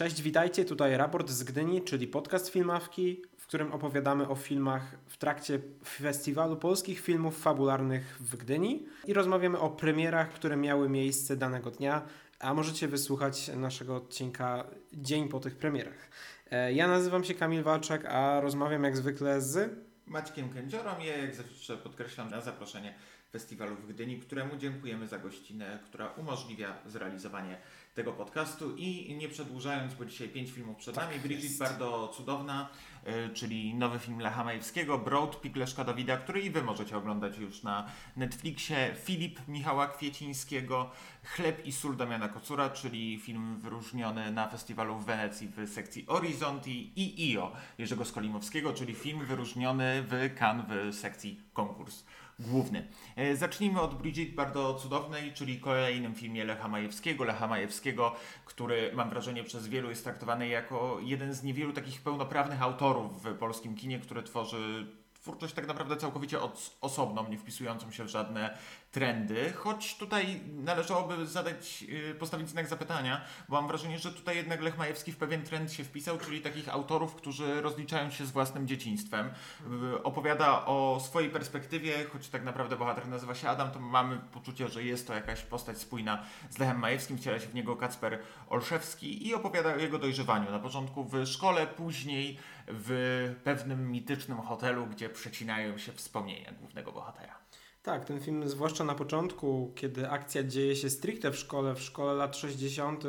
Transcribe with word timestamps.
Cześć, 0.00 0.22
witajcie. 0.22 0.64
Tutaj 0.64 0.96
raport 0.96 1.30
z 1.30 1.42
Gdyni, 1.42 1.82
czyli 1.82 2.06
podcast 2.06 2.48
filmawki, 2.48 3.22
w 3.36 3.46
którym 3.46 3.72
opowiadamy 3.72 4.28
o 4.28 4.34
filmach 4.34 4.96
w 5.06 5.16
trakcie 5.16 5.60
festiwalu 5.84 6.56
polskich 6.56 7.00
filmów 7.00 7.42
fabularnych 7.42 8.16
w 8.20 8.36
Gdyni 8.36 8.86
i 9.06 9.12
rozmawiamy 9.12 9.58
o 9.58 9.70
premierach, 9.70 10.30
które 10.32 10.56
miały 10.56 10.88
miejsce 10.88 11.36
danego 11.36 11.70
dnia, 11.70 12.02
a 12.38 12.54
możecie 12.54 12.88
wysłuchać 12.88 13.48
naszego 13.48 13.96
odcinka 13.96 14.64
dzień 14.92 15.28
po 15.28 15.40
tych 15.40 15.56
premierach. 15.56 16.10
E, 16.50 16.72
Ja 16.72 16.88
nazywam 16.88 17.24
się 17.24 17.34
Kamil 17.34 17.62
Walczak, 17.62 18.04
a 18.04 18.40
rozmawiam 18.40 18.84
jak 18.84 18.96
zwykle 18.96 19.40
z 19.40 19.70
Maćkiem 20.06 20.48
Kędziorą. 20.48 20.90
Ja 20.98 21.16
jak 21.16 21.34
zawsze 21.34 21.76
podkreślam 21.76 22.30
na 22.30 22.40
zaproszenie 22.40 22.94
festiwalu 23.32 23.76
w 23.76 23.86
Gdyni, 23.86 24.18
któremu 24.18 24.56
dziękujemy 24.56 25.06
za 25.06 25.18
gościnę, 25.18 25.78
która 25.84 26.06
umożliwia 26.06 26.78
zrealizowanie 26.86 27.56
tego 27.94 28.12
podcastu. 28.12 28.76
I 28.76 29.14
nie 29.14 29.28
przedłużając, 29.28 29.94
bo 29.94 30.04
dzisiaj 30.04 30.28
pięć 30.28 30.50
filmów 30.50 30.76
przed 30.76 30.94
Tak 30.94 31.08
nami, 31.08 31.20
Bridget 31.20 31.44
jest. 31.44 31.58
bardzo 31.58 32.08
cudowna, 32.08 32.68
y, 33.08 33.34
czyli 33.34 33.74
nowy 33.74 33.98
film 33.98 34.18
Lecha 34.18 34.44
Majewskiego, 34.44 34.98
Broad 34.98 35.40
Pig 35.40 35.56
Leszka 35.56 35.84
Dawida, 35.84 36.16
który 36.16 36.40
i 36.40 36.50
Wy 36.50 36.62
możecie 36.62 36.96
oglądać 36.96 37.38
już 37.38 37.62
na 37.62 37.86
Netflixie, 38.16 38.94
Filip 39.04 39.48
Michała 39.48 39.88
Kwiecińskiego, 39.88 40.90
Chleb 41.24 41.66
i 41.66 41.72
sól 41.72 41.96
Damiana 41.96 42.28
Kocura, 42.28 42.70
czyli 42.70 43.20
film 43.20 43.60
wyróżniony 43.60 44.32
na 44.32 44.48
festiwalu 44.48 44.96
w 44.98 45.04
Wenecji 45.04 45.48
w 45.48 45.68
sekcji 45.68 46.04
Horizonti 46.06 46.92
i 46.96 47.32
IO 47.32 47.52
Jerzego 47.78 48.04
Skolimowskiego, 48.04 48.72
czyli 48.72 48.94
film 48.94 49.26
wyróżniony 49.26 50.02
w 50.02 50.34
Cannes 50.38 50.66
w 50.68 50.94
sekcji 50.94 51.40
konkurs 51.52 52.04
główny. 52.40 52.88
E, 53.16 53.36
Zacznijmy 53.36 53.80
od 53.80 53.94
Bridget 53.94 54.34
bardzo 54.34 54.74
cudownej, 54.74 55.32
czyli 55.32 55.60
kolejnym 55.60 56.14
filmie 56.14 56.44
Lecha 56.44 56.68
Majewskiego. 56.68 57.24
Lecha 57.24 57.46
Majewskiego, 57.46 58.14
który 58.44 58.90
mam 58.94 59.10
wrażenie 59.10 59.44
przez 59.44 59.68
wielu 59.68 59.90
jest 59.90 60.04
traktowany 60.04 60.48
jako 60.48 60.98
jeden 61.02 61.34
z 61.34 61.42
niewielu 61.42 61.72
takich 61.72 62.02
pełnoprawnych 62.02 62.62
autorów 62.62 63.24
w 63.24 63.34
polskim 63.34 63.74
kinie, 63.74 63.98
który 63.98 64.22
tworzy 64.22 64.86
twórczość 65.20 65.54
tak 65.54 65.66
naprawdę 65.66 65.96
całkowicie 65.96 66.40
od, 66.40 66.76
osobną, 66.80 67.28
nie 67.28 67.38
wpisującą 67.38 67.90
się 67.90 68.04
w 68.04 68.08
żadne 68.08 68.58
trendy, 68.92 69.52
choć 69.52 69.96
tutaj 69.96 70.40
należałoby 70.46 71.26
zadać, 71.26 71.82
yy, 71.82 72.14
postawić 72.14 72.48
znak 72.48 72.66
zapytania, 72.66 73.20
bo 73.48 73.56
mam 73.56 73.68
wrażenie, 73.68 73.98
że 73.98 74.12
tutaj 74.12 74.36
jednak 74.36 74.62
Lech 74.62 74.78
Majewski 74.78 75.12
w 75.12 75.16
pewien 75.16 75.42
trend 75.42 75.72
się 75.72 75.84
wpisał, 75.84 76.18
czyli 76.18 76.40
takich 76.40 76.68
autorów, 76.68 77.14
którzy 77.14 77.60
rozliczają 77.60 78.10
się 78.10 78.26
z 78.26 78.30
własnym 78.30 78.68
dzieciństwem. 78.68 79.30
Yy, 79.70 80.02
opowiada 80.02 80.66
o 80.66 81.00
swojej 81.04 81.30
perspektywie, 81.30 82.04
choć 82.12 82.28
tak 82.28 82.44
naprawdę 82.44 82.76
bohater 82.76 83.08
nazywa 83.08 83.34
się 83.34 83.48
Adam, 83.48 83.70
to 83.70 83.80
mamy 83.80 84.18
poczucie, 84.32 84.68
że 84.68 84.84
jest 84.84 85.06
to 85.06 85.14
jakaś 85.14 85.42
postać 85.42 85.78
spójna 85.78 86.22
z 86.50 86.58
Lechem 86.58 86.78
Majewskim, 86.78 87.18
wciela 87.18 87.40
się 87.40 87.46
w 87.46 87.54
niego 87.54 87.76
Kacper 87.76 88.18
Olszewski 88.48 89.26
i 89.28 89.34
opowiada 89.34 89.74
o 89.74 89.76
jego 89.76 89.98
dojrzewaniu. 89.98 90.50
Na 90.50 90.58
początku 90.58 91.04
w 91.04 91.26
szkole, 91.26 91.66
później 91.66 92.38
w 92.72 93.34
pewnym 93.44 93.90
mitycznym 93.90 94.38
hotelu, 94.38 94.86
gdzie 94.86 95.08
przecinają 95.08 95.78
się 95.78 95.92
wspomnienia 95.92 96.52
głównego 96.52 96.92
bohatera. 96.92 97.38
Tak, 97.82 98.04
ten 98.04 98.20
film, 98.20 98.48
zwłaszcza 98.48 98.84
na 98.84 98.94
początku, 98.94 99.72
kiedy 99.76 100.10
akcja 100.10 100.42
dzieje 100.42 100.76
się 100.76 100.90
stricte 100.90 101.30
w 101.30 101.36
szkole, 101.36 101.74
w 101.74 101.82
szkole 101.82 102.14
lat 102.14 102.36
60., 102.36 103.04
e, 103.04 103.08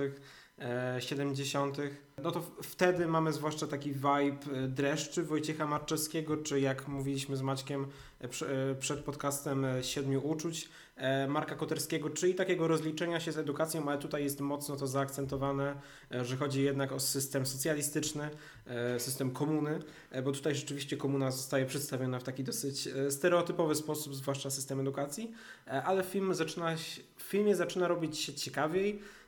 70., 0.99 1.77
no 2.23 2.31
to 2.31 2.41
wtedy 2.63 3.07
mamy 3.07 3.33
zwłaszcza 3.33 3.67
taki 3.67 3.91
vibe 3.91 4.53
e, 4.53 4.67
dreszczy 4.67 5.23
Wojciecha 5.23 5.67
Marczewskiego, 5.67 6.37
czy 6.37 6.59
jak 6.59 6.87
mówiliśmy 6.87 7.37
z 7.37 7.41
Maćkiem 7.41 7.87
e, 8.19 8.27
prze- 8.27 8.71
e, 8.71 8.75
przed 8.75 8.99
podcastem 8.99 9.65
e, 9.65 9.83
Siedmiu 9.83 10.27
Uczuć, 10.27 10.69
e, 10.95 11.27
Marka 11.27 11.55
Koterskiego, 11.55 12.09
czyli 12.09 12.35
takiego 12.35 12.67
rozliczenia 12.67 13.19
się 13.19 13.31
z 13.31 13.37
edukacją, 13.37 13.89
ale 13.89 13.97
tutaj 13.97 14.23
jest 14.23 14.39
mocno 14.41 14.75
to 14.75 14.87
zaakcentowane, 14.87 15.75
e, 16.11 16.25
że 16.25 16.37
chodzi 16.37 16.63
jednak 16.63 16.91
o 16.91 16.99
system 16.99 17.45
socjalistyczny, 17.45 18.29
e, 18.67 18.99
system 18.99 19.31
komuny, 19.31 19.79
e, 20.11 20.21
bo 20.21 20.31
tutaj 20.31 20.55
rzeczywiście 20.55 20.97
komuna 20.97 21.31
zostaje 21.31 21.65
przedstawiona 21.65 22.19
w 22.19 22.23
taki 22.23 22.43
dosyć 22.43 22.87
e, 22.87 23.11
stereotypowy 23.11 23.75
sposób, 23.75 24.15
zwłaszcza 24.15 24.49
system 24.49 24.79
edukacji, 24.79 25.31
e, 25.67 25.83
ale 25.83 26.03
film 26.03 26.33
zaczyna, 26.33 26.75
w 27.17 27.21
filmie 27.21 27.55
zaczyna 27.55 27.87
robić 27.87 28.17
się 28.17 28.33
ciekawiej, 28.33 28.99
e, 28.99 29.20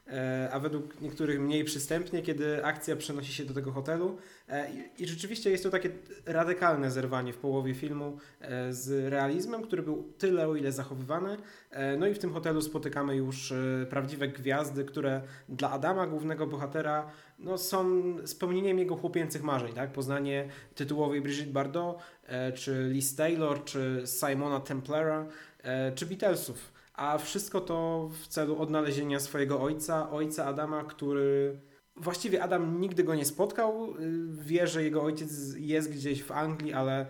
a 0.51 0.59
według 0.59 1.01
niektórych 1.01 1.39
mniej 1.39 1.63
przystępnie, 1.63 2.21
kiedy 2.21 2.65
akcja 2.65 2.95
przenosi 2.95 3.33
się 3.33 3.45
do 3.45 3.53
tego 3.53 3.71
hotelu 3.71 4.17
E, 4.49 4.69
i, 4.99 5.07
rzeczywiście 5.07 5.51
jest 5.51 5.63
to 5.63 5.69
takie 5.69 5.89
radykalne 6.25 6.91
zerwanie 6.91 7.33
w 7.33 7.37
połowie 7.37 7.73
filmu 7.73 8.17
e, 8.41 8.73
z 8.73 9.11
realizmem, 9.11 9.61
który 9.61 9.83
był 9.83 10.13
tyle 10.17 10.47
o 10.47 10.55
ile 10.55 10.71
zachowywany. 10.71 11.37
E, 11.71 11.97
No 11.97 12.07
i 12.07 12.13
w 12.13 12.19
tym 12.19 12.33
hotelu 12.33 12.61
spotykamy 12.61 13.15
już 13.15 13.51
e, 13.51 13.85
prawdziwe 13.89 14.27
gwiazdy, 14.27 14.85
które 14.85 15.21
dla 15.49 15.71
Adama, 15.71 16.07
głównego 16.07 16.47
bohatera, 16.47 17.11
no, 17.39 17.57
są 17.57 18.03
spełnieniem 18.25 18.79
jego 18.79 18.95
chłopięcych 18.95 19.43
marzeń, 19.43 19.73
tak? 19.73 19.91
Poznanie 19.91 20.49
tytułowej 20.75 21.21
Brigitte 21.21 21.51
Bardot, 21.51 21.97
e, 22.25 22.51
czy 22.51 22.89
Liz 22.91 23.15
Taylor, 23.15 23.63
czy 23.63 24.03
Simona 24.05 24.59
Templara, 24.59 25.25
e, 25.63 25.91
czy 25.91 26.05
Beatlesów. 26.05 26.72
A 26.93 27.17
wszystko 27.17 27.61
to 27.61 28.09
w 28.21 28.27
celu 28.27 28.59
odnalezienia 28.59 29.19
swojego 29.19 29.61
ojca, 29.61 30.11
ojca 30.11 30.45
Adama, 30.45 30.83
który 30.83 31.61
właściwie 31.95 32.43
Adam 32.43 32.81
nigdy 32.81 33.03
go 33.03 33.15
nie 33.15 33.25
spotkał. 33.25 33.95
y, 33.99 34.27
Wie, 34.45 34.67
że 34.67 34.83
jego 34.83 35.03
ojciec 35.03 35.53
jest 35.55 35.91
gdzieś 35.91 36.23
w 36.23 36.31
Anglii, 36.31 36.73
ale 36.73 37.05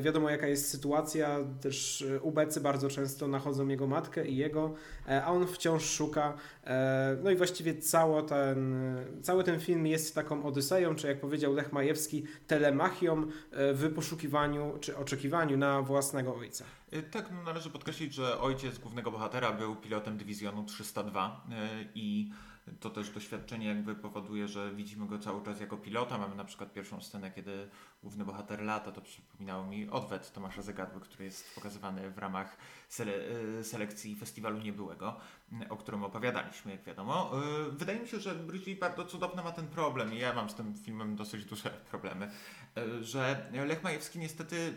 wiadomo 0.00 0.30
jaka 0.30 0.46
jest 0.46 0.70
sytuacja. 0.70 1.38
Też 1.60 2.02
e, 2.02 2.20
ubecy 2.20 2.60
bardzo 2.60 2.88
często 2.88 3.28
nachodzą 3.28 3.68
jego 3.68 3.86
matkę 3.86 4.26
i 4.26 4.36
jego, 4.36 4.74
e, 5.08 5.24
a 5.24 5.30
on 5.30 5.46
wciąż 5.46 5.84
szuka. 5.84 6.34
E, 6.64 7.16
No 7.22 7.30
i 7.30 7.36
właściwie 7.36 7.74
cało 7.74 8.22
ten, 8.22 8.76
cały 9.22 9.44
ten 9.44 9.60
film 9.60 9.86
jest 9.86 10.14
taką 10.14 10.44
odyseją, 10.44 10.94
czy 10.94 11.06
jak 11.06 11.20
powiedział 11.20 11.54
Lech 11.54 11.72
Majewski, 11.72 12.24
telemachią 12.46 13.22
e, 13.22 13.26
w 13.74 13.94
poszukiwaniu 13.94 14.78
czy 14.80 14.96
oczekiwaniu 14.96 15.56
na 15.56 15.82
własnego 15.82 16.36
ojca. 16.36 16.64
Tak, 17.10 17.30
no 17.30 17.42
należy 17.42 17.70
podkreślić, 17.70 18.14
że 18.14 18.40
ojciec 18.40 18.78
głównego 18.78 19.10
bohatera 19.10 19.52
był 19.52 19.76
pilotem 19.76 20.16
dywizjonu 20.16 20.64
302 20.64 21.44
y, 21.48 21.88
i 21.94 22.30
to 22.80 22.90
też 22.90 23.10
doświadczenie 23.10 23.66
jakby 23.66 23.94
powoduje, 23.94 24.48
że 24.48 24.74
widzimy 24.74 25.06
go 25.06 25.18
cały 25.18 25.44
czas 25.44 25.60
jako 25.60 25.76
pilota. 25.76 26.18
Mamy 26.18 26.34
na 26.34 26.44
przykład 26.44 26.72
pierwszą 26.72 27.00
scenę, 27.00 27.30
kiedy 27.30 27.68
główny 28.02 28.24
bohater 28.24 28.62
lata, 28.62 28.92
to 28.92 29.00
przypominało 29.00 29.66
mi 29.66 29.90
odwet 29.90 30.32
Tomasza 30.32 30.62
Zegadły, 30.62 31.00
który 31.00 31.24
jest 31.24 31.54
pokazywany 31.54 32.10
w 32.10 32.18
ramach 32.18 32.56
sele 32.88 33.12
y, 33.60 33.64
selekcji 33.64 34.16
festiwalu 34.16 34.58
Niebyłego, 34.58 35.20
o 35.68 35.76
którym 35.76 36.04
opowiadaliśmy, 36.04 36.72
jak 36.72 36.82
wiadomo. 36.84 37.30
Y, 37.68 37.72
Wydaje 37.72 38.00
mi 38.00 38.08
się, 38.08 38.20
że 38.20 38.34
Brigitte 38.34 38.80
bardzo 38.80 39.04
cudowna 39.04 39.42
ma 39.42 39.52
ten 39.52 39.66
problem 39.68 40.14
i 40.14 40.18
ja 40.18 40.32
mam 40.32 40.50
z 40.50 40.54
tym 40.54 40.74
filmem 40.84 41.16
dosyć 41.16 41.44
duże 41.44 41.70
problemy, 41.70 42.30
y, 42.78 43.04
że 43.04 43.50
Lech 43.66 43.82
Majewski 43.82 44.18
niestety 44.18 44.74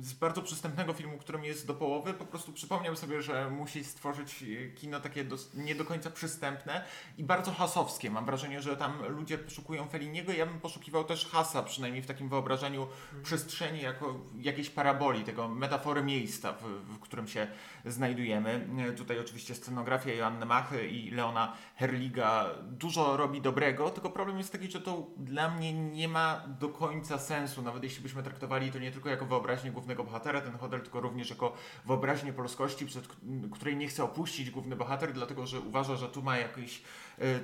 z 0.00 0.12
bardzo 0.12 0.42
przystępnego 0.42 0.92
filmu, 0.92 1.18
którym 1.18 1.44
jest 1.44 1.66
do 1.66 1.74
połowy, 1.74 2.14
po 2.14 2.26
prostu 2.26 2.52
przypomniał 2.52 2.96
sobie, 2.96 3.22
że 3.22 3.50
musi 3.50 3.84
stworzyć 3.84 4.44
kino 4.76 5.00
takie 5.00 5.24
dos- 5.24 5.54
nie 5.54 5.74
do 5.74 5.84
końca 5.84 6.10
przystępne 6.10 6.84
i 7.18 7.24
bardzo 7.24 7.52
hasowskie. 7.52 8.10
Mam 8.10 8.24
wrażenie, 8.26 8.62
że 8.62 8.76
tam 8.76 9.02
ludzie 9.08 9.38
poszukują 9.38 9.88
Feliniego. 9.88 10.32
Ja 10.32 10.46
bym 10.46 10.60
poszukiwał 10.60 11.04
też 11.04 11.26
hasa, 11.26 11.62
przynajmniej 11.62 12.02
w 12.02 12.06
takim 12.06 12.28
wyobrażeniu 12.28 12.86
przestrzeni 13.22 13.80
jako 13.82 14.20
jakiejś 14.40 14.70
paraboli, 14.70 15.24
tego 15.24 15.48
metafory 15.48 16.02
miejsca, 16.02 16.52
w, 16.52 16.62
w 16.94 16.98
którym 16.98 17.28
się 17.28 17.46
znajdujemy. 17.84 18.68
E, 18.78 18.92
Tutaj 18.92 19.18
oczywiście 19.20 19.54
scenografia 19.54 20.05
Joanny 20.14 20.46
Machy 20.46 20.88
i 20.88 21.10
Leona 21.10 21.52
Herliga 21.76 22.46
dużo 22.62 23.16
robi 23.16 23.40
dobrego, 23.40 23.90
tylko 23.90 24.10
problem 24.10 24.38
jest 24.38 24.52
taki, 24.52 24.70
że 24.70 24.80
to 24.80 25.06
dla 25.16 25.50
mnie 25.50 25.72
nie 25.72 26.08
ma 26.08 26.42
do 26.60 26.68
końca 26.68 27.18
sensu, 27.18 27.62
nawet 27.62 27.82
jeśli 27.82 28.02
byśmy 28.02 28.22
traktowali 28.22 28.72
to 28.72 28.78
nie 28.78 28.92
tylko 28.92 29.08
jako 29.08 29.26
wyobraźnię 29.26 29.70
głównego 29.70 30.04
bohatera, 30.04 30.40
ten 30.40 30.58
hotel, 30.58 30.80
tylko 30.80 31.00
również 31.00 31.30
jako 31.30 31.52
wyobraźnię 31.86 32.32
polskości, 32.32 32.86
przed 32.86 33.08
której 33.52 33.76
nie 33.76 33.88
chce 33.88 34.04
opuścić 34.04 34.50
główny 34.50 34.76
bohater, 34.76 35.12
dlatego 35.12 35.46
że 35.46 35.60
uważa, 35.60 35.96
że 35.96 36.08
tu 36.08 36.22
ma 36.22 36.38
jakiś 36.38 36.82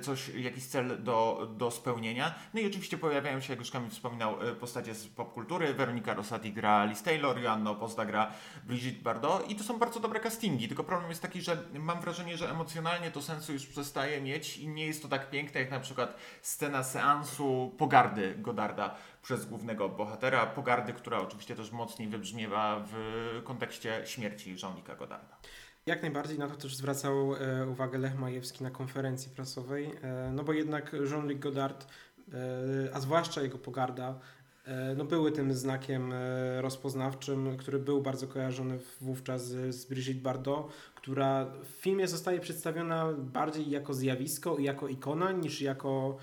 coś, 0.01 0.29
jakiś 0.29 0.65
cel 0.65 1.03
do, 1.03 1.49
do 1.57 1.71
spełnienia. 1.71 2.35
No 2.53 2.59
i 2.59 2.67
oczywiście 2.67 2.97
pojawiają 2.97 3.41
się, 3.41 3.53
jak 3.53 3.59
już 3.59 3.71
Kamil 3.71 3.89
wspominał, 3.89 4.41
e, 4.41 4.55
postacie 4.55 4.95
z 4.95 5.07
popkultury. 5.07 5.73
Weronika 5.73 6.13
Rosati 6.13 6.53
gra 6.53 6.85
Liz 6.85 7.03
Taylor, 7.03 7.39
Joanna 7.39 7.71
Opozda 7.71 8.05
gra 8.05 8.31
Brigitte 8.63 9.03
Bardot 9.03 9.49
i 9.49 9.55
to 9.55 9.63
są 9.63 9.79
bardzo 9.79 9.99
dobre 9.99 10.19
castingi, 10.19 10.67
tylko 10.67 10.83
problem 10.83 11.09
jest 11.09 11.21
taki, 11.21 11.41
że 11.41 11.57
mam 11.73 12.01
wrażenie, 12.01 12.37
że 12.37 12.51
emocjonalnie 12.51 13.11
to 13.11 13.21
sensu 13.21 13.53
już 13.53 13.65
przestaje 13.65 14.21
mieć 14.21 14.57
i 14.57 14.67
nie 14.67 14.85
jest 14.85 15.01
to 15.01 15.07
tak 15.07 15.29
piękne, 15.29 15.59
jak 15.59 15.71
na 15.71 15.79
przykład 15.79 16.17
scena 16.41 16.83
seansu 16.83 17.75
pogardy 17.77 18.35
Godarda 18.37 18.95
przez 19.23 19.45
głównego 19.45 19.89
bohatera, 19.89 20.45
pogardy, 20.45 20.93
która 20.93 21.19
oczywiście 21.19 21.55
też 21.55 21.71
mocniej 21.71 22.07
wybrzmiewa 22.07 22.85
w 22.91 23.41
kontekście 23.43 24.01
śmierci 24.05 24.55
Jean-Luca 24.63 24.95
Godarda. 24.95 25.37
Jak 25.85 26.01
najbardziej 26.01 26.39
na 26.39 26.47
to 26.47 26.55
też 26.55 26.75
zwracał 26.75 27.35
e, 27.35 27.67
uwagę 27.67 27.97
Lech 27.97 28.19
Majewski 28.19 28.63
na 28.63 28.71
konferencji 28.71 29.31
prasowej, 29.31 29.91
e, 30.01 30.31
no 30.33 30.43
bo 30.43 30.53
jednak 30.53 30.95
Jean-Luc 31.11 31.39
Godard, 31.39 31.87
e, 32.33 32.95
a 32.95 32.99
zwłaszcza 32.99 33.41
jego 33.41 33.57
pogarda, 33.57 34.19
no, 34.97 35.05
były 35.05 35.31
tym 35.31 35.53
znakiem 35.53 36.13
rozpoznawczym, 36.57 37.57
który 37.57 37.79
był 37.79 38.01
bardzo 38.01 38.27
kojarzony 38.27 38.79
wówczas 39.01 39.47
z, 39.47 39.85
Brigitte 39.85 40.21
Bardot, 40.21 40.71
która 40.95 41.45
w 41.63 41.67
filmie 41.67 42.07
zostaje 42.07 42.39
przedstawiona 42.39 43.13
bardziej 43.17 43.69
jako 43.69 43.93
zjawisko 43.93 44.57
i 44.57 44.63
jako 44.63 44.87
ikona 44.87 45.31
niż 45.31 45.61
jako 45.61 46.17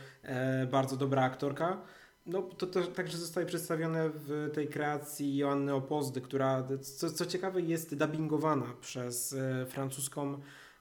bardzo 0.71 0.97
dobra 0.97 1.23
aktorka. 1.23 1.83
No, 2.27 2.43
to, 2.43 2.67
to 2.67 2.83
także 2.83 3.19
zostaje 3.19 3.47
przedstawione 3.47 4.11
w 4.15 4.51
tej 4.55 4.69
kreacji 4.69 5.37
Joanny 5.37 5.75
Opozdy, 5.75 6.21
która, 6.21 6.69
co, 6.81 7.11
co 7.11 7.27
ciekawe, 7.27 7.61
jest 7.61 7.95
dubbingowana 7.95 8.67
przez 8.81 9.33
e, 9.33 9.67
francuską 9.67 10.39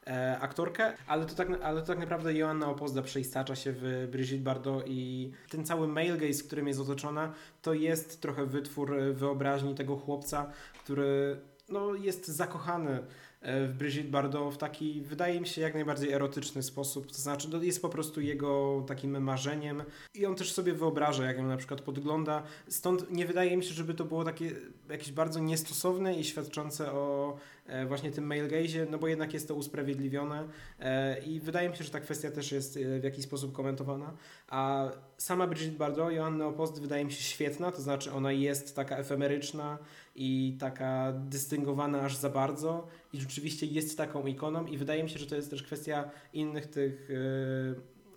e, 0.07 0.39
aktorkę, 0.39 0.93
ale 1.07 1.25
to, 1.25 1.35
tak, 1.35 1.47
ale 1.63 1.81
to 1.81 1.87
tak 1.87 1.99
naprawdę 1.99 2.33
Joanna 2.33 2.69
Opozda 2.69 3.01
przeistacza 3.01 3.55
się 3.55 3.73
w 3.75 4.07
Brigitte 4.11 4.43
Bardot 4.43 4.83
i 4.87 5.31
ten 5.49 5.65
cały 5.65 5.87
male 5.87 6.17
gaze, 6.17 6.43
którym 6.43 6.67
jest 6.67 6.79
otoczona, 6.79 7.33
to 7.61 7.73
jest 7.73 8.21
trochę 8.21 8.45
wytwór 8.45 8.97
wyobraźni 9.13 9.75
tego 9.75 9.95
chłopca, 9.95 10.51
który 10.83 11.39
no, 11.69 11.95
jest 11.95 12.27
zakochany 12.27 12.99
w 13.41 13.73
Brigitte 13.77 14.09
Bardot 14.09 14.53
w 14.53 14.57
taki, 14.57 15.01
wydaje 15.01 15.41
mi 15.41 15.47
się, 15.47 15.61
jak 15.61 15.73
najbardziej 15.73 16.11
erotyczny 16.11 16.63
sposób. 16.63 17.07
To 17.07 17.13
znaczy, 17.13 17.49
to 17.49 17.63
jest 17.63 17.81
po 17.81 17.89
prostu 17.89 18.21
jego 18.21 18.83
takim 18.87 19.23
marzeniem 19.23 19.83
i 20.15 20.25
on 20.25 20.35
też 20.35 20.53
sobie 20.53 20.73
wyobraża, 20.73 21.25
jak 21.25 21.37
ją 21.37 21.47
na 21.47 21.57
przykład 21.57 21.81
podgląda. 21.81 22.43
Stąd 22.67 23.11
nie 23.11 23.25
wydaje 23.25 23.57
mi 23.57 23.63
się, 23.63 23.73
żeby 23.73 23.93
to 23.93 24.05
było 24.05 24.23
takie 24.25 24.51
jakieś 24.89 25.11
bardzo 25.11 25.39
niestosowne 25.39 26.15
i 26.15 26.23
świadczące 26.23 26.91
o 26.91 27.37
e, 27.37 27.58
właśnie 27.87 28.11
tym 28.11 28.27
male 28.27 28.47
gaze, 28.47 28.85
no 28.89 28.97
bo 28.97 29.07
jednak 29.07 29.33
jest 29.33 29.47
to 29.47 29.55
usprawiedliwione 29.55 30.47
e, 30.79 31.19
i 31.19 31.39
wydaje 31.39 31.69
mi 31.69 31.75
się, 31.75 31.83
że 31.83 31.91
ta 31.91 31.99
kwestia 31.99 32.31
też 32.31 32.51
jest 32.51 32.79
w 32.99 33.03
jakiś 33.03 33.25
sposób 33.25 33.53
komentowana. 33.53 34.13
A 34.47 34.89
sama 35.17 35.47
Brigitte 35.47 35.77
Bardot, 35.77 36.13
Joanna 36.13 36.47
Opost 36.47 36.81
wydaje 36.81 37.05
mi 37.05 37.11
się 37.11 37.23
świetna, 37.23 37.71
to 37.71 37.81
znaczy 37.81 38.11
ona 38.11 38.31
jest 38.31 38.75
taka 38.75 38.97
efemeryczna, 38.97 39.77
i 40.15 40.57
taka 40.59 41.13
dystyngowana 41.13 42.01
aż 42.01 42.15
za 42.15 42.29
bardzo 42.29 42.87
i 43.13 43.19
rzeczywiście 43.19 43.65
jest 43.65 43.97
taką 43.97 44.25
ikoną 44.25 44.65
i 44.65 44.77
wydaje 44.77 45.03
mi 45.03 45.09
się, 45.09 45.19
że 45.19 45.25
to 45.25 45.35
jest 45.35 45.49
też 45.49 45.63
kwestia 45.63 46.09
innych 46.33 46.67
tych 46.67 47.09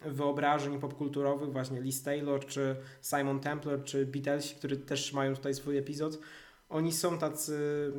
wyobrażeń 0.04 0.80
popkulturowych, 0.80 1.52
właśnie 1.52 1.80
Liz 1.80 2.02
Taylor, 2.02 2.46
czy 2.46 2.76
Simon 3.02 3.40
Templar, 3.40 3.84
czy 3.84 4.06
Beatlesi, 4.06 4.54
którzy 4.54 4.76
też 4.76 5.12
mają 5.12 5.34
tutaj 5.34 5.54
swój 5.54 5.78
epizod. 5.78 6.18
Oni 6.72 6.92
są 6.92 7.18
tacy, 7.18 7.92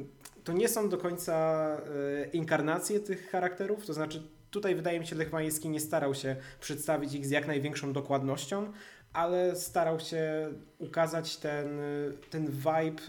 to 0.44 0.54
nie 0.54 0.70
są 0.70 0.90
do 0.90 0.98
końca 0.98 1.68
yy, 2.22 2.30
inkarnacje 2.34 3.00
tych 3.00 3.30
charakterów, 3.30 3.86
to 3.86 3.94
znaczy 3.94 4.24
tutaj 4.52 4.76
wydaje 4.76 5.00
mi 5.00 5.06
się, 5.06 5.10
że 5.10 5.16
Lech 5.16 5.34
Majewski 5.34 5.70
nie 5.70 5.80
starał 5.80 6.16
się 6.16 6.36
przedstawić 6.60 7.14
ich 7.14 7.26
z 7.26 7.30
jak 7.30 7.48
największą 7.48 7.94
dokładnością, 7.94 8.72
ale 9.14 9.56
starał 9.56 10.00
się 10.00 10.54
ukazać 10.78 11.38
ten, 11.38 11.68
ten 12.30 12.48
vibe 12.52 13.02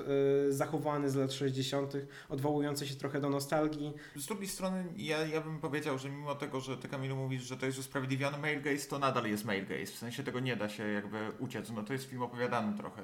y, 0.48 0.52
zachowany 0.52 1.10
z 1.10 1.14
lat 1.14 1.32
60., 1.32 1.92
odwołujący 2.28 2.88
się 2.88 2.94
trochę 2.94 3.20
do 3.20 3.30
nostalgii. 3.30 3.92
Z 4.16 4.26
drugiej 4.26 4.48
strony, 4.48 4.84
ja, 4.96 5.26
ja 5.26 5.40
bym 5.40 5.60
powiedział, 5.60 5.98
że 5.98 6.10
mimo 6.10 6.34
tego, 6.34 6.60
że 6.60 6.76
ty 6.76 6.88
Kamilu 6.88 7.16
mówisz, 7.16 7.42
że 7.42 7.56
to 7.56 7.66
jest 7.66 7.78
usprawiedliwiony 7.78 8.38
male 8.38 8.56
gaze, 8.56 8.88
to 8.88 8.98
nadal 8.98 9.26
jest 9.26 9.44
male 9.44 9.62
gaze. 9.62 9.86
W 9.86 9.98
sensie 9.98 10.22
tego 10.22 10.40
nie 10.40 10.56
da 10.56 10.68
się 10.68 10.88
jakby 10.88 11.18
uciec. 11.38 11.70
No 11.70 11.82
to 11.82 11.92
jest 11.92 12.04
film 12.04 12.22
opowiadany 12.22 12.76
trochę 12.76 13.02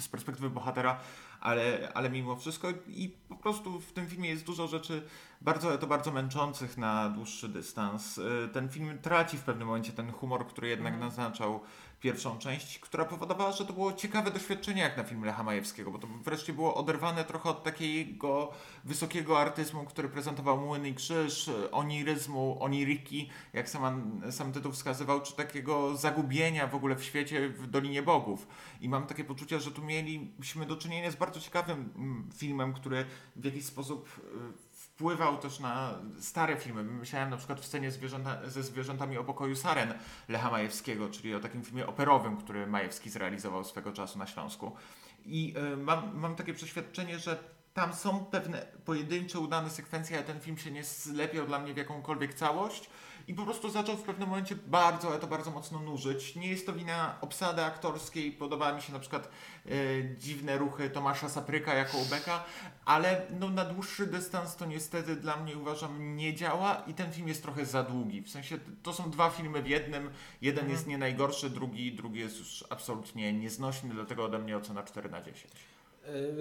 z 0.00 0.08
perspektywy 0.08 0.50
bohatera, 0.50 1.00
ale, 1.40 1.92
ale 1.94 2.10
mimo 2.10 2.36
wszystko 2.36 2.68
i 2.88 3.16
po 3.28 3.36
prostu 3.36 3.80
w 3.80 3.92
tym 3.92 4.06
filmie 4.06 4.28
jest 4.28 4.44
dużo 4.44 4.66
rzeczy 4.66 5.02
bardzo, 5.40 5.78
to 5.78 5.86
bardzo 5.86 6.12
męczących 6.12 6.78
na 6.78 7.08
dłuższy 7.08 7.48
dystans. 7.48 8.18
Y, 8.18 8.48
ten 8.52 8.68
film 8.68 8.98
traci 9.02 9.36
w 9.36 9.42
pewnym 9.42 9.66
momencie 9.66 9.92
ten 9.92 10.12
humor, 10.12 10.46
który 10.46 10.68
jednak 10.68 10.94
mm. 10.94 11.06
naznaczał 11.06 11.60
pierwszą 12.04 12.38
część, 12.38 12.78
która 12.78 13.04
powodowała, 13.04 13.52
że 13.52 13.66
to 13.66 13.72
było 13.72 13.92
ciekawe 13.92 14.30
doświadczenie 14.30 14.82
jak 14.82 14.96
na 14.96 15.04
film 15.04 15.24
Lecha 15.24 15.42
Majewskiego, 15.42 15.90
bo 15.90 15.98
to 15.98 16.06
wreszcie 16.06 16.52
było 16.52 16.74
oderwane 16.74 17.24
trochę 17.24 17.50
od 17.50 17.62
takiego 17.62 18.52
wysokiego 18.84 19.40
artyzmu, 19.40 19.84
który 19.84 20.08
prezentował 20.08 20.60
Młyn 20.60 20.86
i 20.86 20.94
Krzyż, 20.94 21.50
oniryzmu, 21.72 22.56
oniriki, 22.60 23.30
jak 23.52 23.68
sam, 23.68 24.20
sam 24.30 24.52
tytuł 24.52 24.72
wskazywał, 24.72 25.20
czy 25.20 25.36
takiego 25.36 25.96
zagubienia 25.96 26.66
w 26.66 26.74
ogóle 26.74 26.96
w 26.96 27.04
świecie 27.04 27.48
w 27.48 27.66
Dolinie 27.66 28.02
Bogów. 28.02 28.46
I 28.80 28.88
mam 28.88 29.06
takie 29.06 29.24
poczucie, 29.24 29.60
że 29.60 29.70
tu 29.70 29.82
mieliśmy 29.82 30.66
do 30.66 30.76
czynienia 30.76 31.10
z 31.10 31.16
bardzo 31.16 31.40
ciekawym 31.40 31.92
mm, 31.96 32.30
filmem, 32.36 32.72
który 32.72 33.04
w 33.36 33.44
jakiś 33.44 33.64
sposób 33.64 34.08
y, 34.18 34.73
wpływał 34.94 35.38
też 35.38 35.60
na 35.60 35.98
stare 36.20 36.56
filmy. 36.56 36.84
Myślałem 36.84 37.30
na 37.30 37.36
przykład 37.36 37.60
w 37.60 37.64
scenie 37.64 37.90
zwierzęta, 37.90 38.50
ze 38.50 38.62
zwierzętami 38.62 39.18
o 39.18 39.24
pokoju 39.24 39.56
Saren 39.56 39.94
Lecha 40.28 40.50
Majewskiego, 40.50 41.08
czyli 41.08 41.34
o 41.34 41.40
takim 41.40 41.62
filmie 41.62 41.86
operowym, 41.86 42.36
który 42.36 42.66
Majewski 42.66 43.10
zrealizował 43.10 43.64
swego 43.64 43.92
czasu 43.92 44.18
na 44.18 44.26
Śląsku. 44.26 44.76
I 45.24 45.54
y, 45.72 45.76
mam, 45.76 46.18
mam 46.18 46.36
takie 46.36 46.54
przeświadczenie, 46.54 47.18
że 47.18 47.38
tam 47.74 47.94
są 47.94 48.24
pewne 48.24 48.66
pojedyncze 48.84 49.38
udane 49.38 49.70
sekwencje, 49.70 50.16
ale 50.16 50.26
ten 50.26 50.40
film 50.40 50.58
się 50.58 50.70
nie 50.70 50.84
zlepiał 50.84 51.46
dla 51.46 51.58
mnie 51.58 51.74
w 51.74 51.76
jakąkolwiek 51.76 52.34
całość 52.34 52.90
i 53.28 53.34
po 53.34 53.44
prostu 53.44 53.70
zaczął 53.70 53.96
w 53.96 54.02
pewnym 54.02 54.28
momencie 54.28 54.56
bardzo, 54.66 55.08
ale 55.08 55.18
to 55.18 55.26
bardzo 55.26 55.50
mocno 55.50 55.78
nużyć. 55.78 56.36
Nie 56.36 56.48
jest 56.48 56.66
to 56.66 56.72
wina 56.72 57.14
obsady 57.20 57.64
aktorskiej, 57.64 58.32
podoba 58.32 58.72
mi 58.72 58.82
się 58.82 58.92
na 58.92 58.98
przykład 58.98 59.28
e, 59.66 59.70
dziwne 60.18 60.58
ruchy 60.58 60.90
Tomasza 60.90 61.28
Sapryka 61.28 61.74
jako 61.74 61.98
Ubeka, 61.98 62.44
ale 62.84 63.26
no, 63.40 63.50
na 63.50 63.64
dłuższy 63.64 64.06
dystans 64.06 64.56
to 64.56 64.66
niestety 64.66 65.16
dla 65.16 65.36
mnie 65.36 65.58
uważam 65.58 66.16
nie 66.16 66.34
działa 66.34 66.82
i 66.86 66.94
ten 66.94 67.12
film 67.12 67.28
jest 67.28 67.42
trochę 67.42 67.66
za 67.66 67.82
długi. 67.82 68.22
W 68.22 68.30
sensie 68.30 68.58
to 68.82 68.92
są 68.92 69.10
dwa 69.10 69.30
filmy 69.30 69.62
w 69.62 69.66
jednym, 69.66 70.10
jeden 70.42 70.64
mhm. 70.64 70.72
jest 70.72 70.86
nie 70.86 70.98
najgorszy, 70.98 71.50
drugi, 71.50 71.92
drugi 71.92 72.20
jest 72.20 72.38
już 72.38 72.64
absolutnie 72.70 73.32
nieznośny, 73.32 73.94
dlatego 73.94 74.24
ode 74.24 74.38
mnie 74.38 74.56
ocena 74.56 74.82
4 74.82 75.10
na 75.10 75.22
10. 75.22 75.73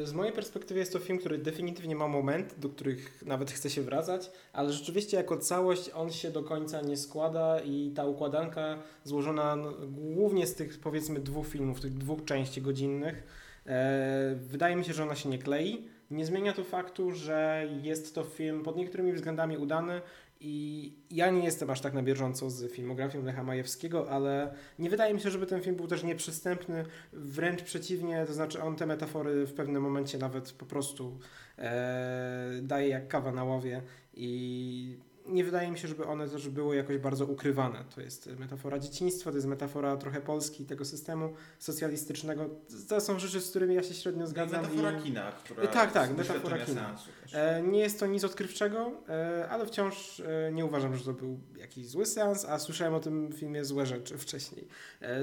Z 0.03 0.13
mojej 0.13 0.33
perspektywy 0.33 0.79
jest 0.79 0.93
to 0.93 0.99
film, 0.99 1.19
który 1.19 1.37
definitywnie 1.37 1.95
ma 1.95 2.07
moment, 2.07 2.55
do 2.57 2.69
których 2.69 3.23
nawet 3.25 3.51
chce 3.51 3.69
się 3.69 3.81
wracać, 3.81 4.31
ale 4.53 4.73
rzeczywiście 4.73 5.17
jako 5.17 5.37
całość 5.37 5.89
on 5.93 6.11
się 6.11 6.31
do 6.31 6.43
końca 6.43 6.81
nie 6.81 6.97
składa 6.97 7.59
i 7.59 7.91
ta 7.95 8.05
układanka 8.05 8.79
złożona 9.03 9.57
głównie 9.87 10.47
z 10.47 10.55
tych 10.55 10.79
powiedzmy 10.79 11.19
dwóch 11.19 11.47
filmów, 11.47 11.81
tych 11.81 11.97
dwóch 11.97 12.25
części 12.25 12.61
godzinnych, 12.61 13.23
e, 13.65 14.35
wydaje 14.35 14.75
mi 14.75 14.85
się, 14.85 14.93
że 14.93 15.03
ona 15.03 15.15
się 15.15 15.29
nie 15.29 15.37
klei. 15.37 15.87
Nie 16.11 16.25
zmienia 16.25 16.53
to 16.53 16.63
faktu, 16.63 17.11
że 17.11 17.67
jest 17.81 18.15
to 18.15 18.23
film 18.23 18.63
pod 18.63 18.77
niektórymi 18.77 19.13
względami 19.13 19.57
udany 19.57 20.01
i 20.45 20.93
ja 21.11 21.29
nie 21.29 21.43
jestem 21.43 21.69
aż 21.69 21.81
tak 21.81 21.93
na 21.93 22.03
bieżąco 22.03 22.49
z 22.49 22.71
filmografią 22.71 23.23
Lecha 23.23 23.43
Majewskiego, 23.43 24.09
ale 24.09 24.53
nie 24.79 24.89
wydaje 24.89 25.13
mi 25.13 25.19
się, 25.19 25.29
żeby 25.29 25.45
ten 25.45 25.61
film 25.61 25.75
był 25.75 25.87
też 25.87 26.03
nieprzystępny. 26.03 26.85
Wręcz 27.13 27.63
przeciwnie, 27.63 28.25
to 28.27 28.33
znaczy 28.33 28.61
on 28.61 28.75
te 28.75 28.85
metafory 28.85 29.45
w 29.45 29.53
pewnym 29.53 29.83
momencie 29.83 30.17
nawet 30.17 30.51
po 30.51 30.65
prostu 30.65 31.19
e, 31.57 32.59
daje 32.61 32.89
jak 32.89 33.07
kawa 33.07 33.31
na 33.31 33.43
łowie 33.43 33.81
i 34.13 34.97
nie 35.25 35.43
wydaje 35.43 35.71
mi 35.71 35.77
się, 35.77 35.87
żeby 35.87 36.05
one 36.05 36.29
też 36.29 36.49
były 36.49 36.75
jakoś 36.75 36.97
bardzo 36.97 37.25
ukrywane. 37.25 37.83
To 37.95 38.01
jest 38.01 38.29
metafora 38.39 38.79
dzieciństwa, 38.79 39.29
to 39.29 39.37
jest 39.37 39.47
metafora 39.47 39.97
trochę 39.97 40.21
Polski, 40.21 40.65
tego 40.65 40.85
systemu 40.85 41.33
socjalistycznego. 41.59 42.49
To 42.87 43.01
są 43.01 43.19
rzeczy, 43.19 43.41
z 43.41 43.49
którymi 43.49 43.75
ja 43.75 43.83
się 43.83 43.93
średnio 43.93 44.27
zgadzam. 44.27 44.59
I 44.59 44.63
metafora 44.63 44.99
i... 44.99 45.03
kina, 45.03 45.31
która 45.31 45.67
Tak, 45.67 45.91
tak, 45.91 46.17
metafora 46.17 46.57
kina. 46.57 46.95
E, 47.33 47.61
nie 47.61 47.79
jest 47.79 47.99
to 47.99 48.07
nic 48.07 48.23
odkrywczego, 48.23 48.91
e, 49.09 49.49
ale 49.49 49.65
wciąż 49.65 50.19
e, 50.19 50.51
nie 50.51 50.65
uważam, 50.65 50.95
że 50.95 51.05
to 51.05 51.13
był 51.13 51.39
jakiś 51.57 51.87
zły 51.87 52.05
seans, 52.05 52.45
a 52.45 52.59
słyszałem 52.59 52.93
o 52.93 52.99
tym 52.99 53.31
filmie 53.31 53.65
złe 53.65 53.85
rzeczy 53.85 54.17
wcześniej. 54.17 54.67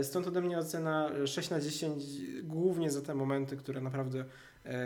Stąd 0.02 0.26
ode 0.26 0.40
mnie 0.40 0.58
ocena 0.58 1.10
6 1.26 1.50
na 1.50 1.60
10, 1.60 2.04
głównie 2.42 2.90
za 2.90 3.02
te 3.02 3.14
momenty, 3.14 3.56
które 3.56 3.80
naprawdę 3.80 4.24
E, 4.24 4.24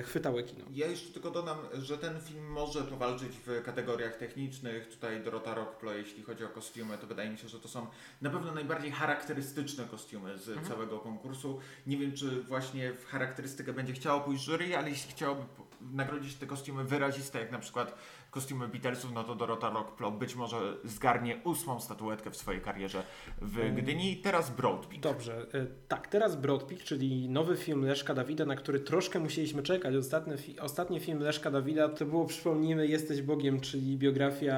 chwytały 0.04 0.42
kino. 0.42 0.64
Ja 0.72 0.86
jeszcze 0.86 1.12
tylko 1.12 1.30
dodam, 1.30 1.58
że 1.72 1.98
ten 1.98 2.20
film 2.20 2.46
może 2.46 2.82
powalczyć 2.82 3.32
w 3.46 3.62
kategoriach 3.62 4.16
technicznych. 4.16 4.88
Tutaj 4.88 5.22
Dorota 5.22 5.54
Rockplo, 5.54 5.92
jeśli 5.92 6.22
chodzi 6.22 6.44
o 6.44 6.48
kostiumy, 6.48 6.98
to 6.98 7.06
wydaje 7.06 7.30
mi 7.30 7.38
się, 7.38 7.48
że 7.48 7.60
to 7.60 7.68
są 7.68 7.86
na 8.22 8.30
pewno 8.30 8.54
najbardziej 8.54 8.92
charakterystyczne 8.92 9.84
kostiumy 9.84 10.38
z 10.38 10.48
mhm. 10.48 10.66
całego 10.66 10.98
konkursu. 10.98 11.60
Nie 11.86 11.96
wiem, 11.96 12.12
czy 12.12 12.42
właśnie 12.42 12.92
w 12.92 13.06
charakterystykę 13.06 13.72
będzie 13.72 13.92
chciało 13.92 14.20
pójść 14.20 14.44
jury, 14.44 14.76
ale 14.76 14.90
jeśli 14.90 15.10
chciałoby 15.10 15.42
nagrodzić 15.80 16.34
te 16.34 16.46
kostiumy 16.46 16.84
wyraziste, 16.84 17.40
jak 17.40 17.52
na 17.52 17.58
przykład 17.58 17.98
kostiumy 18.34 18.68
Beatlesów, 18.68 19.12
no 19.12 19.24
to 19.24 19.34
Dorota 19.34 19.70
Rockplo 19.70 20.10
być 20.10 20.34
może 20.34 20.56
zgarnie 20.84 21.40
ósmą 21.44 21.80
statuetkę 21.80 22.30
w 22.30 22.36
swojej 22.36 22.60
karierze 22.60 23.02
w 23.42 23.58
mm. 23.58 23.74
Gdyni. 23.74 24.16
Teraz 24.16 24.50
Broadpeak. 24.50 25.00
Dobrze, 25.00 25.46
e, 25.54 25.66
tak, 25.88 26.08
teraz 26.08 26.36
Broadpeak, 26.36 26.82
czyli 26.82 27.28
nowy 27.28 27.56
film 27.56 27.84
Leszka 27.84 28.14
Dawida, 28.14 28.44
na 28.44 28.56
który 28.56 28.80
troszkę 28.80 29.18
musieliśmy 29.18 29.62
czekać. 29.62 29.94
Ostatni, 29.94 30.60
ostatni 30.60 31.00
film 31.00 31.18
Leszka 31.18 31.50
Dawida 31.50 31.88
to 31.88 32.06
było, 32.06 32.24
przypomnijmy, 32.24 32.86
Jesteś 32.86 33.22
Bogiem, 33.22 33.60
czyli 33.60 33.96
biografia 33.96 34.56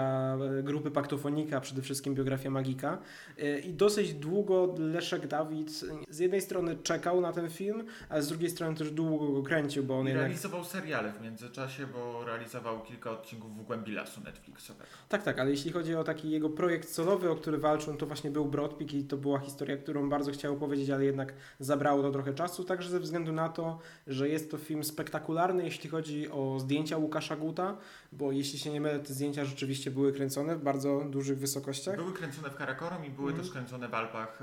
e, 0.59 0.63
grupy 0.63 0.91
Paktofonika, 0.91 1.61
przede 1.61 1.83
wszystkim 1.83 2.15
biografia 2.15 2.51
Magika. 2.51 2.99
E, 3.39 3.59
I 3.59 3.73
dosyć 3.73 4.15
długo 4.15 4.75
Leszek 4.79 5.27
Dawid 5.27 5.71
z 6.09 6.19
jednej 6.19 6.41
strony 6.41 6.77
czekał 6.77 7.21
na 7.21 7.33
ten 7.33 7.51
film, 7.51 7.85
ale 8.09 8.23
z 8.23 8.29
drugiej 8.29 8.51
strony 8.51 8.77
też 8.77 8.91
długo 8.91 9.33
go 9.33 9.43
kręcił, 9.43 9.85
bo 9.85 9.99
on 9.99 10.07
I 10.07 10.09
jednak... 10.09 10.25
realizował 10.25 10.65
seriale 10.65 11.13
w 11.13 11.23
międzyczasie, 11.23 11.87
bo 11.87 12.25
realizował 12.25 12.83
kilka 12.83 13.11
odcinków 13.11 13.57
w 13.57 13.66
głębi 13.67 13.93
lasu 13.93 14.21
Netflixowego. 14.21 14.91
Tak, 15.09 15.23
tak, 15.23 15.39
ale 15.39 15.51
jeśli 15.51 15.73
chodzi 15.73 15.95
o 15.95 16.05
taki 16.05 16.31
jego 16.31 16.51
projekt 16.51 16.89
solowy, 16.89 17.31
o 17.31 17.37
który 17.37 17.59
walczył, 17.59 17.95
to 17.97 18.07
właśnie 18.07 18.31
był 18.31 18.45
Broadpeak 18.45 18.95
i 18.95 19.05
to 19.05 19.17
była 19.17 19.39
historia, 19.39 19.77
którą 19.77 20.09
bardzo 20.09 20.33
chciał 20.33 20.55
opowiedzieć, 20.55 20.91
ale 20.91 21.05
jednak 21.05 21.35
zabrało 21.61 22.03
to 22.03 22.11
trochę 22.11 22.35
czasu, 22.35 22.65
także 22.65 22.91
ze 22.91 23.01
względu 23.01 23.33
na 23.33 23.49
to, 23.49 23.79
że 24.07 24.29
jest 24.29 24.51
to 24.51 24.59
film 24.59 24.85
spektakularny, 24.85 25.65
jeśli 25.65 25.91
chodzi 25.91 26.31
o 26.31 26.59
zdjęcia 26.61 26.97
Łukasza 26.97 27.37
Guta, 27.37 27.77
bo 28.13 28.33
jeśli 28.33 28.59
się 28.59 28.71
nie 28.73 28.81
mylę, 28.81 28.99
te 28.99 29.15
zdjęcia 29.15 29.45
rzeczywiście 29.45 29.91
były 29.91 30.13
kręcone 30.13 30.57
w 30.57 30.63
bardzo 30.63 31.01
dużych 31.11 31.39
wysokościach. 31.39 31.97
Były 31.97 32.13
kręcone 32.13 32.51
w 32.51 32.57
Karakorum 32.57 33.05
i 33.07 33.11
były 33.11 33.29
Mhm. 33.31 33.43
też 33.45 33.53
kręcone 33.53 33.89
w 33.89 33.95
Alpach. 33.95 34.43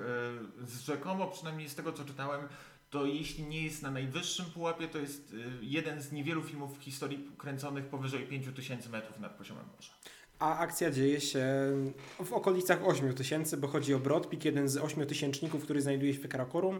Y, 0.63 0.65
Z 0.67 0.81
rzekomo, 0.81 1.27
przynajmniej 1.27 1.69
z 1.69 1.75
tego 1.75 1.93
co 1.93 2.03
czytałem, 2.03 2.41
to 2.93 3.05
jeśli 3.05 3.43
nie 3.43 3.63
jest 3.63 3.81
na 3.81 3.91
najwyższym 3.91 4.45
pułapie, 4.45 4.87
to 4.87 4.97
jest 4.97 5.33
y, 5.33 5.37
jeden 5.61 6.01
z 6.01 6.11
niewielu 6.11 6.43
filmów 6.43 6.79
w 6.79 6.81
historii 6.81 7.31
kręconych 7.37 7.85
powyżej 7.85 8.27
5000 8.27 8.89
metrów 8.89 9.19
nad 9.19 9.35
poziomem 9.35 9.65
morza. 9.75 9.91
A 10.39 10.57
akcja 10.57 10.91
dzieje 10.91 11.21
się 11.21 11.45
w 12.23 12.33
okolicach 12.33 12.87
8 12.87 13.13
tysięcy, 13.13 13.57
bo 13.57 13.67
chodzi 13.67 13.93
o 13.93 13.99
Broadpeak, 13.99 14.45
jeden 14.45 14.67
z 14.69 14.77
ośmiotysięczników, 14.77 15.63
który 15.63 15.81
znajduje 15.81 16.13
się 16.13 16.19
w 16.19 16.27
Karakorum, 16.27 16.79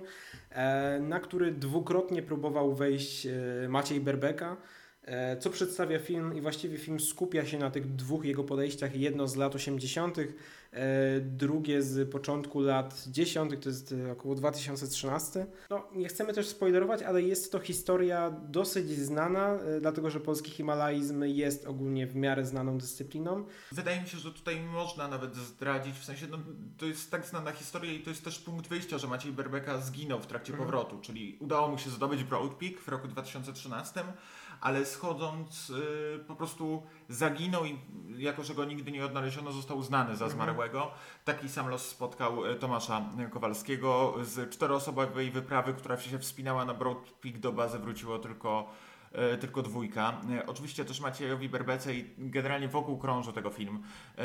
e, 0.50 1.00
na 1.00 1.20
który 1.20 1.52
dwukrotnie 1.52 2.22
próbował 2.22 2.76
wejść 2.76 3.26
e, 3.26 3.32
Maciej 3.70 4.02
Berbeka, 4.02 4.58
co 5.40 5.50
przedstawia 5.50 6.00
film 6.00 6.36
i 6.36 6.42
właściwie 6.42 6.78
film 6.78 7.00
skupia 7.00 7.46
się 7.46 7.58
na 7.58 7.72
tych 7.72 7.96
dwóch 7.96 8.26
jego 8.26 8.44
podejściach. 8.44 8.96
Jedno 8.96 9.28
z 9.28 9.36
lat 9.36 9.56
80., 9.56 10.18
e, 10.20 11.20
drugie 11.22 11.82
z 11.82 12.12
początku 12.12 12.60
lat 12.62 13.04
10., 13.08 13.52
to 13.64 13.70
jest 13.70 13.92
e, 14.08 14.12
około 14.12 14.36
2013. 14.36 15.46
No, 15.70 15.88
nie 15.96 16.08
chcemy 16.08 16.34
też 16.34 16.48
spoilerować, 16.48 17.02
ale 17.04 17.22
jest 17.22 17.52
to 17.52 17.60
historia 17.60 18.32
dosyć 18.32 18.90
znana, 18.90 19.54
e, 19.54 19.82
dlatego 19.82 20.10
że 20.10 20.20
polski 20.20 20.52
himalaizm 20.52 21.24
jest 21.24 21.68
ogólnie 21.68 22.08
w 22.08 22.16
miarę 22.16 22.46
znaną 22.46 22.78
dyscypliną. 22.78 23.46
Wydaje 23.72 24.02
mi 24.02 24.08
się, 24.08 24.18
że 24.18 24.32
tutaj 24.32 24.62
można 24.62 25.08
nawet 25.08 25.36
zdradzić, 25.36 25.96
w 25.96 26.04
sensie 26.06 26.28
no, 26.32 26.38
to 26.78 26.86
jest 26.86 27.12
tak 27.12 27.26
znana 27.26 27.52
historia 27.52 27.94
i 27.94 28.00
to 28.00 28.10
jest 28.10 28.24
też 28.24 28.40
punkt 28.40 28.68
wyjścia, 28.68 28.98
że 28.98 29.08
Maciej 29.08 29.32
Berbeka 29.32 29.82
zginął 29.82 30.20
w 30.20 30.28
trakcie 30.28 30.54
Mhm. 30.54 30.70
powrotu, 30.70 31.00
czyli 31.02 31.38
udało 31.40 31.68
mu 31.68 31.78
się 31.78 31.90
zdobyć 31.90 32.24
Broad 32.24 32.52
Peak 32.54 32.80
w 32.80 32.88
roku 32.88 33.08
2013, 33.08 34.04
ale 34.64 34.86
schodząc 34.86 35.70
y, 35.70 36.26
po 36.28 36.36
prostu 36.36 36.84
zaginął 37.10 37.66
i 37.66 37.80
jako, 38.18 38.44
że 38.44 38.54
go 38.56 38.66
nigdy 38.66 38.92
nie 38.92 39.06
odnaleziono, 39.06 39.52
został 39.52 39.78
uznany 39.78 40.16
za 40.16 40.26
Mhm. 40.26 40.32
zmarłego. 40.32 40.92
Taki 41.26 41.50
sam 41.50 41.68
los 41.68 41.86
spotkał 41.90 42.46
y, 42.46 42.56
Tomasza 42.56 43.02
Kowalskiego. 43.32 44.14
Z 44.22 44.50
czteroosobowej 44.54 45.32
wyprawy, 45.32 45.74
która 45.74 45.98
się 45.98 46.20
wspinała 46.20 46.66
na 46.66 46.74
Broad 46.74 47.12
Peak 47.22 47.40
do 47.40 47.52
bazy 47.52 47.80
wróciło 47.80 48.20
tylko 48.20 48.70
tylko 49.42 49.62
dwójka. 49.62 50.22
E, 50.40 50.46
Oczywiście 50.46 50.86
też 50.86 51.00
Maciejowi 51.00 51.50
Berbece 51.50 51.94
i 51.94 52.06
generalnie 52.18 52.68
wokół 52.68 52.98
krąży 52.98 53.34
tego 53.34 53.50
film, 53.50 53.84
e, 54.18 54.24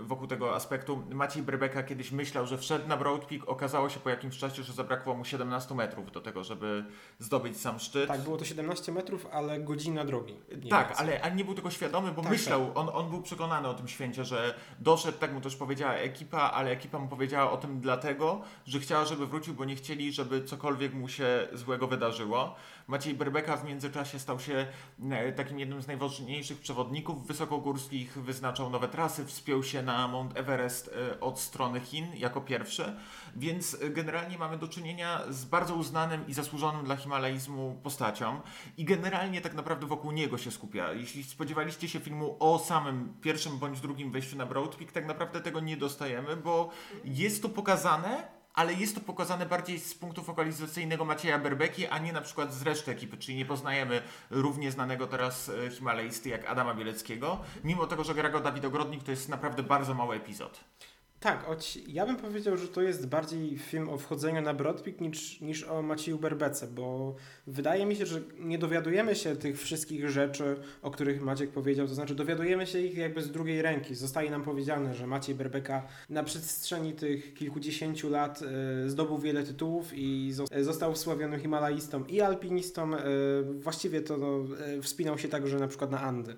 wokół 0.00 0.26
tego 0.26 0.54
aspektu. 0.54 1.02
Maciej 1.10 1.42
Berbeka 1.42 1.82
kiedyś 1.82 2.12
myślał, 2.12 2.46
że 2.46 2.58
wszedł 2.58 2.88
na 2.88 2.96
Broad 2.96 3.24
Peak, 3.24 3.48
okazało 3.48 3.88
się 3.88 4.00
po 4.00 4.10
jakimś 4.10 4.38
czasie, 4.38 4.62
że 4.62 4.72
zabrakło 4.72 5.14
mu 5.14 5.24
17 5.24 5.74
metrów 5.74 6.12
do 6.12 6.20
tego, 6.20 6.44
żeby 6.44 6.84
zdobyć 7.18 7.60
sam 7.60 7.78
szczyt. 7.78 8.08
Tak, 8.08 8.20
było 8.20 8.36
to 8.36 8.44
17 8.44 8.92
metrów, 8.92 9.26
ale 9.32 9.60
godzina 9.60 10.04
drogi. 10.04 10.34
Tak, 10.70 10.88
więcej. 10.88 10.94
ale, 10.96 11.22
ale 11.22 11.34
nie 11.34 11.44
był 11.44 11.54
tego 11.54 11.70
świadomy, 11.70 12.12
bo 12.12 12.22
Tak, 12.22 12.30
myślał, 12.30 12.72
on, 12.74 12.88
on 12.92 13.10
był 13.10 13.22
przekonany 13.22 13.68
o 13.68 13.74
tym 13.74 13.88
święcie, 13.88 14.24
że 14.24 14.54
doszedł, 14.78 15.18
tak 15.18 15.32
mu 15.32 15.40
też 15.40 15.56
powiedziała 15.56 15.92
ekipa, 15.94 16.38
ale 16.38 16.70
ekipa 16.70 16.98
mu 16.98 17.08
powiedziała 17.08 17.50
o 17.50 17.56
tym 17.56 17.80
dlatego, 17.80 18.40
że 18.66 18.80
chciała, 18.80 19.04
żeby 19.04 19.26
wrócił, 19.26 19.54
bo 19.54 19.64
nie 19.64 19.76
chcieli, 19.76 20.12
żeby 20.12 20.44
cokolwiek 20.44 20.94
mu 20.94 21.08
się 21.08 21.48
złego 21.52 21.86
wydarzyło. 21.86 22.54
Maciej 22.86 23.14
Berbeka 23.14 23.56
w 23.56 23.64
międzyczasie 23.64 24.18
stał 24.18 24.40
się 24.40 24.66
e, 25.10 25.32
takim 25.32 25.58
jednym 25.58 25.82
z 25.82 25.86
najważniejszych 25.86 26.60
przewodników 26.60 27.26
wysokogórskich, 27.26 28.12
wyznaczał 28.12 28.70
nowe 28.70 28.88
trasy, 28.88 29.24
wspiął 29.24 29.62
się 29.62 29.82
na 29.82 30.08
Mount 30.08 30.36
Everest 30.36 30.90
e, 31.12 31.20
od 31.20 31.40
strony 31.40 31.80
Chin 31.80 32.06
jako 32.16 32.40
pierwszy, 32.40 32.96
więc 33.36 33.76
e, 33.82 33.90
generalnie 33.90 34.38
mamy 34.38 34.58
do 34.58 34.68
czynienia 34.68 35.20
z 35.28 35.44
bardzo 35.44 35.74
uznanym 35.74 36.26
i 36.28 36.34
zasłużonym 36.34 36.84
dla 36.84 36.96
himalaizmu 36.96 37.80
postacią 37.82 38.40
i 38.76 38.84
generalnie 38.84 39.40
tak 39.40 39.54
naprawdę 39.54 39.86
wokół 39.86 40.12
niego 40.12 40.38
się 40.38 40.50
skupia. 40.50 40.92
Jeśli 40.92 41.24
spodziewaliście 41.24 41.88
się 41.88 42.00
filmu 42.00 42.36
o 42.40 42.58
samym 42.58 43.14
pierwszym 43.20 43.58
bądź 43.58 43.80
drugim 43.80 44.10
wejściu 44.10 44.36
na 44.36 44.46
Broad 44.46 44.76
Peak, 44.76 44.92
tak 44.92 45.06
naprawdę 45.06 45.40
tego 45.40 45.60
nie 45.60 45.76
dostajemy, 45.76 46.36
bo 46.36 46.70
jest 47.04 47.42
to 47.42 47.48
pokazane, 47.48 48.33
ale 48.54 48.74
jest 48.74 48.94
to 48.94 49.00
pokazane 49.00 49.46
bardziej 49.46 49.80
z 49.80 49.94
punktu 49.94 50.22
fokalizacyjnego 50.22 51.04
Macieja 51.04 51.38
Berbeki, 51.38 51.86
a 51.86 51.98
nie 51.98 52.12
na 52.12 52.20
przykład 52.20 52.54
z 52.54 52.62
reszty 52.62 52.90
ekipy, 52.90 53.16
czyli 53.16 53.36
nie 53.36 53.46
poznajemy 53.46 54.02
równie 54.30 54.70
znanego 54.70 55.06
teraz 55.06 55.48
e, 55.48 55.70
himalaisty 55.70 56.28
jak 56.28 56.44
Adama 56.50 56.74
Bieleckiego, 56.74 57.40
mimo 57.64 57.86
tego, 57.86 58.04
że 58.04 58.14
gra 58.14 58.28
go 58.28 58.40
Dawid 58.40 58.64
Ogrodnik, 58.64 59.04
to 59.04 59.10
jest 59.10 59.28
naprawdę 59.28 59.62
bardzo 59.62 59.94
mały 59.94 60.16
epizod. 60.16 60.64
Tak, 61.24 61.46
ja 61.88 62.06
bym 62.06 62.16
powiedział, 62.16 62.56
że 62.56 62.68
to 62.68 62.82
jest 62.82 63.06
bardziej 63.06 63.58
film 63.58 63.88
o 63.88 63.98
wchodzeniu 63.98 64.42
na 64.42 64.54
Broadpeak 64.54 65.00
niż, 65.00 65.40
niż 65.40 65.64
o 65.64 65.82
Macieju 65.82 66.18
Berbece, 66.18 66.66
bo 66.66 67.14
wydaje 67.46 67.86
mi 67.86 67.96
się, 67.96 68.06
że 68.06 68.20
nie 68.38 68.58
dowiadujemy 68.58 69.14
się 69.14 69.36
tych 69.36 69.60
wszystkich 69.60 70.10
rzeczy, 70.10 70.56
o 70.82 70.90
których 70.90 71.22
Maciek 71.22 71.50
powiedział, 71.50 71.86
to 71.86 71.94
znaczy 71.94 72.14
dowiadujemy 72.14 72.66
się 72.66 72.80
ich 72.80 72.96
jakby 72.96 73.22
z 73.22 73.30
drugiej 73.30 73.62
ręki. 73.62 73.94
Zostaje 73.94 74.30
nam 74.30 74.42
powiedziane, 74.42 74.94
że 74.94 75.06
Maciej 75.06 75.34
Berbeka 75.34 75.86
na 76.10 76.22
przestrzeni 76.22 76.92
tych 76.92 77.34
kilkudziesięciu 77.34 78.10
lat 78.10 78.40
e, 78.42 78.88
zdobył 78.88 79.18
wiele 79.18 79.42
tytułów 79.42 79.90
i 79.94 80.32
e, 80.50 80.64
został 80.64 80.94
wsławionym 80.94 81.40
himalaistą 81.40 82.04
i 82.04 82.20
alpinistą. 82.20 82.94
E, 82.94 83.02
właściwie 83.42 84.00
to 84.00 84.16
no, 84.16 84.44
wspinał 84.82 85.18
się 85.18 85.28
także 85.28 85.58
na 85.58 85.68
przykład 85.68 85.90
na 85.90 86.00
Andy. 86.00 86.36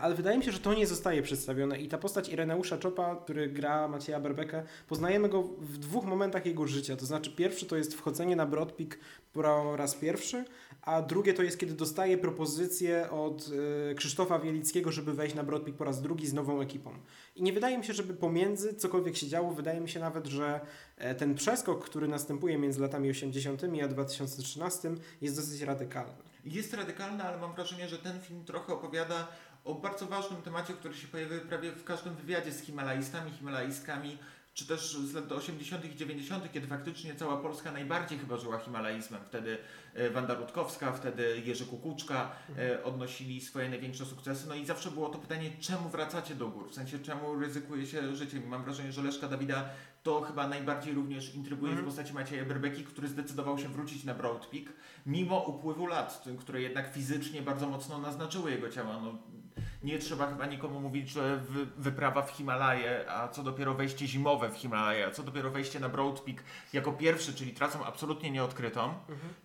Ale 0.00 0.14
wydaje 0.14 0.38
mi 0.38 0.44
się, 0.44 0.52
że 0.52 0.58
to 0.58 0.74
nie 0.74 0.86
zostaje 0.86 1.22
przedstawione 1.22 1.80
i 1.80 1.88
ta 1.88 1.98
postać 1.98 2.28
Ireneusza 2.28 2.78
Czopa, 2.78 3.16
który 3.16 3.48
gra 3.48 3.88
Macieja 4.10 4.20
Berbekę, 4.20 4.62
poznajemy 4.88 5.28
go 5.28 5.42
w 5.42 5.78
dwóch 5.78 6.04
momentach 6.04 6.46
jego 6.46 6.66
życia. 6.66 6.96
To 6.96 7.06
znaczy 7.06 7.30
pierwszy 7.30 7.66
to 7.66 7.76
jest 7.76 7.94
wchodzenie 7.94 8.36
na 8.36 8.46
Broadpeak 8.46 8.98
po 9.32 9.76
raz 9.76 9.94
pierwszy, 9.94 10.44
a 10.82 11.02
drugie 11.02 11.34
to 11.34 11.42
jest 11.42 11.58
kiedy 11.58 11.74
dostaje 11.74 12.18
propozycję 12.18 13.10
od 13.10 13.50
e, 13.90 13.94
Krzysztofa 13.94 14.38
Wielickiego, 14.38 14.92
żeby 14.92 15.14
wejść 15.14 15.34
na 15.34 15.44
Broadpeak 15.44 15.76
po 15.76 15.84
raz 15.84 16.02
drugi 16.02 16.26
z 16.26 16.32
nową 16.32 16.60
ekipą. 16.60 16.90
I 17.36 17.42
nie 17.42 17.52
wydaje 17.52 17.78
mi 17.78 17.84
się, 17.84 17.92
żeby 17.92 18.14
pomiędzy 18.14 18.74
cokolwiek 18.74 19.16
się 19.16 19.26
działo, 19.26 19.50
wydaje 19.52 19.80
mi 19.80 19.88
się 19.88 20.00
nawet, 20.00 20.26
że 20.26 20.60
e, 20.96 21.14
ten 21.14 21.34
przeskok, 21.34 21.84
który 21.84 22.08
następuje 22.08 22.58
między 22.58 22.80
latami 22.80 23.10
80. 23.10 23.62
a 23.84 23.88
2013 23.88 24.94
jest 25.20 25.36
dosyć 25.36 25.60
radykalny. 25.60 26.22
Jest 26.44 26.74
radykalny, 26.74 27.22
ale 27.22 27.38
mam 27.38 27.54
wrażenie, 27.54 27.88
że 27.88 27.98
ten 27.98 28.20
film 28.20 28.44
trochę 28.44 28.72
opowiada 28.72 29.28
o 29.64 29.74
bardzo 29.74 30.06
ważnym 30.06 30.42
temacie, 30.42 30.74
który 30.74 30.94
się 30.94 31.08
pojawia 31.08 31.38
prawie 31.48 31.72
w 31.72 31.84
każdym 31.84 32.14
wywiadzie 32.14 32.52
z 32.52 32.60
himalaistami, 32.62 33.30
himalaistkami, 33.30 34.18
czy 34.54 34.66
też 34.66 34.92
z 34.96 35.14
lat 35.14 35.32
80. 35.32 35.84
i 35.84 35.96
90., 35.96 36.52
kiedy 36.52 36.66
faktycznie 36.66 37.14
cała 37.14 37.36
Polska 37.36 37.72
najbardziej 37.72 38.18
chyba 38.18 38.36
żyła 38.36 38.58
himalaizmem. 38.58 39.20
Wtedy 39.26 39.58
e, 39.94 40.10
Wanda 40.10 40.34
Rutkowska, 40.34 40.92
wtedy 40.92 41.42
Jerzy 41.44 41.66
Kukuczka 41.66 42.30
e, 42.58 42.84
odnosili 42.84 43.40
swoje 43.40 43.68
największe 43.68 44.06
sukcesy. 44.06 44.48
No 44.48 44.54
i 44.54 44.66
zawsze 44.66 44.90
było 44.90 45.08
to 45.08 45.18
pytanie, 45.18 45.50
czemu 45.60 45.88
wracacie 45.88 46.34
do 46.34 46.48
gór? 46.48 46.70
W 46.70 46.74
sensie, 46.74 46.98
czemu 46.98 47.34
ryzykuje 47.34 47.86
się 47.86 48.16
życiem? 48.16 48.44
I 48.44 48.46
mam 48.46 48.64
wrażenie, 48.64 48.92
że 48.92 49.02
Leszka 49.02 49.28
Dawida 49.28 49.68
to 50.02 50.20
chyba 50.20 50.48
najbardziej 50.48 50.94
również 50.94 51.34
intryguje 51.34 51.72
Mhm. 51.72 51.86
w 51.86 51.88
postaci 51.88 52.14
Macieja 52.14 52.44
Berbeki, 52.44 52.84
który 52.84 53.08
zdecydował 53.08 53.58
się 53.58 53.68
wrócić 53.68 54.04
na 54.04 54.14
Broad 54.14 54.46
Peak, 54.46 54.64
mimo 55.06 55.40
upływu 55.40 55.86
lat, 55.86 56.24
które 56.38 56.60
jednak 56.62 56.94
fizycznie 56.94 57.42
bardzo 57.42 57.66
mocno 57.68 57.98
naznaczyły 57.98 58.50
jego 58.50 58.68
ciało. 58.70 59.00
No, 59.00 59.18
nie 59.82 59.98
trzeba 59.98 60.26
chyba 60.26 60.46
nikomu 60.46 60.80
mówić, 60.80 61.10
że 61.10 61.36
wy, 61.36 61.66
wyprawa 61.66 62.22
w 62.22 62.30
Himalaje, 62.30 63.10
a 63.10 63.28
co 63.28 63.42
dopiero 63.42 63.74
wejście 63.74 64.06
zimowe 64.06 64.48
w 64.48 64.56
Himalaje, 64.56 65.06
a 65.06 65.10
co 65.10 65.22
dopiero 65.22 65.50
wejście 65.50 65.80
na 65.80 65.88
Broad 65.88 66.20
Peak 66.20 66.42
jako 66.72 66.92
pierwszy, 66.92 67.34
czyli 67.34 67.52
trasą 67.52 67.84
absolutnie 67.84 68.30
nieodkrytą, 68.30 68.94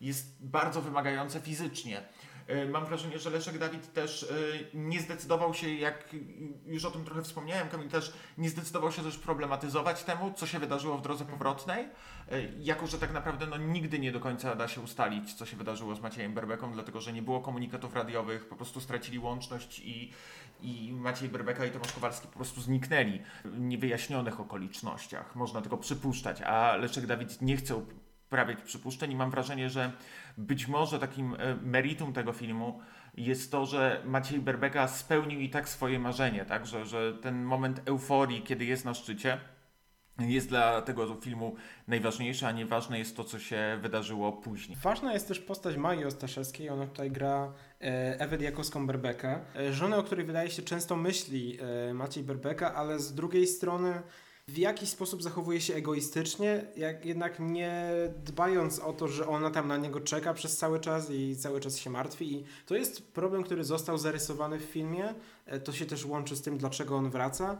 jest 0.01 0.45
bardzo 0.45 0.81
wymagające 0.81 1.39
fizycznie. 1.41 2.03
E, 2.47 2.65
Mam 2.65 2.85
wrażenie, 2.85 3.19
że 3.19 3.29
Leszek 3.29 3.57
Dawid 3.57 3.93
też 3.93 4.23
e, 4.23 4.25
nie 4.73 5.01
zdecydował 5.01 5.53
się, 5.53 5.73
jak 5.73 6.15
już 6.65 6.85
o 6.85 6.91
tym 6.91 7.05
trochę 7.05 7.23
wspomniałem, 7.23 7.69
Kamil 7.69 7.89
też 7.89 8.13
nie 8.37 8.49
zdecydował 8.49 8.91
się 8.91 9.03
też 9.03 9.17
problematyzować 9.17 10.03
temu, 10.03 10.33
co 10.33 10.47
się 10.47 10.59
wydarzyło 10.59 10.97
w 10.97 11.01
drodze 11.01 11.25
powrotnej, 11.25 11.85
e, 11.85 12.41
jako 12.59 12.87
że 12.87 12.97
tak 12.97 13.13
naprawdę 13.13 13.47
no, 13.47 13.57
nigdy 13.57 13.99
nie 13.99 14.11
do 14.11 14.19
końca 14.19 14.55
da 14.55 14.67
się 14.67 14.81
ustalić, 14.81 15.33
co 15.33 15.45
się 15.45 15.57
wydarzyło 15.57 15.95
z 15.95 16.01
Maciejem 16.01 16.33
Berbeką, 16.33 16.73
dlatego 16.73 17.01
że 17.01 17.13
nie 17.13 17.21
było 17.21 17.41
komunikatów 17.41 17.95
radiowych, 17.95 18.47
po 18.47 18.55
prostu 18.55 18.81
stracili 18.81 19.19
łączność 19.19 19.79
i, 19.79 20.11
i 20.61 20.93
Maciej 20.93 21.29
Berbeka 21.29 21.65
i 21.65 21.71
Tomasz 21.71 21.91
Kowalski 21.91 22.27
po 22.27 22.35
prostu 22.35 22.61
zniknęli 22.61 23.21
w 23.45 23.59
niewyjaśnionych 23.59 24.39
okolicznościach. 24.39 25.35
Można 25.35 25.61
tylko 25.61 25.77
przypuszczać, 25.77 26.41
a 26.41 26.75
Leszek 26.75 27.05
Dawid 27.05 27.41
nie 27.41 27.57
chce 27.57 27.85
uprawiać 28.35 28.61
przypuszczeń 28.61 29.11
i 29.11 29.15
mam 29.15 29.31
wrażenie, 29.31 29.69
że 29.69 29.91
być 30.37 30.67
może 30.67 30.99
takim 30.99 31.33
e, 31.33 31.55
meritum 31.55 32.13
tego 32.13 32.33
filmu 32.33 32.79
jest 33.17 33.51
to, 33.51 33.65
że 33.65 34.01
Maciej 34.05 34.39
Berbeka 34.39 34.87
spełnił 34.87 35.39
i 35.39 35.49
tak 35.49 35.69
swoje 35.69 35.99
marzenie, 35.99 36.45
tak? 36.45 36.65
Że, 36.65 36.85
że 36.85 37.13
ten 37.13 37.43
moment 37.43 37.81
euforii, 37.85 38.41
kiedy 38.41 38.65
jest 38.65 38.85
na 38.85 38.93
szczycie, 38.93 39.37
jest 40.19 40.49
dla 40.49 40.81
tego 40.81 41.15
filmu 41.15 41.55
najważniejsze, 41.87 42.47
a 42.47 42.51
nieważne 42.51 42.99
jest 42.99 43.17
to, 43.17 43.23
co 43.23 43.39
się 43.39 43.79
wydarzyło 43.81 44.33
później. 44.33 44.77
Ważna 44.81 45.13
jest 45.13 45.27
też 45.27 45.39
postać 45.39 45.77
Magii 45.77 46.05
Ostaszewskiej. 46.05 46.69
Ona 46.69 46.87
tutaj 46.87 47.11
gra 47.11 47.53
e, 47.81 48.19
Ewę 48.19 48.37
Diakowską-Berbekę, 48.37 49.39
e, 49.55 49.73
żonę, 49.73 49.97
o 49.97 50.03
której 50.03 50.25
wydaje 50.25 50.49
się 50.49 50.61
często 50.61 50.95
myśli 50.95 51.57
Maciej 51.93 52.23
Berbeka, 52.23 52.73
ale 52.73 52.99
z 52.99 53.13
drugiej 53.13 53.47
strony 53.47 54.01
w 54.47 54.57
jakiś 54.57 54.89
sposób 54.89 55.23
zachowuje 55.23 55.61
się 55.61 55.75
egoistycznie, 55.75 56.65
jak 56.75 57.05
jednak 57.05 57.39
nie 57.39 57.91
dbając 58.23 58.79
o 58.79 58.93
to, 58.93 59.07
że 59.07 59.27
ona 59.27 59.51
tam 59.51 59.67
na 59.67 59.77
niego 59.77 60.01
czeka 60.01 60.33
przez 60.33 60.57
cały 60.57 60.79
czas 60.79 61.09
i 61.09 61.35
cały 61.35 61.59
czas 61.59 61.77
się 61.77 61.89
martwi. 61.89 62.33
I 62.33 62.45
to 62.65 62.75
jest 62.75 63.13
problem, 63.13 63.43
który 63.43 63.63
został 63.63 63.97
zarysowany 63.97 64.59
w 64.59 64.63
filmie. 64.63 65.13
To 65.63 65.71
się 65.71 65.85
też 65.85 66.05
łączy 66.05 66.35
z 66.35 66.41
tym, 66.41 66.57
dlaczego 66.57 66.95
on 66.95 67.09
wraca, 67.09 67.57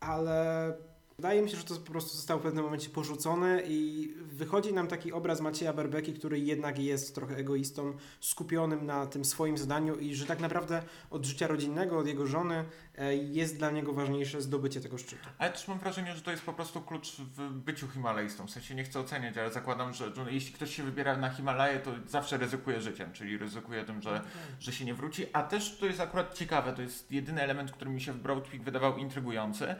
ale 0.00 0.76
Wydaje 1.18 1.42
mi 1.42 1.50
się, 1.50 1.56
że 1.56 1.64
to 1.64 1.74
po 1.74 1.92
prostu 1.92 2.16
zostało 2.16 2.40
w 2.40 2.42
pewnym 2.42 2.64
momencie 2.64 2.90
porzucone 2.90 3.62
i 3.66 4.08
wychodzi 4.26 4.72
nam 4.72 4.88
taki 4.88 5.12
obraz 5.12 5.40
Macieja 5.40 5.72
Berbeki, 5.72 6.14
który 6.14 6.38
jednak 6.38 6.78
jest 6.78 7.14
trochę 7.14 7.36
egoistą, 7.36 7.96
skupionym 8.20 8.86
na 8.86 9.06
tym 9.06 9.24
swoim 9.24 9.58
zadaniu 9.58 9.96
i 9.96 10.14
że 10.14 10.26
tak 10.26 10.40
naprawdę 10.40 10.82
od 11.10 11.24
życia 11.26 11.46
rodzinnego, 11.46 11.98
od 11.98 12.06
jego 12.06 12.26
żony 12.26 12.64
e, 12.98 13.16
jest 13.16 13.56
dla 13.56 13.70
niego 13.70 13.92
ważniejsze 13.92 14.42
zdobycie 14.42 14.80
tego 14.80 14.98
szczytu. 14.98 15.28
Ale 15.38 15.50
też 15.50 15.68
mam 15.68 15.78
wrażenie, 15.78 16.16
że 16.16 16.22
to 16.22 16.30
jest 16.30 16.42
po 16.42 16.52
prostu 16.52 16.80
klucz 16.80 17.16
w 17.16 17.50
byciu 17.50 17.88
Himalajstą. 17.88 18.46
W 18.46 18.50
sensie 18.50 18.74
nie 18.74 18.84
chcę 18.84 19.00
oceniać, 19.00 19.38
ale 19.38 19.52
zakładam, 19.52 19.94
że, 19.94 20.14
że 20.14 20.32
jeśli 20.32 20.52
ktoś 20.52 20.76
się 20.76 20.82
wybiera 20.82 21.16
na 21.16 21.30
Himalaję, 21.30 21.78
to 21.78 21.90
zawsze 22.06 22.36
ryzykuje 22.36 22.80
życiem, 22.80 23.12
czyli 23.12 23.38
ryzykuje 23.38 23.84
tym, 23.84 24.02
że, 24.02 24.10
okay. 24.10 24.22
że 24.60 24.72
się 24.72 24.84
nie 24.84 24.94
wróci. 24.94 25.26
A 25.32 25.42
też 25.42 25.78
to 25.78 25.86
jest 25.86 26.00
akurat 26.00 26.34
ciekawe, 26.34 26.72
to 26.72 26.82
jest 26.82 27.12
jedyny 27.12 27.42
element, 27.42 27.72
który 27.72 27.90
mi 27.90 28.00
się 28.00 28.12
w 28.12 28.18
Broad 28.18 28.48
Peak 28.48 28.62
wydawał 28.62 28.98
intrygujący. 28.98 29.74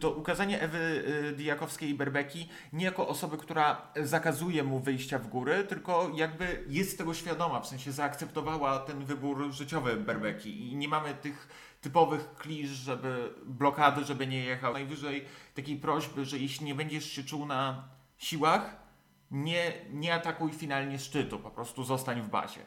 To 0.00 0.10
ukazanie 0.10 0.60
Ewy 0.60 0.79
Y, 0.80 1.32
Dijakowskiej 1.36 1.90
i 1.90 1.94
Berbeki 1.94 2.48
nie 2.72 2.84
jako 2.84 3.08
osoby, 3.08 3.36
która 3.36 3.92
zakazuje 3.96 4.62
mu 4.62 4.80
wyjścia 4.80 5.18
w 5.18 5.28
góry, 5.28 5.64
tylko 5.64 6.10
jakby 6.14 6.64
jest 6.68 6.98
tego 6.98 7.14
świadoma, 7.14 7.60
w 7.60 7.66
sensie 7.66 7.92
zaakceptowała 7.92 8.78
ten 8.78 9.04
wybór 9.04 9.52
życiowy 9.52 9.96
Berbeki 9.96 10.72
i 10.72 10.76
nie 10.76 10.88
mamy 10.88 11.14
tych 11.14 11.48
typowych 11.80 12.34
klisz, 12.34 12.70
żeby 12.70 13.34
blokady, 13.46 14.04
żeby 14.04 14.26
nie 14.26 14.44
jechał. 14.44 14.72
Najwyżej 14.72 15.24
takiej 15.54 15.76
prośby, 15.76 16.24
że 16.24 16.38
jeśli 16.38 16.66
nie 16.66 16.74
będziesz 16.74 17.12
się 17.12 17.24
czuł 17.24 17.46
na 17.46 17.88
siłach, 18.18 18.76
nie, 19.30 19.72
nie 19.92 20.14
atakuj 20.14 20.52
finalnie 20.52 20.98
szczytu, 20.98 21.38
po 21.38 21.50
prostu 21.50 21.84
zostań 21.84 22.22
w 22.22 22.28
bazie. 22.28 22.60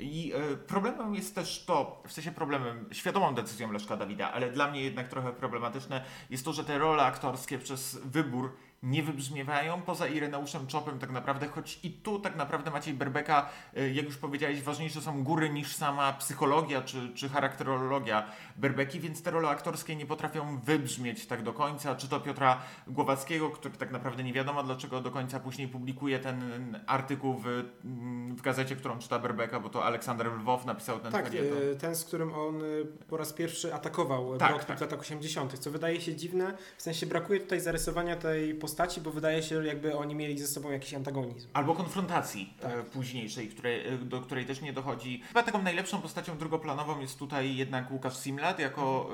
I 0.00 0.32
e, 0.32 0.56
problemem 0.56 1.14
jest 1.14 1.34
też 1.34 1.64
to, 1.64 2.02
w 2.06 2.12
sensie 2.12 2.32
problemem, 2.32 2.88
świadomą 2.92 3.34
decyzją 3.34 3.72
Leszka 3.72 3.96
Dawida, 3.96 4.32
ale 4.32 4.50
dla 4.50 4.70
mnie 4.70 4.82
jednak 4.82 5.08
trochę 5.08 5.32
problematyczne 5.32 6.04
jest 6.30 6.44
to, 6.44 6.52
że 6.52 6.64
te 6.64 6.78
role 6.78 7.02
aktorskie 7.02 7.58
przez 7.58 7.98
wybór 8.04 8.56
nie 8.82 9.02
wybrzmiewają 9.02 9.82
poza 9.82 10.06
Ireneuszem 10.06 10.66
Czopem 10.66 10.98
tak 10.98 11.10
naprawdę, 11.10 11.48
choć 11.48 11.80
i 11.82 11.90
tu 11.90 12.18
tak 12.18 12.36
naprawdę 12.36 12.70
Maciej 12.70 12.94
Berbeka, 12.94 13.48
y, 13.76 13.92
jak 13.92 14.06
już 14.06 14.16
powiedziałeś, 14.16 14.62
ważniejsze 14.62 15.00
są 15.00 15.24
góry 15.24 15.50
niż 15.50 15.76
sama 15.76 16.12
psychologia 16.12 16.82
czy, 16.82 17.14
czy 17.14 17.28
charakterologia 17.28 18.26
Berbeki, 18.56 19.00
więc 19.00 19.22
te 19.22 19.30
role 19.30 19.48
aktorskie 19.48 19.96
nie 19.96 20.06
potrafią 20.06 20.60
wybrzmieć 20.60 21.26
tak 21.26 21.42
do 21.42 21.52
końca, 21.52 21.96
czy 21.96 22.08
to 22.08 22.20
Piotra 22.20 22.60
Głowackiego, 22.86 23.50
który 23.50 23.76
tak 23.76 23.90
naprawdę 23.90 24.24
nie 24.24 24.32
wiadomo 24.32 24.62
dlaczego 24.62 25.00
do 25.00 25.10
końca 25.10 25.40
później 25.40 25.68
publikuje 25.68 26.18
ten 26.18 26.78
artykuł 26.86 27.34
w, 27.34 27.46
mm, 27.84 28.36
w 28.36 28.42
gazecie, 28.42 28.76
którą 28.76 28.98
czyta 28.98 29.18
Berbeka, 29.18 29.60
bo 29.60 29.68
to 29.68 29.84
Aleksander 29.84 30.26
Lwow 30.26 30.64
napisał 30.66 31.00
ten 31.00 31.12
Tak, 31.12 31.34
y, 31.34 31.76
ten, 31.80 31.96
z 31.96 32.04
którym 32.04 32.34
on 32.34 32.62
y, 32.62 32.86
po 33.08 33.16
raz 33.16 33.32
pierwszy 33.32 33.74
atakował 33.74 34.38
tak, 34.38 34.64
tak. 34.64 34.78
w 34.78 34.80
latach 34.80 35.00
80., 35.00 35.58
co 35.58 35.70
wydaje 35.70 36.00
się 36.00 36.14
dziwne, 36.14 36.56
w 36.76 36.82
sensie 36.82 37.06
brakuje 37.06 37.40
tutaj 37.40 37.60
zarysowania 37.60 38.16
tej 38.16 38.54
postaci 38.54 38.69
postaci, 38.70 39.00
bo 39.00 39.10
wydaje 39.10 39.42
się, 39.42 39.66
jakby 39.66 39.96
oni 39.96 40.14
mieli 40.14 40.38
ze 40.38 40.46
sobą 40.46 40.70
jakiś 40.70 40.94
antagonizm. 40.94 41.48
Albo 41.52 41.74
konfrontacji 41.74 42.54
e, 42.58 42.62
tak. 42.62 42.84
późniejszej, 42.84 43.48
której, 43.48 43.88
e, 43.88 43.98
do 43.98 44.20
której 44.20 44.46
też 44.46 44.60
nie 44.60 44.72
dochodzi. 44.72 45.22
Chyba 45.28 45.42
taką 45.42 45.62
najlepszą 45.62 46.00
postacią 46.00 46.38
drugoplanową 46.38 47.00
jest 47.00 47.18
tutaj 47.18 47.56
jednak 47.56 47.90
Łukasz 47.90 48.16
Simlat 48.16 48.58
jako 48.58 49.10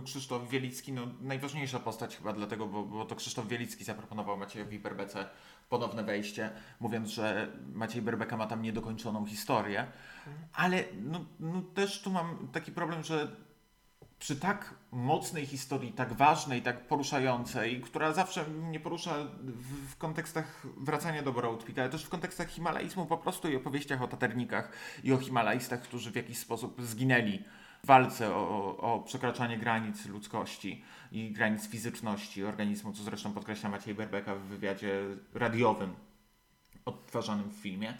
e, 0.00 0.04
Krzysztof 0.04 0.50
Wielicki. 0.50 0.92
No, 0.92 1.06
najważniejsza 1.20 1.78
postać 1.78 2.16
chyba 2.16 2.32
dlatego, 2.32 2.66
bo, 2.66 2.82
bo 2.82 3.04
to 3.04 3.16
Krzysztof 3.16 3.48
Wielicki 3.48 3.84
zaproponował 3.84 4.36
Maciejowi 4.36 4.78
Berbece 4.78 5.26
ponowne 5.68 6.04
wejście, 6.04 6.50
mówiąc, 6.80 7.08
że 7.08 7.48
Maciej 7.72 8.02
Berbeka 8.02 8.36
ma 8.36 8.46
tam 8.46 8.62
niedokończoną 8.62 9.26
historię. 9.26 9.80
Mhm. 9.80 10.48
Ale 10.52 10.84
no, 11.02 11.24
no 11.40 11.62
też 11.74 12.02
tu 12.02 12.10
mam 12.10 12.48
taki 12.52 12.72
problem, 12.72 13.04
że 13.04 13.36
przy 14.20 14.36
tak 14.36 14.74
mocnej 14.92 15.46
historii, 15.46 15.92
tak 15.92 16.12
ważnej, 16.12 16.62
tak 16.62 16.86
poruszającej, 16.86 17.80
która 17.80 18.12
zawsze 18.12 18.44
mnie 18.44 18.80
porusza 18.80 19.14
w, 19.42 19.92
w 19.92 19.96
kontekstach 19.96 20.66
wracania 20.76 21.22
do 21.22 21.32
Broadpeak, 21.32 21.78
ale 21.78 21.90
też 21.90 22.04
w 22.04 22.08
kontekstach 22.08 22.48
himalaizmu 22.48 23.06
po 23.06 23.18
prostu 23.18 23.48
i 23.48 23.56
opowieściach 23.56 24.02
o 24.02 24.08
taternikach 24.08 24.72
i 25.04 25.12
o 25.12 25.18
himalaistach, 25.18 25.82
którzy 25.82 26.10
w 26.10 26.16
jakiś 26.16 26.38
sposób 26.38 26.82
zginęli 26.82 27.44
w 27.84 27.86
walce 27.86 28.34
o, 28.34 28.76
o 28.76 29.00
przekraczanie 29.00 29.58
granic 29.58 30.06
ludzkości 30.06 30.84
i 31.12 31.32
granic 31.32 31.68
fizyczności 31.68 32.44
organizmu, 32.44 32.92
co 32.92 33.02
zresztą 33.02 33.32
podkreśla 33.32 33.70
Maciej 33.70 33.94
Berbeka 33.94 34.34
w 34.34 34.40
wywiadzie 34.40 35.02
radiowym 35.34 35.94
odtwarzanym 36.84 37.50
w 37.50 37.54
filmie, 37.54 37.94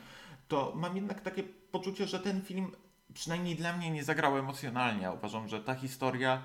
to 0.48 0.72
mam 0.76 0.96
jednak 0.96 1.20
takie 1.20 1.42
poczucie, 1.42 2.06
że 2.06 2.20
ten 2.20 2.42
film 2.42 2.72
przynajmniej 3.14 3.56
dla 3.56 3.76
mnie 3.76 3.90
nie 3.90 4.04
zagrał 4.04 4.38
emocjonalnie. 4.38 5.10
Uważam, 5.10 5.48
że 5.48 5.60
ta 5.60 5.74
historia 5.74 6.42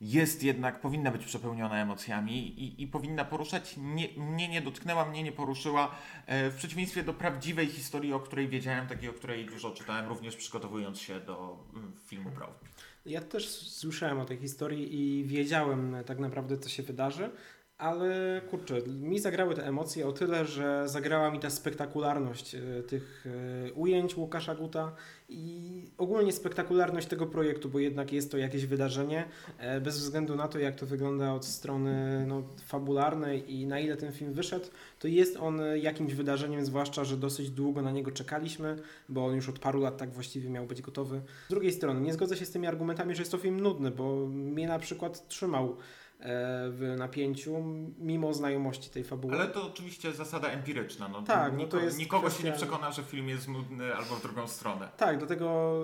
jest 0.00 0.42
jednak, 0.42 0.80
powinna 0.80 1.10
być 1.10 1.24
przepełniona 1.24 1.82
emocjami 1.82 2.60
i, 2.62 2.82
i 2.82 2.86
powinna 2.86 3.24
poruszać, 3.24 3.74
nie, 3.76 4.08
mnie 4.16 4.48
nie 4.48 4.62
dotknęła, 4.62 5.04
mnie 5.04 5.22
nie 5.22 5.32
poruszyła, 5.32 5.94
e, 6.26 6.50
w 6.50 6.54
przeciwieństwie 6.54 7.02
do 7.02 7.14
prawdziwej 7.14 7.66
historii, 7.66 8.12
o 8.12 8.20
której 8.20 8.48
wiedziałem, 8.48 8.86
takiej, 8.86 9.08
o 9.08 9.12
której 9.12 9.46
dużo 9.46 9.70
czytałem, 9.70 10.08
również 10.08 10.36
przygotowując 10.36 11.00
się 11.00 11.20
do 11.20 11.64
mm, 11.74 11.92
filmu 12.06 12.30
Prawdy. 12.30 12.66
Ja 13.06 13.20
też 13.20 13.48
słyszałem 13.48 14.20
o 14.20 14.24
tej 14.24 14.38
historii 14.38 15.00
i 15.00 15.24
wiedziałem 15.24 15.96
tak 16.06 16.18
naprawdę, 16.18 16.58
co 16.58 16.68
się 16.68 16.82
wydarzy, 16.82 17.30
ale 17.78 18.40
kurczę, 18.50 18.82
mi 18.86 19.18
zagrały 19.18 19.54
te 19.54 19.66
emocje 19.66 20.06
o 20.06 20.12
tyle, 20.12 20.44
że 20.44 20.88
zagrała 20.88 21.30
mi 21.30 21.40
ta 21.40 21.50
spektakularność 21.50 22.54
e, 22.54 22.82
tych 22.82 23.26
e, 23.68 23.72
ujęć 23.72 24.16
Łukasza 24.16 24.54
Guta 24.54 24.92
i 25.28 25.82
ogólnie 25.98 26.32
spektakularność 26.32 27.06
tego 27.06 27.26
projektu, 27.26 27.68
bo 27.68 27.78
jednak 27.78 28.12
jest 28.12 28.30
to 28.30 28.38
jakieś 28.38 28.66
wydarzenie, 28.66 29.24
e, 29.58 29.80
bez 29.80 29.98
względu 29.98 30.36
na 30.36 30.48
to, 30.48 30.58
jak 30.58 30.74
to 30.74 30.86
wygląda 30.86 31.32
od 31.32 31.44
strony 31.44 32.24
no, 32.26 32.42
fabularnej 32.66 33.54
i 33.54 33.66
na 33.66 33.80
ile 33.80 33.96
ten 33.96 34.12
film 34.12 34.32
wyszedł, 34.32 34.66
to 34.98 35.08
jest 35.08 35.36
on 35.36 35.60
jakimś 35.76 36.14
wydarzeniem, 36.14 36.64
zwłaszcza, 36.64 37.04
że 37.04 37.16
dosyć 37.16 37.50
długo 37.50 37.82
na 37.82 37.90
niego 37.90 38.10
czekaliśmy, 38.10 38.76
bo 39.08 39.26
on 39.26 39.34
już 39.34 39.48
od 39.48 39.58
paru 39.58 39.80
lat 39.80 39.96
tak 39.96 40.10
właściwie 40.10 40.50
miał 40.50 40.66
być 40.66 40.82
gotowy. 40.82 41.20
Z 41.46 41.50
drugiej 41.50 41.72
strony, 41.72 42.00
nie 42.00 42.12
zgodzę 42.12 42.36
się 42.36 42.44
z 42.44 42.50
tymi 42.50 42.66
argumentami, 42.66 43.14
że 43.14 43.22
jest 43.22 43.32
to 43.32 43.38
film 43.38 43.60
nudny, 43.60 43.90
bo 43.90 44.26
mnie 44.26 44.68
na 44.68 44.78
przykład 44.78 45.28
trzymał 45.28 45.76
w 46.70 46.94
napięciu, 46.98 47.56
mimo 47.98 48.34
znajomości 48.34 48.90
tej 48.90 49.04
fabuły. 49.04 49.34
Ale 49.34 49.46
to 49.46 49.66
oczywiście 49.66 50.12
zasada 50.12 50.48
empiryczna. 50.48 51.08
No, 51.08 51.22
tak, 51.22 51.52
no 51.58 51.66
to 51.66 51.80
jest 51.80 51.98
nikogo 51.98 52.22
kwestia... 52.26 52.42
się 52.42 52.50
nie 52.50 52.56
przekona, 52.56 52.92
że 52.92 53.02
film 53.02 53.28
jest 53.28 53.48
nudny 53.48 53.94
albo 53.94 54.14
w 54.16 54.22
drugą 54.22 54.48
stronę. 54.48 54.88
Tak, 54.96 55.18
dlatego 55.18 55.74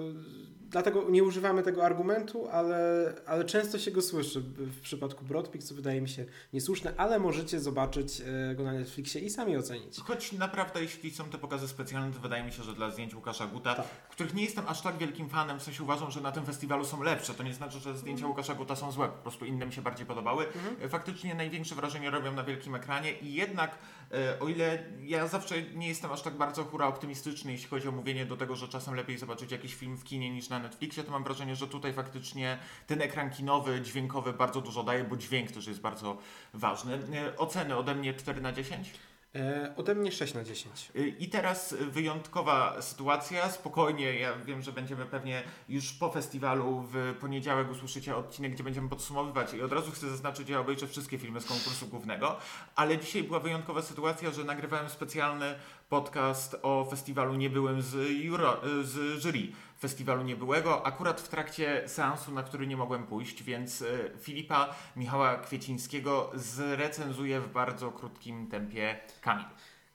dlatego 0.71 1.11
nie 1.11 1.25
używamy 1.25 1.63
tego 1.63 1.85
argumentu, 1.85 2.49
ale, 2.49 3.13
ale 3.27 3.45
często 3.45 3.79
się 3.79 3.91
go 3.91 4.03
słyszy 4.03 4.41
w 4.41 4.81
przypadku 4.81 5.25
Broadpeak, 5.25 5.65
co 5.65 5.75
wydaje 5.75 6.01
mi 6.01 6.09
się 6.09 6.25
niesłuszne, 6.53 6.93
ale 6.97 7.19
możecie 7.19 7.61
zobaczyć 7.61 8.21
e, 8.21 8.55
go 8.55 8.65
na 8.65 8.73
Netflixie 8.73 9.21
i 9.21 9.31
sami 9.31 9.57
ocenić. 9.57 10.01
Choć 10.01 10.33
naprawdę, 10.33 10.83
jeśli 10.83 11.11
są 11.11 11.25
te 11.25 11.39
pokazy 11.39 11.69
specjalne, 11.69 12.13
to 12.13 12.21
wydaje 12.21 12.45
mi 12.45 12.53
się, 12.53 12.63
że 12.63 12.75
dla 12.75 12.91
zdjęć 12.91 13.15
Łukasza 13.15 13.47
Guta, 13.47 13.75
tak. 13.75 13.87
których 14.11 14.35
nie 14.35 14.45
jestem 14.45 14.65
aż 14.69 14.83
tak 14.83 14.99
wielkim 14.99 15.29
fanem, 15.29 15.61
w 15.61 15.63
sensie 15.63 15.83
uważam, 15.83 16.11
że 16.11 16.21
na 16.21 16.33
tym 16.33 16.47
festiwalu 16.47 16.85
są 16.85 17.03
lepsze. 17.03 17.35
To 17.35 17.43
nie 17.43 17.55
znaczy, 17.55 17.79
że 17.79 17.99
zdjęcia 17.99 18.21
mhm. 18.21 18.31
Łukasza 18.31 18.55
Guta 18.55 18.77
są 18.77 18.93
złe, 18.93 19.09
po 19.09 19.23
prostu 19.23 19.45
inne 19.45 19.67
mi 19.67 19.73
się 19.73 19.83
bardziej 19.83 20.07
podobały. 20.07 20.47
Mhm. 20.47 20.77
E, 20.83 20.89
faktycznie 20.89 21.35
największe 21.35 21.75
wrażenie 21.75 22.11
robią 22.11 22.33
na 22.33 22.45
wielkim 22.45 22.75
ekranie 22.75 23.13
i 23.13 23.35
jednak 23.35 23.79
E, 24.15 24.39
o 24.41 24.49
ile 24.49 24.85
ja 25.03 25.29
zawsze 25.29 25.63
nie 25.63 25.89
jestem 25.89 26.13
aż 26.13 26.23
tak 26.23 26.35
bardzo 26.35 26.65
hura 26.65 26.87
optymistyczny, 26.87 27.53
jeśli 27.53 27.69
chodzi 27.69 27.89
o 27.89 27.93
mówienie 27.93 28.27
do 28.27 28.37
tego, 28.37 28.57
że 28.57 28.69
czasem 28.69 28.95
lepiej 28.95 29.19
zobaczyć 29.19 29.53
jakiś 29.53 29.75
film 29.75 29.97
w 29.97 30.05
kinie 30.05 30.31
niż 30.31 30.49
na 30.49 30.59
Netflixie, 30.63 31.05
to 31.05 31.11
mam 31.11 31.25
wrażenie, 31.25 31.57
że 31.57 31.69
tutaj 31.69 31.93
faktycznie 31.93 32.59
ten 32.87 33.03
ekran 33.03 33.31
kinowy, 33.31 33.81
dźwiękowy 33.81 34.33
bardzo 34.33 34.61
dużo 34.61 34.83
daje, 34.83 35.05
bo 35.05 35.17
dźwięk 35.17 35.51
też 35.51 35.67
jest 35.67 35.81
bardzo 35.81 36.19
ważny. 36.55 36.95
E, 36.95 37.37
oceny 37.37 37.77
ode 37.77 37.95
mnie 37.95 38.15
4 38.15 38.41
na 38.41 38.53
10? 38.53 38.93
E, 39.35 39.73
ode 39.77 39.95
mnie 39.95 40.13
6 40.13 40.35
na 40.35 40.45
10. 40.45 40.93
E, 40.97 41.07
I 41.07 41.29
teraz 41.29 41.75
wyjątkowa 41.75 42.83
sytuacja, 42.83 43.51
spokojnie, 43.51 44.19
ja 44.19 44.37
wiem, 44.37 44.63
że 44.63 44.73
będziemy 44.73 45.07
pewnie 45.07 45.43
już 45.69 45.93
po 45.93 46.11
festiwalu 46.11 46.85
w 46.93 47.15
poniedziałek 47.21 47.71
usłyszycie 47.71 48.17
odcinek, 48.17 48.53
gdzie 48.53 48.65
będziemy 48.65 48.89
podsumowywać 48.89 49.55
i 49.55 49.63
od 49.63 49.73
razu 49.73 49.91
chcę 49.91 50.11
zaznaczyć, 50.11 50.47
że 50.47 50.53
ja 50.53 50.61
obejrzę 50.61 50.87
wszystkie 50.87 51.19
filmy 51.19 51.41
z 51.41 51.47
konkursu 51.47 51.87
głównego, 51.87 52.37
ale 52.77 52.99
dzisiaj 52.99 53.23
była 53.23 53.41
wyjątkowa 53.41 53.83
sytuacja, 53.83 54.31
że 54.31 54.45
nagrywałem 54.45 54.89
specjalny 54.89 55.55
podcast 55.89 56.57
o 56.63 56.85
festiwalu 56.91 57.35
Niebyłym 57.35 57.83
z, 57.83 58.11
juro, 58.23 58.61
z 58.83 59.23
jury 59.23 59.49
festiwalu 59.81 60.23
Niebyłego, 60.23 60.87
akurat 60.87 61.21
w 61.21 61.29
trakcie 61.29 61.83
seansu, 61.87 62.33
na 62.33 62.43
który 62.43 62.67
nie 62.67 62.77
mogłem 62.77 63.07
pójść, 63.07 63.43
więc 63.43 63.85
Filipa 64.21 64.75
Michała 64.97 65.37
Kwiecińskiego 65.37 66.31
zrecenzuje 66.35 67.41
w 67.41 67.53
bardzo 67.53 67.93
krótkim 67.93 68.47
tempie 68.47 68.99
Kamil. 69.21 69.47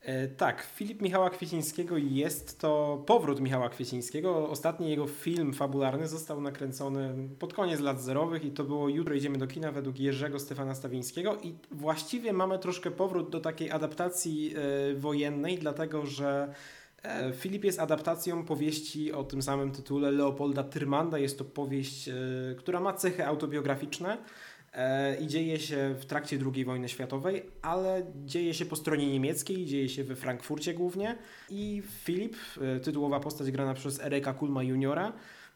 E, 0.05 0.27
tak, 0.27 0.67
Filip 0.75 1.01
Michała 1.01 1.29
Kwiecińskiego 1.29 1.97
jest 1.97 2.59
to 2.59 3.03
powrót 3.05 3.41
Michała 3.41 3.69
Kwiecińskiego. 3.69 4.49
Ostatni 4.49 4.89
jego 4.89 5.07
film 5.07 5.53
fabularny 5.53 6.07
został 6.07 6.41
nakręcony 6.41 7.29
pod 7.39 7.53
koniec 7.53 7.79
lat 7.79 8.01
zerowych 8.01 8.45
i 8.45 8.51
to 8.51 8.63
było 8.63 8.89
Jutro 8.89 9.13
idziemy 9.15 9.37
do 9.37 9.47
kina 9.47 9.71
według 9.71 9.99
Jerzego 9.99 10.39
Stefana 10.39 10.75
Stawińskiego 10.75 11.37
i 11.43 11.55
właściwie 11.71 12.33
mamy 12.33 12.59
troszkę 12.59 12.91
powrót 12.91 13.29
do 13.29 13.39
takiej 13.39 13.71
adaptacji 13.71 14.53
e, 14.55 14.95
wojennej, 14.95 15.57
dlatego 15.57 16.05
że 16.05 16.47
e, 16.47 16.55
Filip 17.33 17.63
jest 17.63 17.79
adaptacją 17.79 18.45
powieści 18.45 19.13
o 19.13 19.23
tym 19.23 19.41
samym 19.41 19.71
tytule 19.71 20.11
Leopolda 20.11 20.63
Tyrmanda. 20.63 21.17
Jest 21.17 21.37
to 21.37 21.45
powieść, 21.45 22.09
która 22.57 22.79
ma 22.79 22.93
cechy 22.93 23.25
autobiograficzne 23.25 24.17
E, 24.75 25.15
i 25.15 25.27
dzieje 25.27 25.59
się 25.59 25.95
w 25.99 26.05
trakcie 26.05 26.39
II 26.53 26.65
wojny 26.65 26.89
światowej, 26.89 27.43
ale 27.61 28.03
dzieje 28.25 28.53
się 28.53 28.65
po 28.65 28.75
stronie 28.75 29.11
niemieckiej, 29.11 29.65
dzieje 29.65 29.89
się 29.89 30.03
we 30.03 30.15
Frankfurcie 30.15 30.73
głównie 30.73 31.17
i 31.49 31.83
Filip, 32.03 32.35
e, 32.61 32.79
tytułowa 32.79 33.19
postać 33.19 33.51
grana 33.51 33.73
przez 33.73 33.99
Ereka 33.99 34.33
Kulma 34.33 34.63
juniora, 34.63 35.13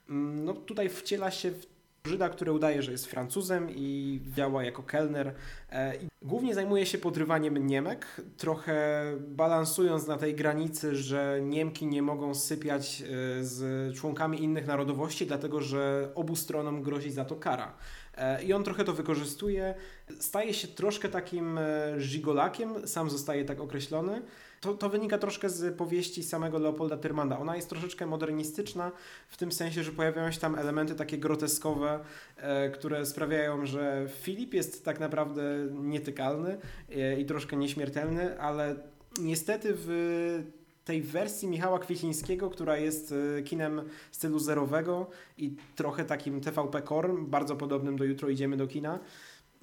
mm, 0.10 0.46
no 0.46 0.54
tutaj 0.54 0.90
wciela 0.90 1.32
się 1.32 1.52
w 1.52 2.08
Żyda, 2.08 2.30
który 2.30 2.52
udaje, 2.52 2.84
że 2.84 2.92
jest 2.92 3.06
Francuzem 3.06 3.68
i 3.70 4.20
działa 4.36 4.64
jako 4.64 4.84
kelner. 4.84 5.36
E, 5.72 5.94
głównie 6.22 6.56
zajmuje 6.56 6.86
się 6.86 6.98
podrywaniem 6.98 7.68
Niemek, 7.68 8.22
trochę 8.38 9.04
balansując 9.20 10.08
na 10.08 10.18
tej 10.18 10.36
granicy, 10.36 10.96
że 10.96 11.40
Niemki 11.44 11.88
nie 11.88 12.02
mogą 12.02 12.36
sypiać 12.36 13.04
z 13.42 13.96
członkami 13.96 14.44
innych 14.44 14.68
narodowości, 14.68 15.26
dlatego 15.26 15.62
że 15.62 16.12
obu 16.16 16.36
stronom 16.36 16.82
grozi 16.82 17.12
za 17.12 17.26
to 17.26 17.36
kara. 17.36 17.74
E, 18.18 18.44
I 18.44 18.54
on 18.54 18.64
trochę 18.64 18.84
to 18.84 18.94
wykorzystuje. 18.94 19.76
Staje 20.20 20.54
się 20.54 20.68
troszkę 20.68 21.10
takim 21.10 21.58
e, 21.58 21.62
żigolakiem, 22.02 22.88
sam 22.88 23.10
zostaje 23.10 23.46
tak 23.46 23.60
określony. 23.60 24.22
To, 24.62 24.74
to 24.74 24.90
wynika 24.90 25.18
troszkę 25.18 25.50
z 25.50 25.76
powieści 25.76 26.24
samego 26.24 26.60
Leopolda 26.60 26.98
Tyrmanda. 26.98 27.40
Ona 27.40 27.56
jest 27.56 27.70
troszeczkę 27.70 28.06
modernistyczna, 28.06 28.92
w 29.28 29.38
tym 29.38 29.52
sensie, 29.52 29.84
że 29.84 29.92
pojawiają 29.92 30.32
się 30.32 30.40
tam 30.40 30.56
elementy 30.56 30.96
takie 30.96 31.18
groteskowe, 31.18 32.00
e, 32.38 32.70
które 32.70 33.06
sprawiają, 33.06 33.66
że 33.66 34.08
Filip 34.22 34.54
jest 34.54 34.86
tak 34.86 35.00
naprawdę 35.00 35.68
nietykalny 35.72 36.58
e, 36.90 37.20
i 37.20 37.26
troszkę 37.26 37.58
nieśmiertelny, 37.58 38.42
ale 38.42 38.76
niestety 39.22 39.74
w 39.76 40.44
tej 40.86 41.02
wersji 41.02 41.48
Michała 41.48 41.80
Kwiecińskiego, 41.80 42.50
która 42.50 42.78
jest 42.78 43.14
e, 43.38 43.44
kinem 43.44 43.82
stylu 44.12 44.40
zerowego 44.40 45.08
i 45.38 45.56
trochę 45.76 46.06
takim 46.06 46.42
TVP 46.42 46.82
Korm, 46.82 47.26
bardzo 47.26 47.56
podobnym 47.56 47.98
do 47.98 48.04
Jutro 48.04 48.30
idziemy 48.30 48.58
do 48.58 48.68
kina. 48.68 49.00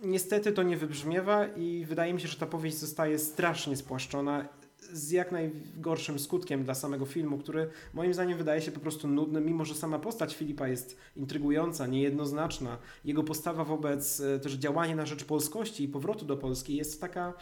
Niestety 0.02 0.52
to 0.52 0.62
nie 0.62 0.76
wybrzmiewa 0.76 1.46
i 1.46 1.84
wydaje 1.84 2.14
mi 2.14 2.20
się, 2.20 2.28
że 2.28 2.36
ta 2.36 2.46
powieść 2.46 2.76
zostaje 2.76 3.18
strasznie 3.18 3.76
spłaszczona 3.76 4.48
z 4.92 5.10
jak 5.10 5.32
najgorszym 5.32 6.18
skutkiem 6.18 6.64
dla 6.64 6.74
samego 6.74 7.06
filmu, 7.06 7.38
który 7.38 7.68
moim 7.94 8.14
zdaniem 8.14 8.38
wydaje 8.38 8.60
się 8.60 8.72
po 8.72 8.80
prostu 8.80 9.08
nudny, 9.08 9.40
mimo 9.40 9.64
że 9.64 9.74
sama 9.74 9.98
postać 9.98 10.36
Filipa 10.36 10.68
jest 10.68 10.96
intrygująca, 11.16 11.86
niejednoznaczna. 11.86 12.78
Jego 13.04 13.22
postawa 13.22 13.64
wobec 13.64 14.20
e, 14.20 14.38
też 14.38 14.52
działania 14.52 14.96
na 14.96 15.06
rzecz 15.06 15.24
polskości 15.24 15.84
i 15.84 15.88
powrotu 15.88 16.24
do 16.24 16.36
Polski 16.36 16.76
jest 16.76 17.00
taka 17.00 17.34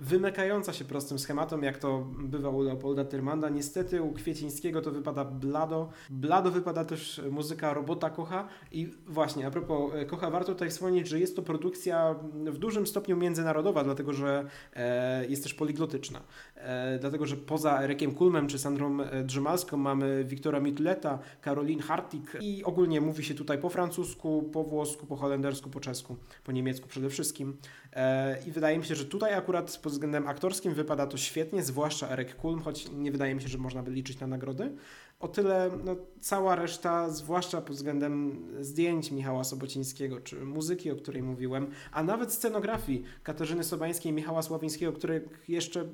wymykająca 0.00 0.72
się 0.72 0.84
prostym 0.84 1.18
schematom, 1.18 1.62
jak 1.62 1.78
to 1.78 2.06
bywa 2.18 2.48
u 2.48 2.62
Leopolda 2.62 3.04
Tyrmanda. 3.04 3.48
Niestety 3.48 4.02
u 4.02 4.12
Kwiecińskiego 4.12 4.82
to 4.82 4.90
wypada 4.90 5.24
blado. 5.24 5.90
Blado 6.10 6.50
wypada 6.50 6.84
też 6.84 7.20
muzyka 7.30 7.74
Robota 7.74 8.10
Kocha 8.10 8.48
i 8.72 8.92
właśnie 9.06 9.46
a 9.46 9.50
propos 9.50 9.94
e, 9.94 10.04
Kocha, 10.06 10.30
warto 10.30 10.52
tutaj 10.52 10.70
wspomnieć, 10.70 11.08
że 11.08 11.20
jest 11.20 11.36
to 11.36 11.42
produkcja 11.42 12.14
w 12.46 12.58
dużym 12.58 12.86
stopniu 12.86 13.16
międzynarodowa, 13.16 13.84
dlatego 13.84 14.12
że 14.12 14.44
e, 14.74 15.26
jest 15.26 15.42
też 15.42 15.54
poliglotyczna. 15.54 16.20
E, 16.56 16.98
dlatego, 16.98 17.26
że 17.26 17.36
poza 17.36 17.82
Erekiem 17.82 18.14
Kulmem 18.14 18.48
czy 18.48 18.58
Sandrą 18.58 18.98
Drzymalską 19.24 19.76
mamy 19.76 20.24
Wiktora 20.24 20.60
Mitleta, 20.60 21.18
Karolin 21.40 21.80
Hartig 21.80 22.36
i 22.40 22.64
ogólnie 22.64 23.00
mówi 23.00 23.24
się 23.24 23.34
tutaj 23.34 23.58
po 23.58 23.68
francusku, 23.68 24.50
po 24.52 24.64
włosku, 24.64 25.06
po 25.06 25.16
holendersku, 25.16 25.70
po 25.70 25.80
czesku, 25.80 26.16
po 26.44 26.52
niemiecku 26.52 26.88
przede 26.88 27.10
wszystkim. 27.10 27.56
E, 27.92 28.36
I 28.46 28.50
wydaje 28.50 28.78
mi 28.78 28.84
się, 28.84 28.94
że 28.94 29.04
tutaj 29.04 29.34
akurat 29.34 29.78
pod 29.82 29.92
względem 29.92 30.28
aktorskim 30.28 30.74
wypada 30.74 31.06
to 31.06 31.16
świetnie, 31.16 31.62
zwłaszcza 31.62 32.10
Erek 32.10 32.36
Kulm, 32.36 32.60
choć 32.60 32.90
nie 32.92 33.12
wydaje 33.12 33.34
mi 33.34 33.42
się, 33.42 33.48
że 33.48 33.58
można 33.58 33.82
by 33.82 33.90
liczyć 33.90 34.20
na 34.20 34.26
nagrody. 34.26 34.72
O 35.20 35.28
tyle 35.28 35.70
no, 35.84 35.96
cała 36.20 36.56
reszta, 36.56 37.10
zwłaszcza 37.10 37.60
pod 37.60 37.76
względem 37.76 38.46
zdjęć 38.60 39.10
Michała 39.10 39.44
Sobocińskiego, 39.44 40.20
czy 40.20 40.36
muzyki, 40.44 40.90
o 40.90 40.96
której 40.96 41.22
mówiłem, 41.22 41.70
a 41.92 42.02
nawet 42.02 42.32
scenografii 42.32 43.04
Katarzyny 43.22 43.64
Sobańskiej 43.64 44.12
i 44.12 44.14
Michała 44.14 44.42
Sławińskiego, 44.42 44.92
których 44.92 45.48
jeszcze 45.48 45.88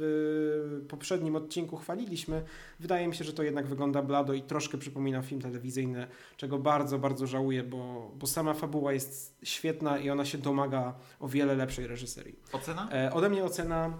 w 0.00 0.86
poprzednim 0.88 1.36
odcinku 1.36 1.76
chwaliliśmy, 1.76 2.42
wydaje 2.80 3.08
mi 3.08 3.14
się, 3.14 3.24
że 3.24 3.32
to 3.32 3.42
jednak 3.42 3.66
wygląda 3.66 4.02
blado 4.02 4.32
i 4.32 4.42
troszkę 4.42 4.78
przypomina 4.78 5.22
film 5.22 5.40
telewizyjny, 5.40 6.06
czego 6.36 6.58
bardzo, 6.58 6.98
bardzo 6.98 7.26
żałuję, 7.26 7.62
bo, 7.62 8.10
bo 8.18 8.26
sama 8.26 8.54
fabuła 8.54 8.92
jest 8.92 9.38
świetna 9.42 9.98
i 9.98 10.10
ona 10.10 10.24
się 10.24 10.38
domaga 10.38 10.94
o 11.20 11.28
wiele 11.28 11.54
lepszej 11.54 11.86
reżyserii. 11.86 12.38
Ocena? 12.52 12.88
E, 12.92 13.12
ode 13.12 13.28
mnie 13.28 13.44
ocena 13.44 13.92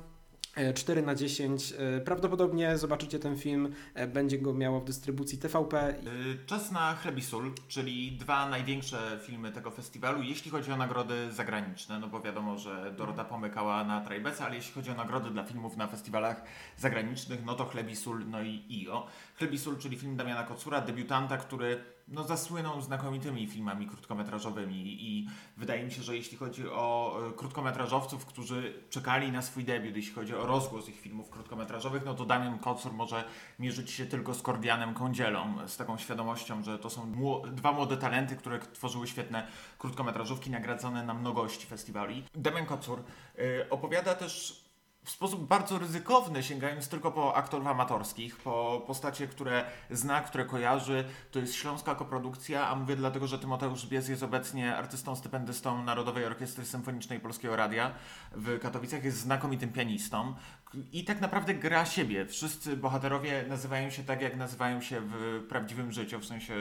4 0.75 1.01
e, 1.01 1.05
na 1.05 1.14
10. 1.14 1.75
E, 1.79 2.01
prawdopodobnie 2.01 2.79
zobaczycie 2.79 3.18
ten 3.18 3.37
film, 3.37 3.73
e, 3.94 4.07
będzie 4.07 4.38
go 4.38 4.55
miało 4.55 4.81
w 4.81 4.85
dystrybucji 4.85 5.38
TVP. 5.38 5.94
Czas 6.47 6.73
na 6.73 6.94
Chlebisul, 6.94 7.53
czyli 7.68 8.12
dwa 8.12 8.49
największe 8.49 9.21
filmy 9.23 9.53
tego 9.53 9.71
festiwalu, 9.71 10.23
jeśli 10.23 10.51
chodzi 10.51 10.73
o 10.73 10.77
nagrody 10.77 11.33
zagraniczne, 11.33 11.99
no 11.99 12.09
bo 12.09 12.21
wiadomo, 12.21 12.59
że 12.59 12.94
Dorota 12.97 13.25
pomykała 13.25 13.85
na 13.85 14.01
Trajbeca, 14.01 14.47
ale 14.47 14.57
jeśli 14.57 14.73
chodzi 14.73 14.90
o 14.90 14.94
nagrody 14.94 15.31
dla 15.31 15.44
filmów 15.44 15.77
na 15.77 15.87
festiwalach 15.87 16.42
zagranicznych, 16.77 17.44
no 17.44 17.55
to 17.55 17.64
Chlebisul, 17.64 18.29
no 18.29 18.42
i 18.42 18.64
IO. 18.71 19.07
Chlebisul, 19.38 19.79
czyli 19.79 19.99
film 19.99 20.16
Damiana 20.16 20.42
Kocura, 20.42 20.81
debiutanta, 20.81 21.37
który 21.37 21.98
no, 22.11 22.25
zasłynął 22.25 22.81
znakomitymi 22.81 23.47
filmami 23.47 23.87
krótkometrażowymi 23.87 25.05
i 25.05 25.27
wydaje 25.57 25.85
mi 25.85 25.92
się, 25.92 26.03
że 26.03 26.16
jeśli 26.16 26.38
chodzi 26.38 26.68
o 26.68 27.18
e, 27.29 27.33
krótkometrażowców, 27.33 28.27
którzy 28.27 28.83
czekali 28.90 29.33
na 29.33 29.42
swój 29.42 29.64
debiut, 29.64 29.97
jeśli 29.97 30.14
chodzi 30.14 30.35
o 30.35 30.47
rozgłos 30.47 30.88
ich 30.88 31.01
filmów 31.01 31.31
krótkometrażowych, 31.31 32.05
no 32.05 32.14
to 32.14 32.25
Damian 32.25 32.59
Kocur 32.59 32.92
może 32.92 33.25
mierzyć 33.59 33.90
się 33.90 34.07
tylko 34.07 34.35
z 34.35 34.42
Kordianem 34.42 34.94
Kądzielą, 34.94 35.68
z 35.68 35.77
taką 35.77 35.99
świadomością, 35.99 36.62
że 36.62 36.79
to 36.79 36.90
są 36.90 37.12
dwa 37.53 37.73
młode 37.73 37.97
talenty, 37.97 38.37
które 38.37 38.59
tworzyły 38.59 39.07
świetne 39.07 39.47
krótkometrażówki 39.79 40.51
nagradzane 40.51 41.03
na 41.03 41.14
mnogości 41.14 41.66
festiwali. 41.66 42.25
Damian 42.35 42.66
Kocur 42.66 42.99
y, 43.38 43.71
opowiada 43.71 44.14
też 44.14 44.67
w 45.09 45.11
sposób 45.11 45.47
bardzo 45.47 45.79
ryzykowny, 45.79 46.42
sięgając 46.42 46.88
tylko 46.88 47.12
po 47.12 47.35
aktorów 47.35 47.66
amatorskich, 47.66 48.37
po 48.37 48.85
postacie, 48.87 49.27
które 49.27 49.64
zna, 49.90 50.21
które 50.21 50.44
kojarzy. 50.44 51.05
To 51.31 51.38
jest 51.38 51.55
śląska 51.55 51.94
koprodukcja, 51.94 52.68
a 52.68 52.75
mówię 52.75 52.97
dlatego, 52.97 53.27
że 53.27 53.38
Tymoteusz 53.38 53.87
Bies 53.87 54.09
jest 54.09 54.23
obecnie 54.23 54.77
artystą, 54.77 55.16
stypendystą 55.16 55.83
Narodowej 55.83 56.25
Orkiestry 56.25 56.66
Symfonicznej 56.66 57.21
Polskiego 57.21 57.57
Radia 57.57 57.92
w 58.33 58.59
Katowicach, 58.59 59.05
jest 59.05 59.18
znakomitym 59.18 59.73
pianistą 59.73 60.35
i 60.92 61.04
tak 61.04 61.20
naprawdę 61.20 61.54
gra 61.54 61.87
siebie. 61.87 62.26
Wszyscy 62.26 62.76
bohaterowie 62.76 63.44
nazywają 63.48 63.90
się 63.90 64.04
tak, 64.04 64.22
jak 64.22 64.37
nazywają 64.37 64.81
się 64.81 65.00
w 65.00 65.46
prawdziwym 65.48 65.92
życiu, 65.92 66.20
w 66.20 66.24
sensie 66.24 66.54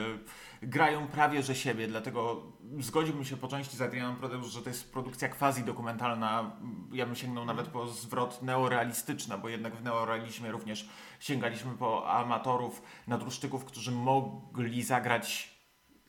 grają 0.61 1.07
prawie 1.07 1.43
że 1.43 1.55
siebie, 1.55 1.87
dlatego 1.87 2.43
zgodziłbym 2.79 3.25
się 3.25 3.37
po 3.37 3.47
części 3.47 3.77
z 3.77 3.81
Adrianem 3.81 4.15
Prodeusz, 4.15 4.51
że 4.51 4.61
to 4.61 4.69
jest 4.69 4.93
produkcja 4.93 5.29
quasi 5.29 5.63
dokumentalna. 5.63 6.51
Ja 6.91 7.05
bym 7.05 7.15
sięgnął 7.15 7.45
nawet 7.45 7.67
po 7.67 7.87
zwrot 7.87 8.41
neorealistyczna, 8.41 9.37
bo 9.37 9.49
jednak 9.49 9.75
w 9.75 9.83
neorealizmie 9.83 10.51
również 10.51 10.89
sięgaliśmy 11.19 11.71
po 11.71 12.09
amatorów, 12.09 12.81
nadruszczyków, 13.07 13.65
którzy 13.65 13.91
mogli 13.91 14.83
zagrać 14.83 15.56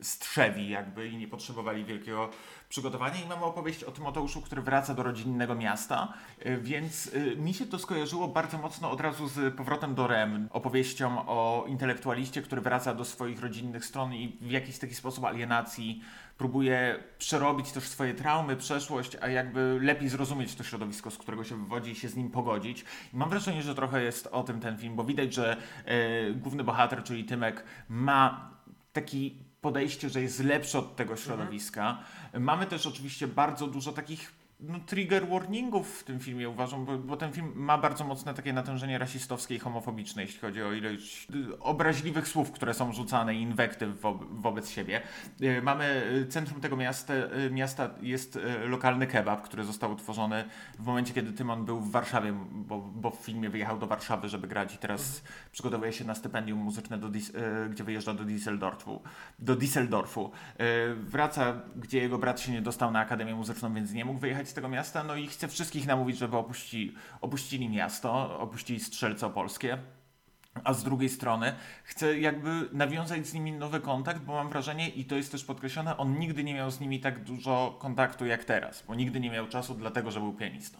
strzewi 0.00 0.68
jakby 0.68 1.08
i 1.08 1.16
nie 1.16 1.28
potrzebowali 1.28 1.84
wielkiego 1.84 2.30
przygotowania. 2.68 3.24
I 3.24 3.28
mamy 3.28 3.44
opowieść 3.44 3.84
o 3.84 3.90
Tymoteuszu, 3.90 4.42
który 4.42 4.62
wraca 4.62 4.94
do 4.94 5.02
rodzinnego 5.02 5.54
miasta, 5.54 6.12
y, 6.46 6.58
więc 6.62 7.06
y, 7.06 7.36
mi 7.36 7.54
się 7.54 7.66
to 7.66 7.78
skojarzyło 7.78 8.28
bardzo 8.28 8.58
mocno 8.58 8.90
od 8.90 9.00
razu 9.00 9.28
z 9.28 9.54
powrotem 9.54 9.94
do 9.94 10.06
REM, 10.06 10.48
opowieścią 10.52 11.26
o 11.26 11.64
intelektualiście, 11.68 12.42
który 12.42 12.60
wraca 12.60 12.94
do 12.94 13.04
swoich 13.04 13.40
rodzinnych 13.40 13.84
stron 13.84 14.14
i 14.14 14.38
w 14.40 14.50
jakiś 14.50 14.78
taki 14.78 14.94
sposób 14.94 15.24
alienacji 15.24 16.02
próbuje 16.38 17.04
przerobić 17.18 17.72
też 17.72 17.84
swoje 17.84 18.14
traumy, 18.14 18.56
przeszłość, 18.56 19.16
a 19.20 19.28
jakby 19.28 19.78
lepiej 19.82 20.08
zrozumieć 20.08 20.54
to 20.54 20.64
środowisko, 20.64 21.10
z 21.10 21.18
którego 21.18 21.44
się 21.44 21.56
wywodzi 21.56 21.90
i 21.90 21.94
się 21.94 22.08
z 22.08 22.16
nim 22.16 22.30
pogodzić. 22.30 22.84
I 23.14 23.16
mam 23.16 23.30
wrażenie, 23.30 23.62
że 23.62 23.74
trochę 23.74 24.02
jest 24.02 24.26
o 24.26 24.42
tym 24.42 24.60
ten 24.60 24.78
film, 24.78 24.96
bo 24.96 25.04
widać, 25.04 25.34
że 25.34 25.56
e, 25.84 26.32
główny 26.32 26.64
bohater, 26.64 27.02
czyli 27.02 27.24
Tymek, 27.24 27.64
ma 27.88 28.50
taki 28.92 29.47
podejście, 29.60 30.10
że 30.10 30.22
jest 30.22 30.44
lepszy 30.44 30.78
od 30.78 30.96
tego 30.96 31.16
środowiska. 31.16 31.90
Mhm. 31.90 32.42
Mamy 32.42 32.66
też 32.66 32.86
oczywiście 32.86 33.28
bardzo 33.28 33.66
dużo 33.66 33.92
takich 33.92 34.37
no, 34.60 34.80
trigger 34.80 35.28
warningów 35.28 36.00
w 36.00 36.04
tym 36.04 36.20
filmie 36.20 36.48
uważam, 36.48 36.84
bo, 36.84 36.98
bo, 36.98 37.16
ten 37.16 37.32
film 37.32 37.52
ma 37.54 37.78
bardzo 37.78 38.04
mocne 38.04 38.34
takie 38.34 38.52
natężenie 38.52 38.98
rasistowskie 38.98 39.54
i 39.54 39.58
homofobiczne, 39.58 40.22
jeśli 40.22 40.40
chodzi 40.40 40.62
o 40.62 40.72
ilość 40.72 41.26
y, 41.34 41.58
obraźliwych 41.58 42.28
słów, 42.28 42.52
które 42.52 42.74
są 42.74 42.92
rzucane 42.92 43.34
i 43.34 43.42
inwektyw 43.42 44.00
wo 44.00 44.20
wobec 44.30 44.70
siebie. 44.70 45.02
Y, 45.42 45.62
mamy 45.62 46.10
y, 46.12 46.26
centrum 46.26 46.60
tego 46.60 46.76
miasta, 46.76 47.14
miasta 47.50 47.90
jest 48.02 48.38
lokalny 48.64 49.06
kebab, 49.06 49.42
który 49.42 49.64
został 49.64 49.92
utworzony 49.92 50.44
w 50.78 50.86
momencie, 50.86 51.14
kiedy 51.14 51.32
Tymon 51.32 51.64
był 51.64 51.80
w 51.80 51.90
Warszawie, 51.90 52.34
bo, 52.52 52.78
bo 52.78 53.10
w 53.10 53.16
filmie 53.16 53.50
wyjechał 53.50 53.78
do 53.78 53.86
Warszawy, 53.86 54.28
żeby 54.28 54.48
grać 54.48 54.74
i 54.74 54.78
teraz 54.78 55.18
mhm. 55.18 55.34
przygotowuje 55.52 55.92
się 55.92 56.04
na 56.04 56.14
stypendium 56.14 56.58
muzyczne, 56.58 56.98
do 56.98 57.08
gdzie 57.70 57.84
wyjeżdża 57.84 58.14
do 58.14 58.24
Düsseldorfu. 58.24 58.98
Do 59.38 59.56
Düsseldorfu. 59.56 60.30
Wraca, 60.96 61.60
gdzie 61.76 61.98
jego 61.98 62.18
brat 62.18 62.40
się 62.40 62.52
nie 62.52 62.62
dostał 62.62 62.90
na 62.90 63.00
Akademię 63.00 63.34
Muzyczną, 63.34 63.74
więc 63.74 63.92
nie 63.92 64.04
mógł 64.04 64.20
wyjechać 64.20 64.47
z 64.48 64.54
tego 64.54 64.68
miasta, 64.68 65.04
no 65.04 65.16
i 65.16 65.26
chce 65.26 65.48
wszystkich 65.48 65.86
namówić, 65.86 66.18
żeby 66.18 66.36
opuści, 66.36 66.94
opuścili 67.20 67.68
miasto, 67.68 68.40
opuścili 68.40 68.80
Strzelce 68.80 69.26
Opolskie. 69.26 69.78
A 70.64 70.74
z 70.74 70.84
drugiej 70.84 71.08
strony 71.08 71.54
chce 71.84 72.18
jakby 72.18 72.68
nawiązać 72.72 73.26
z 73.26 73.34
nimi 73.34 73.52
nowy 73.52 73.80
kontakt, 73.80 74.20
bo 74.20 74.32
mam 74.32 74.48
wrażenie, 74.48 74.88
i 74.88 75.04
to 75.04 75.16
jest 75.16 75.32
też 75.32 75.44
podkreślone, 75.44 75.96
on 75.96 76.18
nigdy 76.18 76.44
nie 76.44 76.54
miał 76.54 76.70
z 76.70 76.80
nimi 76.80 77.00
tak 77.00 77.24
dużo 77.24 77.76
kontaktu 77.80 78.26
jak 78.26 78.44
teraz, 78.44 78.84
bo 78.88 78.94
nigdy 78.94 79.20
nie 79.20 79.30
miał 79.30 79.48
czasu 79.48 79.74
dlatego, 79.74 80.10
że 80.10 80.20
był 80.20 80.32
pianistą. 80.32 80.78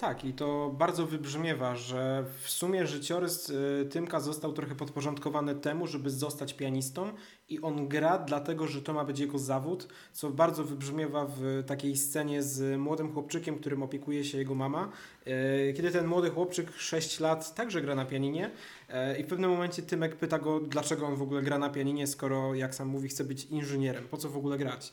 Tak, 0.00 0.24
i 0.24 0.32
to 0.32 0.74
bardzo 0.78 1.06
wybrzmiewa, 1.06 1.76
że 1.76 2.24
w 2.42 2.50
sumie 2.50 2.86
życiorys 2.86 3.50
y, 3.50 3.88
Tymka 3.90 4.20
został 4.20 4.52
trochę 4.52 4.74
podporządkowany 4.74 5.54
temu, 5.54 5.86
żeby 5.86 6.10
zostać 6.10 6.54
pianistą 6.54 7.12
i 7.48 7.60
on 7.60 7.88
gra 7.88 8.18
dlatego, 8.18 8.66
że 8.66 8.82
to 8.82 8.92
ma 8.92 9.04
być 9.04 9.18
jego 9.18 9.38
zawód, 9.38 9.88
co 10.12 10.30
bardzo 10.30 10.64
wybrzmiewa 10.64 11.26
w 11.36 11.64
takiej 11.66 11.96
scenie 11.96 12.42
z 12.42 12.78
młodym 12.78 13.12
chłopczykiem, 13.12 13.58
którym 13.58 13.82
opiekuje 13.82 14.24
się 14.24 14.38
jego 14.38 14.54
mama. 14.54 14.92
Y, 15.26 15.74
kiedy 15.76 15.90
ten 15.90 16.06
młody 16.06 16.30
chłopczyk 16.30 16.72
6 16.76 17.20
lat 17.20 17.54
także 17.54 17.80
gra 17.80 17.94
na 17.94 18.04
pianinie 18.04 18.50
y, 18.90 19.18
i 19.18 19.22
w 19.22 19.26
pewnym 19.26 19.50
momencie 19.50 19.82
Tymek 19.82 20.16
pyta 20.16 20.38
go, 20.38 20.60
dlaczego 20.60 21.06
on 21.06 21.16
w 21.16 21.22
ogóle 21.22 21.42
gra 21.42 21.58
na 21.58 21.70
pianinie, 21.70 22.06
skoro 22.06 22.54
jak 22.54 22.74
sam 22.74 22.88
mówi, 22.88 23.08
chce 23.08 23.24
być 23.24 23.44
inżynierem, 23.44 24.08
po 24.08 24.16
co 24.16 24.28
w 24.28 24.36
ogóle 24.36 24.58
grać. 24.58 24.92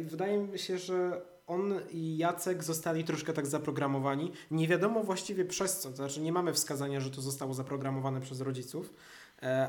I 0.00 0.02
wydaje 0.02 0.38
mi 0.38 0.58
się, 0.58 0.78
że 0.78 1.22
on 1.54 1.74
i 1.90 2.16
Jacek 2.16 2.64
zostali 2.64 3.04
troszkę 3.04 3.32
tak 3.32 3.46
zaprogramowani. 3.46 4.32
Nie 4.50 4.68
wiadomo 4.68 5.02
właściwie 5.02 5.44
przez 5.44 5.78
co, 5.78 5.90
to 5.90 5.96
znaczy 5.96 6.20
nie 6.20 6.32
mamy 6.32 6.52
wskazania, 6.52 7.00
że 7.00 7.10
to 7.10 7.20
zostało 7.20 7.54
zaprogramowane 7.54 8.20
przez 8.20 8.40
rodziców, 8.40 8.94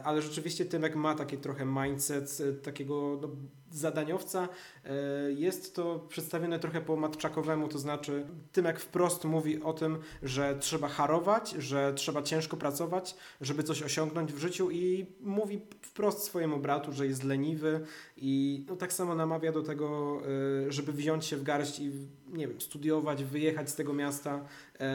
ale 0.03 0.21
rzeczywiście 0.21 0.65
Tymek 0.65 0.95
ma 0.95 1.15
taki 1.15 1.37
trochę 1.37 1.65
mindset 1.65 2.37
e, 2.41 2.53
takiego 2.53 3.19
no, 3.21 3.29
zadaniowca. 3.71 4.49
E, 4.85 4.91
jest 5.31 5.75
to 5.75 6.05
przedstawione 6.09 6.59
trochę 6.59 6.81
po 6.81 6.95
matczakowemu, 6.95 7.67
to 7.67 7.79
znaczy 7.79 8.25
Tymek 8.51 8.79
wprost 8.79 9.25
mówi 9.25 9.63
o 9.63 9.73
tym, 9.73 9.97
że 10.23 10.57
trzeba 10.59 10.87
harować, 10.87 11.51
że 11.51 11.93
trzeba 11.93 12.21
ciężko 12.21 12.57
pracować, 12.57 13.15
żeby 13.41 13.63
coś 13.63 13.83
osiągnąć 13.83 14.33
w 14.33 14.37
życiu 14.37 14.71
i 14.71 15.05
mówi 15.21 15.61
wprost 15.81 16.23
swojemu 16.23 16.57
bratu, 16.57 16.91
że 16.91 17.07
jest 17.07 17.23
leniwy 17.23 17.85
i 18.17 18.65
no, 18.69 18.75
tak 18.75 18.93
samo 18.93 19.15
namawia 19.15 19.51
do 19.51 19.63
tego, 19.63 20.21
żeby 20.67 20.93
wziąć 20.93 21.25
się 21.25 21.37
w 21.37 21.43
garść 21.43 21.79
i 21.79 21.91
nie 22.27 22.47
wiem, 22.47 22.61
studiować, 22.61 23.23
wyjechać 23.23 23.69
z 23.69 23.75
tego 23.75 23.93
miasta 23.93 24.45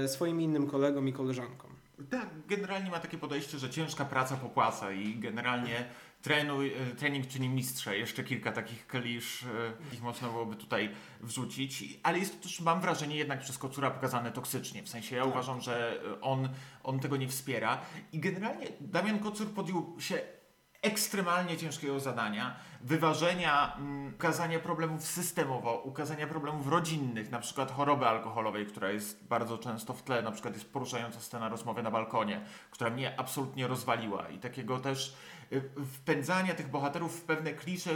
swoim 0.06 0.40
innym 0.40 0.66
kolegom 0.66 1.08
i 1.08 1.12
koleżankom. 1.12 1.77
Tak, 2.10 2.28
generalnie 2.46 2.90
ma 2.90 2.98
takie 2.98 3.18
podejście, 3.18 3.58
że 3.58 3.70
ciężka 3.70 4.04
praca 4.04 4.36
popłaca 4.36 4.92
i 4.92 5.14
generalnie 5.14 5.84
trenuj, 6.22 6.72
e, 6.72 6.94
trening 6.94 7.26
czyni 7.26 7.48
mistrze. 7.48 7.98
Jeszcze 7.98 8.24
kilka 8.24 8.52
takich 8.52 8.86
klisz, 8.86 9.42
e, 9.42 9.94
ich 9.94 10.02
można 10.02 10.28
byłoby 10.28 10.56
tutaj 10.56 10.90
wrzucić, 11.20 11.84
ale 12.02 12.18
jest 12.18 12.36
to 12.36 12.42
też, 12.42 12.60
mam 12.60 12.80
wrażenie, 12.80 13.16
jednak 13.16 13.40
przez 13.40 13.58
Kocura 13.58 13.90
pokazane 13.90 14.32
toksycznie. 14.32 14.82
W 14.82 14.88
sensie 14.88 15.16
ja 15.16 15.22
tak. 15.22 15.30
uważam, 15.30 15.60
że 15.60 16.00
on, 16.20 16.48
on 16.82 17.00
tego 17.00 17.16
nie 17.16 17.28
wspiera 17.28 17.80
i 18.12 18.18
generalnie 18.18 18.66
Damian 18.80 19.18
Kocur 19.18 19.48
podjął 19.54 19.96
się 19.98 20.37
ekstremalnie 20.82 21.56
ciężkiego 21.56 22.00
zadania, 22.00 22.56
wyważenia, 22.80 23.76
mm, 23.76 24.14
ukazania 24.14 24.58
problemów 24.58 25.02
systemowo, 25.02 25.82
ukazania 25.82 26.26
problemów 26.26 26.68
rodzinnych, 26.68 27.30
na 27.30 27.38
przykład 27.38 27.70
choroby 27.70 28.06
alkoholowej, 28.06 28.66
która 28.66 28.90
jest 28.90 29.24
bardzo 29.24 29.58
często 29.58 29.94
w 29.94 30.02
tle, 30.02 30.22
na 30.22 30.30
przykład 30.30 30.54
jest 30.54 30.72
poruszająca 30.72 31.20
scena 31.20 31.48
rozmowy 31.48 31.82
na 31.82 31.90
balkonie, 31.90 32.44
która 32.70 32.90
mnie 32.90 33.20
absolutnie 33.20 33.66
rozwaliła 33.66 34.28
i 34.28 34.38
takiego 34.38 34.78
też 34.78 35.16
y, 35.52 35.62
wpędzania 35.94 36.54
tych 36.54 36.70
bohaterów 36.70 37.20
w 37.20 37.22
pewne 37.22 37.52
klisze 37.52 37.90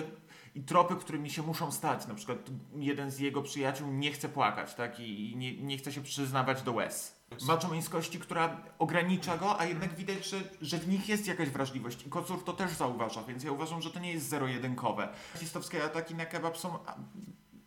i 0.55 0.63
tropy, 0.63 0.97
którymi 0.97 1.31
się 1.31 1.43
muszą 1.43 1.73
stać. 1.73 2.07
Na 2.07 2.15
przykład 2.15 2.39
jeden 2.77 3.11
z 3.11 3.19
jego 3.19 3.43
przyjaciół 3.43 3.93
nie 3.93 4.13
chce 4.13 4.29
płakać, 4.29 4.75
tak, 4.75 5.01
i 5.01 5.37
nie, 5.37 5.57
nie 5.57 5.79
chce 5.79 5.93
się 5.93 6.03
przyznawać 6.03 6.63
do 6.63 6.73
łez 6.73 7.22
maczomińskości, 7.47 8.19
która 8.19 8.57
ogranicza 8.79 9.37
go, 9.37 9.61
a 9.61 9.67
jednak 9.67 9.95
widać, 9.95 10.27
że, 10.27 10.41
że 10.61 10.79
w 10.79 10.89
nich 10.89 11.09
jest 11.09 11.27
jakaś 11.27 11.49
wrażliwość. 11.49 12.07
I 12.07 12.11
Kocur 12.11 12.45
to 12.45 12.53
też 12.53 12.71
zauważa, 12.71 13.23
więc 13.23 13.45
ja 13.45 13.53
uważam, 13.53 13.83
że 13.83 13.91
to 13.91 14.01
nie 14.01 14.13
jest 14.13 14.29
zero-jedynkowe. 14.29 15.09
Rasistowskie 15.35 15.85
ataki 15.85 16.15
na 16.15 16.27
kebab 16.27 16.59
są 16.59 16.79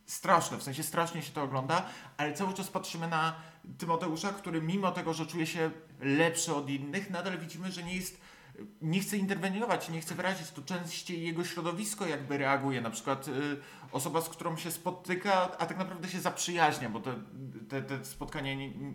straszne, 0.06 0.58
w 0.58 0.63
sensie 0.63 0.84
strasznie 0.84 1.21
się 1.21 1.32
to 1.32 1.43
ogląda, 1.43 1.86
ale 2.17 2.34
cały 2.34 2.54
czas 2.54 2.67
patrzymy 2.67 3.08
na 3.08 3.36
Tymoteusza, 3.78 4.34
który 4.34 4.62
mimo 4.62 4.91
tego, 4.91 5.13
że 5.13 5.25
czuje 5.25 5.47
się 5.47 5.71
lepszy 5.99 6.56
od 6.56 6.69
innych, 6.69 7.10
nadal 7.10 7.38
widzimy, 7.38 7.71
że 7.71 7.84
nie 7.84 7.95
jest 7.95 8.21
nie 8.81 8.99
chce 8.99 9.17
interweniować, 9.17 9.89
nie 9.89 10.01
chce 10.01 10.15
wyrazić, 10.15 10.51
to 10.51 10.61
częściej 10.61 11.23
jego 11.23 11.43
środowisko 11.43 12.07
jakby 12.07 12.37
reaguje. 12.37 12.81
Na 12.81 12.89
przykład 12.89 13.27
y, 13.27 13.31
osoba, 13.91 14.21
z 14.21 14.29
którą 14.29 14.57
się 14.57 14.71
spotyka, 14.71 15.57
a 15.57 15.65
tak 15.65 15.77
naprawdę 15.77 16.07
się 16.09 16.19
zaprzyjaźnia, 16.19 16.89
bo 16.89 16.99
te, 16.99 17.13
te, 17.69 17.81
te 17.81 18.05
spotkania 18.05 18.53
nie, 18.53 18.69
nie, 18.69 18.93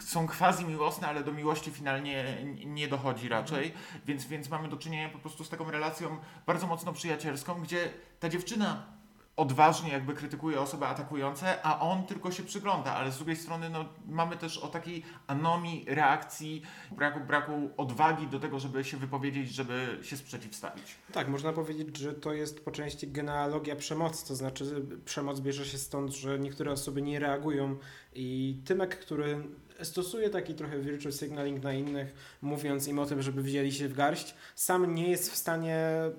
są 0.00 0.28
quasi 0.28 0.64
miłosne, 0.64 1.08
ale 1.08 1.24
do 1.24 1.32
miłości 1.32 1.70
finalnie 1.70 2.44
nie 2.64 2.88
dochodzi 2.88 3.28
raczej, 3.28 3.66
mhm. 3.66 4.00
więc, 4.06 4.26
więc 4.26 4.48
mamy 4.48 4.68
do 4.68 4.76
czynienia 4.76 5.08
po 5.08 5.18
prostu 5.18 5.44
z 5.44 5.48
taką 5.48 5.70
relacją 5.70 6.18
bardzo 6.46 6.66
mocno 6.66 6.92
przyjacielską, 6.92 7.62
gdzie 7.62 7.90
ta 8.20 8.28
dziewczyna 8.28 9.01
odważnie 9.36 9.92
jakby 9.92 10.14
krytykuje 10.14 10.60
osoby 10.60 10.86
atakujące, 10.86 11.62
a 11.62 11.80
on 11.80 12.06
tylko 12.06 12.30
się 12.30 12.42
przygląda, 12.42 12.94
ale 12.94 13.12
z 13.12 13.16
drugiej 13.16 13.36
strony 13.36 13.70
no, 13.70 13.84
mamy 14.08 14.36
też 14.36 14.58
o 14.58 14.68
takiej 14.68 15.02
anomii 15.26 15.84
reakcji, 15.88 16.62
braku, 16.90 17.20
braku 17.20 17.70
odwagi 17.76 18.26
do 18.26 18.40
tego, 18.40 18.58
żeby 18.58 18.84
się 18.84 18.96
wypowiedzieć, 18.96 19.50
żeby 19.54 19.98
się 20.02 20.16
sprzeciwstawić. 20.16 20.96
Tak, 21.12 21.28
można 21.28 21.52
powiedzieć, 21.52 21.96
że 21.96 22.14
to 22.14 22.32
jest 22.32 22.64
po 22.64 22.70
części 22.70 23.08
genealogia 23.08 23.76
przemocy, 23.76 24.28
to 24.28 24.34
znaczy 24.34 24.86
przemoc 25.04 25.40
bierze 25.40 25.66
się 25.66 25.78
stąd, 25.78 26.12
że 26.12 26.38
niektóre 26.38 26.72
osoby 26.72 27.02
nie 27.02 27.18
reagują 27.18 27.76
i 28.14 28.58
Tymek, 28.64 28.98
który 28.98 29.42
stosuje 29.82 30.30
taki 30.30 30.54
trochę 30.54 30.78
virtual 30.78 31.12
signaling 31.12 31.62
na 31.62 31.72
innych, 31.72 32.14
mówiąc 32.42 32.88
im 32.88 32.98
o 32.98 33.06
tym, 33.06 33.22
żeby 33.22 33.42
wzięli 33.42 33.72
się 33.72 33.88
w 33.88 33.94
garść, 33.94 34.34
sam 34.54 34.94
nie 34.94 35.10
jest 35.10 35.32
w 35.32 35.36
stanie 35.36 35.78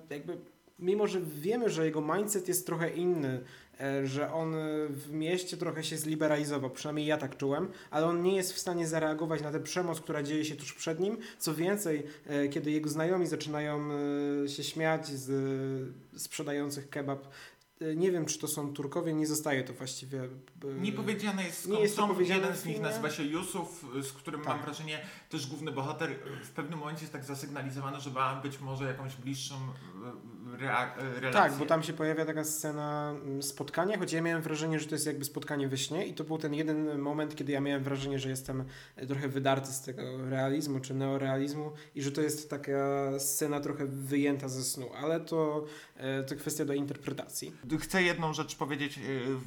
jakby 0.09 0.37
mimo 0.83 1.07
że 1.07 1.21
wiemy, 1.21 1.69
że 1.69 1.85
jego 1.85 2.01
mindset 2.01 2.47
jest 2.47 2.65
trochę 2.65 2.89
inny, 2.89 3.41
e, 3.79 4.07
że 4.07 4.33
on 4.33 4.55
w 4.89 5.11
mieście 5.11 5.57
trochę 5.57 5.83
się 5.83 5.97
zliberalizował, 5.97 6.69
przynajmniej 6.69 7.05
ja 7.05 7.17
tak 7.17 7.37
czułem, 7.37 7.67
ale 7.91 8.05
on 8.05 8.21
nie 8.21 8.35
jest 8.35 8.53
w 8.53 8.59
stanie 8.59 8.87
zareagować 8.87 9.41
na 9.41 9.51
tę 9.51 9.59
przemoc, 9.59 10.01
która 10.01 10.23
dzieje 10.23 10.45
się 10.45 10.55
tuż 10.55 10.73
przed 10.73 10.99
nim. 10.99 11.17
Co 11.39 11.55
więcej, 11.55 12.03
e, 12.27 12.47
kiedy 12.47 12.71
jego 12.71 12.89
znajomi 12.89 13.27
zaczynają 13.27 13.89
e, 14.43 14.49
się 14.49 14.63
śmiać 14.63 15.07
z 15.07 15.31
sprzedających 16.15 16.89
kebab 16.89 17.27
E, 17.83 17.95
nie 17.95 18.11
wiem, 18.11 18.25
czy 18.25 18.39
to 18.39 18.47
są 18.47 18.73
Turkowie, 18.73 19.13
nie 19.13 19.27
zostaje 19.27 19.63
to 19.63 19.73
właściwie. 19.73 20.23
E, 20.23 20.29
nie 20.81 20.91
powiedziane 20.91 21.43
jest, 21.43 21.67
nie 21.67 21.79
jest 21.79 21.95
to 21.95 22.07
powiedziane 22.07 22.41
jeden 22.41 22.57
z 22.57 22.65
nich 22.65 22.81
nazywa 22.81 23.09
się 23.09 23.23
Jusuf, 23.23 23.85
z 24.01 24.11
którym 24.11 24.41
tak. 24.41 24.49
mam 24.49 24.61
wrażenie 24.61 24.99
też 25.29 25.47
główny 25.47 25.71
bohater 25.71 26.15
w 26.43 26.49
pewnym 26.49 26.79
momencie 26.79 27.01
jest 27.01 27.13
tak 27.13 27.25
zasygnalizowany, 27.25 28.01
że 28.01 28.09
ma 28.09 28.41
być 28.41 28.59
może 28.59 28.85
jakąś 28.85 29.15
bliższą 29.15 29.55
e, 30.53 31.19
relację. 31.19 31.31
Tak, 31.31 31.53
bo 31.53 31.65
tam 31.65 31.83
się 31.83 31.93
pojawia 31.93 32.25
taka 32.25 32.43
scena 32.43 33.15
mm, 33.23 33.43
spotkania, 33.43 33.97
choć 33.97 34.13
ja 34.13 34.21
miałem 34.21 34.41
wrażenie, 34.41 34.79
że 34.79 34.87
to 34.87 34.95
jest 34.95 35.05
jakby 35.05 35.25
spotkanie 35.25 35.67
we 35.67 35.77
śnie 35.77 36.05
i 36.05 36.13
to 36.13 36.23
był 36.23 36.37
ten 36.37 36.53
jeden 36.53 36.99
moment, 36.99 37.35
kiedy 37.35 37.51
ja 37.51 37.61
miałem 37.61 37.83
wrażenie, 37.83 38.19
że 38.19 38.29
jestem 38.29 38.63
trochę 39.07 39.27
wydarty 39.27 39.71
z 39.71 39.81
tego 39.81 40.29
realizmu 40.29 40.79
czy 40.79 40.93
neorealizmu 40.93 41.71
i 41.95 42.01
że 42.01 42.11
to 42.11 42.21
jest 42.21 42.49
taka 42.49 43.11
scena 43.19 43.59
trochę 43.59 43.85
wyjęta 43.85 44.47
ze 44.47 44.63
snu, 44.63 44.89
ale 44.93 45.19
to, 45.19 45.65
to 46.27 46.35
kwestia 46.35 46.65
do 46.65 46.73
interpretacji 46.73 47.53
chcę 47.83 48.03
jedną 48.03 48.33
rzecz 48.33 48.55
powiedzieć 48.55 48.97
y, 48.97 49.01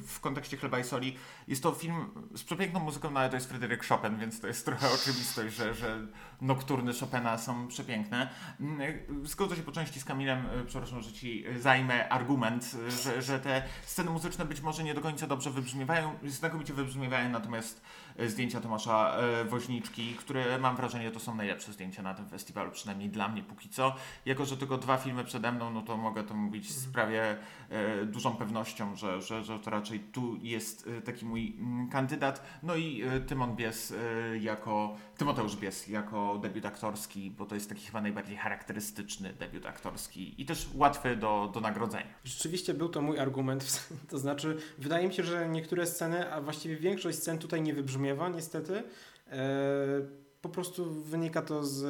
w 0.07 0.19
kontekście 0.19 0.57
Chleba 0.57 0.79
i 0.79 0.83
Soli. 0.83 1.17
Jest 1.47 1.63
to 1.63 1.71
film 1.71 2.05
z 2.35 2.43
przepiękną 2.43 2.79
muzyką, 2.79 3.11
no 3.11 3.19
ale 3.19 3.29
to 3.29 3.35
jest 3.35 3.49
Fryderyk 3.49 3.85
Chopin, 3.85 4.17
więc 4.17 4.39
to 4.39 4.47
jest 4.47 4.65
trochę 4.65 4.87
oczywistość, 4.91 5.55
że, 5.55 5.73
że 5.73 6.07
nokturny 6.41 6.93
Chopina 6.93 7.37
są 7.37 7.67
przepiękne. 7.67 8.29
Mm, 8.59 8.81
zgodzę 9.23 9.55
się 9.55 9.63
po 9.63 9.71
części 9.71 9.99
z 9.99 10.05
Kamilem, 10.05 10.45
y, 10.45 10.65
przepraszam, 10.65 11.01
że 11.01 11.11
ci 11.11 11.45
zajmę 11.59 12.09
argument, 12.09 12.75
że, 13.03 13.21
że 13.21 13.39
te 13.39 13.63
sceny 13.85 14.09
muzyczne 14.09 14.45
być 14.45 14.61
może 14.61 14.83
nie 14.83 14.93
do 14.93 15.01
końca 15.01 15.27
dobrze 15.27 15.51
wybrzmiewają, 15.51 16.13
znakomicie 16.23 16.73
wybrzmiewają, 16.73 17.29
natomiast 17.29 17.81
e, 17.81 18.06
zdjęcia 18.25 18.61
Tomasza 18.61 19.17
e, 19.17 19.45
Woźniczki, 19.45 20.13
które 20.13 20.59
mam 20.59 20.75
wrażenie 20.75 21.11
to 21.11 21.19
są 21.19 21.35
najlepsze 21.35 21.73
zdjęcia 21.73 22.01
na 22.01 22.13
tym 22.13 22.29
festiwalu, 22.29 22.71
przynajmniej 22.71 23.09
dla 23.09 23.27
mnie 23.27 23.43
póki 23.43 23.69
co. 23.69 23.95
Jako, 24.25 24.45
że 24.45 24.57
tylko 24.57 24.77
dwa 24.77 24.97
filmy 24.97 25.23
przede 25.23 25.51
mną, 25.51 25.71
no 25.71 25.81
to 25.81 25.97
mogę 25.97 26.23
to 26.23 26.33
mówić 26.33 26.71
z 26.71 26.87
prawie 26.87 27.37
e, 27.69 28.05
dużą 28.05 28.35
pewnością, 28.35 28.95
że, 28.95 29.21
że, 29.21 29.43
że 29.43 29.59
to 29.59 29.69
raczej 29.69 29.99
tu 29.99 30.37
jest 30.41 30.87
e, 30.97 31.01
taki 31.01 31.25
mój 31.25 31.55
mm, 31.59 31.89
kandydat. 31.89 32.43
No 32.63 32.75
i 32.75 33.03
e, 33.03 33.19
Tymon 33.19 33.55
Bies 33.55 33.91
e, 33.91 34.37
jako, 34.37 34.95
Tymoteusz 35.17 35.55
Bies 35.55 35.87
jako 35.87 36.37
debiut 36.37 36.65
aktorski, 36.65 37.31
bo 37.31 37.45
to 37.45 37.55
jest 37.55 37.69
taki 37.69 37.85
chyba 37.85 38.01
najbardziej 38.01 38.37
charakterystyczny 38.37 39.33
debiut 39.33 39.65
aktorski 39.65 40.41
i 40.41 40.45
też 40.45 40.69
łatwy 40.75 41.15
do, 41.15 41.51
do 41.53 41.61
nagrodzenia. 41.61 42.07
Rzeczywiście 42.23 42.73
był 42.73 42.89
to 42.89 43.01
mój 43.01 43.19
argument, 43.19 43.87
to 44.09 44.17
znaczy 44.17 44.57
wydaje 44.77 45.07
mi 45.07 45.13
się, 45.13 45.23
że 45.23 45.49
niektóre 45.49 45.85
sceny, 45.85 46.33
a 46.33 46.41
właściwie 46.41 46.75
większość 46.75 47.17
scen 47.17 47.37
tutaj 47.37 47.61
nie 47.61 47.73
wybrzmiewa 48.07 48.29
niestety. 48.29 48.83
E, 49.31 50.17
po 50.41 50.49
prostu 50.49 50.91
wynika 50.91 51.41
to 51.41 51.63
z 51.63 51.83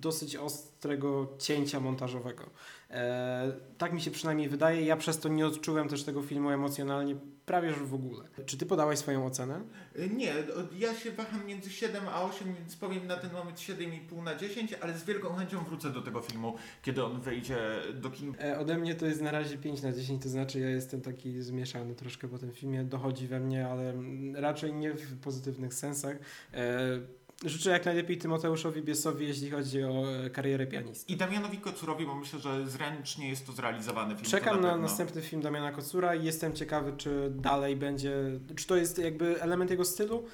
dosyć 0.00 0.36
ostrego 0.36 1.28
cięcia 1.38 1.80
montażowego. 1.80 2.44
E, 2.90 3.52
tak 3.78 3.92
mi 3.92 4.00
się 4.00 4.10
przynajmniej 4.10 4.48
wydaje. 4.48 4.82
Ja 4.82 4.96
przez 4.96 5.18
to 5.18 5.28
nie 5.28 5.46
odczułem 5.46 5.88
też 5.88 6.04
tego 6.04 6.22
filmu 6.22 6.50
emocjonalnie 6.50 7.16
prawie 7.46 7.70
że 7.74 7.84
w 7.84 7.94
ogóle. 7.94 8.24
Czy 8.46 8.58
ty 8.58 8.66
podałeś 8.66 8.98
swoją 8.98 9.26
ocenę? 9.26 9.60
Y, 9.98 10.10
Nie, 10.10 10.34
ja 10.78 10.94
się 10.94 11.10
waham 11.10 11.46
między 11.46 11.70
7 11.70 12.08
a 12.08 12.22
8, 12.22 12.54
więc 12.54 12.76
powiem 12.76 13.06
na 13.06 13.16
ten 13.16 13.32
moment 13.32 13.58
7,5 13.58 14.22
na 14.22 14.34
10, 14.34 14.74
ale 14.80 14.98
z 14.98 15.04
wielką 15.04 15.34
chęcią 15.34 15.64
wrócę 15.64 15.90
do 15.90 16.02
tego 16.02 16.20
filmu, 16.20 16.56
kiedy 16.82 17.04
on 17.04 17.20
wyjdzie 17.20 17.58
do 17.94 18.10
kin. 18.10 18.34
E, 18.40 18.58
ode 18.58 18.78
mnie 18.78 18.94
to 18.94 19.06
jest 19.06 19.20
na 19.22 19.30
razie 19.30 19.58
5 19.58 19.82
na 19.82 19.92
10, 19.92 20.22
to 20.22 20.28
znaczy 20.28 20.60
ja 20.60 20.70
jestem 20.70 21.00
taki 21.00 21.42
zmieszany 21.42 21.94
troszkę 21.94 22.28
po 22.28 22.38
tym 22.38 22.52
filmie, 22.52 22.84
dochodzi 22.84 23.26
we 23.28 23.40
mnie, 23.40 23.68
ale 23.68 23.94
raczej 24.34 24.72
nie 24.72 24.94
w 24.94 25.20
pozytywnych 25.20 25.74
sensach. 25.74 26.16
E, 26.54 27.21
życzę 27.44 27.70
jak 27.70 27.84
najlepiej 27.84 28.18
Tymoteuszowi 28.18 28.82
Biesowi, 28.82 29.28
jeśli 29.28 29.50
chodzi 29.50 29.84
o 29.84 30.04
e, 30.24 30.30
karierę 30.30 30.66
pianisty. 30.66 31.12
I 31.12 31.16
Damianowi 31.16 31.58
Kocurowi, 31.58 32.06
bo 32.06 32.14
myślę, 32.14 32.38
że 32.38 32.66
zręcznie 32.70 33.28
jest 33.28 33.46
to 33.46 33.52
zrealizowany 33.52 34.14
film. 34.16 34.30
Czekam 34.30 34.60
na 34.60 34.68
pewno. 34.68 34.82
następny 34.82 35.22
film 35.22 35.42
Damiana 35.42 35.72
Kocura 35.72 36.14
i 36.14 36.24
jestem 36.24 36.52
ciekawy, 36.52 36.92
czy 36.96 37.30
dalej 37.30 37.76
będzie, 37.76 38.16
czy 38.56 38.66
to 38.66 38.76
jest 38.76 38.98
jakby 38.98 39.42
element 39.42 39.70
jego 39.70 39.84
stylu. 39.84 40.24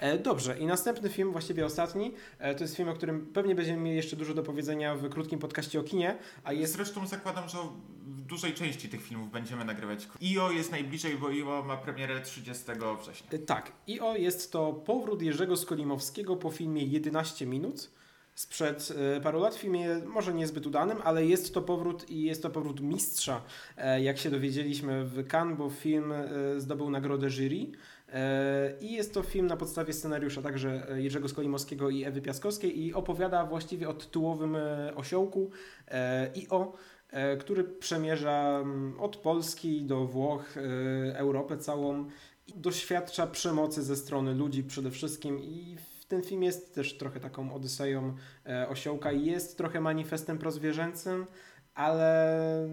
E, 0.00 0.18
dobrze, 0.18 0.58
i 0.58 0.66
następny 0.66 1.08
film, 1.08 1.32
właściwie 1.32 1.66
ostatni, 1.66 2.14
e, 2.38 2.54
to 2.54 2.64
jest 2.64 2.76
film, 2.76 2.88
o 2.88 2.94
którym 2.94 3.26
pewnie 3.26 3.54
będziemy 3.54 3.78
mieli 3.82 3.96
jeszcze 3.96 4.16
dużo 4.16 4.34
do 4.34 4.42
powiedzenia 4.42 4.94
w 4.94 5.08
krótkim 5.08 5.38
podcaście 5.38 5.80
o 5.80 5.82
kinie, 5.82 6.16
a 6.44 6.52
jest 6.52 6.72
Zresztą 6.72 7.06
zakładam, 7.06 7.48
że 7.48 7.58
w 8.06 8.20
dużej 8.20 8.54
części 8.54 8.88
tych 8.88 9.02
filmów 9.02 9.30
będziemy 9.30 9.64
nagrywać. 9.64 10.08
IO 10.22 10.50
jest 10.50 10.70
najbliżej, 10.70 11.16
bo 11.16 11.30
IO 11.30 11.64
ma 11.66 11.76
premierę 11.76 12.20
30 12.20 12.64
września. 13.00 13.32
Y, 13.32 13.38
Tak, 13.38 13.72
IO 13.88 14.16
jest 14.16 14.52
to 14.52 14.72
powrót 14.72 15.22
Jerzego 15.22 15.56
Skolimowskiego 15.56 16.36
po 16.36 16.50
filmie 16.52 16.84
11 16.84 17.46
minut 17.46 17.90
sprzed 18.34 18.92
y, 19.16 19.20
paru 19.20 19.40
lat. 19.40 19.54
W 19.54 19.58
filmie 19.58 19.88
może 20.06 20.34
niezbyt 20.34 20.66
udanym, 20.66 20.98
ale 21.04 21.26
jest 21.26 21.54
to 21.54 21.62
powrót 21.62 22.10
i 22.10 22.22
jest 22.22 22.42
to 22.42 22.50
powrót 22.50 22.80
mistrza, 22.80 23.42
e, 23.76 24.02
jak 24.02 24.18
się 24.18 24.30
dowiedzieliśmy 24.30 25.04
w 25.04 25.26
Cannes, 25.32 25.58
bo 25.58 25.70
film 25.70 26.12
e, 26.12 26.26
zdobył 26.60 26.90
nagrodę 26.90 27.30
jury. 27.30 27.66
E, 28.12 28.72
I 28.80 28.92
jest 28.92 29.14
to 29.14 29.22
film 29.22 29.46
na 29.46 29.56
podstawie 29.56 29.92
scenariusza 29.92 30.42
także 30.42 30.88
e, 30.90 31.02
Jerzego 31.02 31.28
Skolimowskiego 31.28 31.90
i 31.90 32.04
Ewy 32.04 32.22
Piaskowskiej 32.22 32.84
i 32.84 32.94
opowiada 32.94 33.46
właściwie 33.46 33.88
o 33.88 33.94
tytułowym 33.94 34.56
e, 34.56 34.94
osiołku 34.94 35.50
e, 35.88 36.30
IO, 36.36 36.72
e, 37.10 37.36
który 37.36 37.64
przemierza 37.64 38.64
od 38.98 39.16
Polski 39.16 39.82
do 39.82 40.06
Włoch, 40.06 40.56
e, 40.56 41.18
Europę 41.18 41.58
całą 41.58 42.08
i 42.46 42.52
doświadcza 42.54 43.26
przemocy 43.26 43.82
ze 43.82 43.96
strony 43.96 44.34
ludzi 44.34 44.64
przede 44.64 44.90
wszystkim 44.90 45.42
i 45.42 45.76
w 45.76 45.91
ten 46.12 46.22
film 46.22 46.42
jest 46.42 46.74
też 46.74 46.98
trochę 46.98 47.20
taką 47.20 47.54
odyseją 47.54 48.16
e, 48.46 48.68
osiołka 48.68 49.12
i 49.12 49.24
jest 49.24 49.58
trochę 49.58 49.80
manifestem 49.80 50.38
prozwierzęcym, 50.38 51.26
ale 51.74 52.68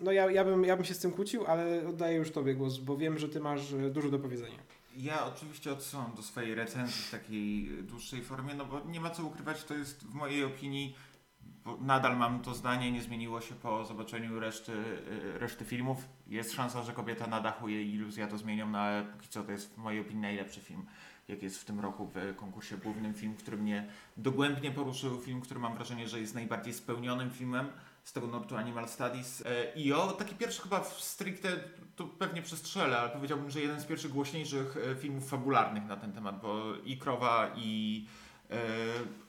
no 0.00 0.12
ja, 0.12 0.30
ja, 0.30 0.44
bym, 0.44 0.64
ja 0.64 0.76
bym 0.76 0.84
się 0.84 0.94
z 0.94 0.98
tym 0.98 1.12
kłócił, 1.12 1.46
ale 1.46 1.88
oddaję 1.88 2.16
już 2.16 2.30
Tobie 2.30 2.54
głos, 2.54 2.78
bo 2.78 2.96
wiem, 2.96 3.18
że 3.18 3.28
Ty 3.28 3.40
masz 3.40 3.72
e, 3.72 3.90
dużo 3.90 4.10
do 4.10 4.18
powiedzenia. 4.18 4.58
Ja 4.96 5.26
oczywiście 5.26 5.72
odsyłam 5.72 6.14
do 6.16 6.22
swojej 6.22 6.54
recenzji 6.54 7.02
w 7.02 7.10
takiej 7.10 7.68
dłuższej 7.82 8.22
formie, 8.22 8.54
no 8.54 8.64
bo 8.64 8.80
nie 8.80 9.00
ma 9.00 9.10
co 9.10 9.24
ukrywać, 9.24 9.64
to 9.64 9.74
jest 9.74 10.04
w 10.04 10.14
mojej 10.14 10.44
opinii, 10.44 10.96
nadal 11.80 12.16
mam 12.16 12.40
to 12.40 12.54
zdanie, 12.54 12.92
nie 12.92 13.02
zmieniło 13.02 13.40
się 13.40 13.54
po 13.54 13.84
zobaczeniu 13.84 14.40
reszty, 14.40 14.72
y, 14.72 15.38
reszty 15.38 15.64
filmów. 15.64 16.08
Jest 16.26 16.52
szansa, 16.52 16.82
że 16.82 16.92
kobieta 16.92 17.26
na 17.26 17.40
dachu 17.40 17.68
jej 17.68 17.94
iluzja 17.94 18.26
to 18.26 18.38
zmienią, 18.38 18.70
no 18.70 18.78
ale 18.78 19.04
póki 19.04 19.28
co 19.28 19.42
to 19.42 19.52
jest 19.52 19.74
w 19.74 19.76
mojej 19.76 20.00
opinii 20.00 20.22
najlepszy 20.22 20.60
film, 20.60 20.86
jaki 21.28 21.44
jest 21.44 21.58
w 21.58 21.64
tym 21.64 21.80
roku 21.80 22.10
w 22.14 22.36
konkursie 22.36 22.76
głównym. 22.76 23.14
Film, 23.14 23.36
który 23.36 23.56
mnie 23.56 23.88
dogłębnie 24.16 24.70
poruszył, 24.70 25.20
film, 25.20 25.40
który 25.40 25.60
mam 25.60 25.74
wrażenie, 25.74 26.08
że 26.08 26.20
jest 26.20 26.34
najbardziej 26.34 26.74
spełnionym 26.74 27.30
filmem 27.30 27.68
z 28.04 28.12
tego 28.12 28.26
nurtu 28.26 28.56
Animal 28.56 28.88
Studies. 28.88 29.42
E, 29.46 29.74
I 29.74 29.92
o, 29.92 30.12
taki 30.12 30.34
pierwszy 30.34 30.62
chyba 30.62 30.80
w 30.80 31.00
stricte, 31.00 31.48
to 31.96 32.04
pewnie 32.04 32.42
przestrzelę, 32.42 32.98
ale 32.98 33.10
powiedziałbym, 33.10 33.50
że 33.50 33.60
jeden 33.60 33.80
z 33.80 33.84
pierwszych 33.84 34.12
głośniejszych 34.12 34.76
e, 34.76 34.96
filmów 34.96 35.28
fabularnych 35.28 35.86
na 35.86 35.96
ten 35.96 36.12
temat, 36.12 36.40
bo 36.40 36.74
i 36.84 36.98
Krowa 36.98 37.50
i 37.56 38.06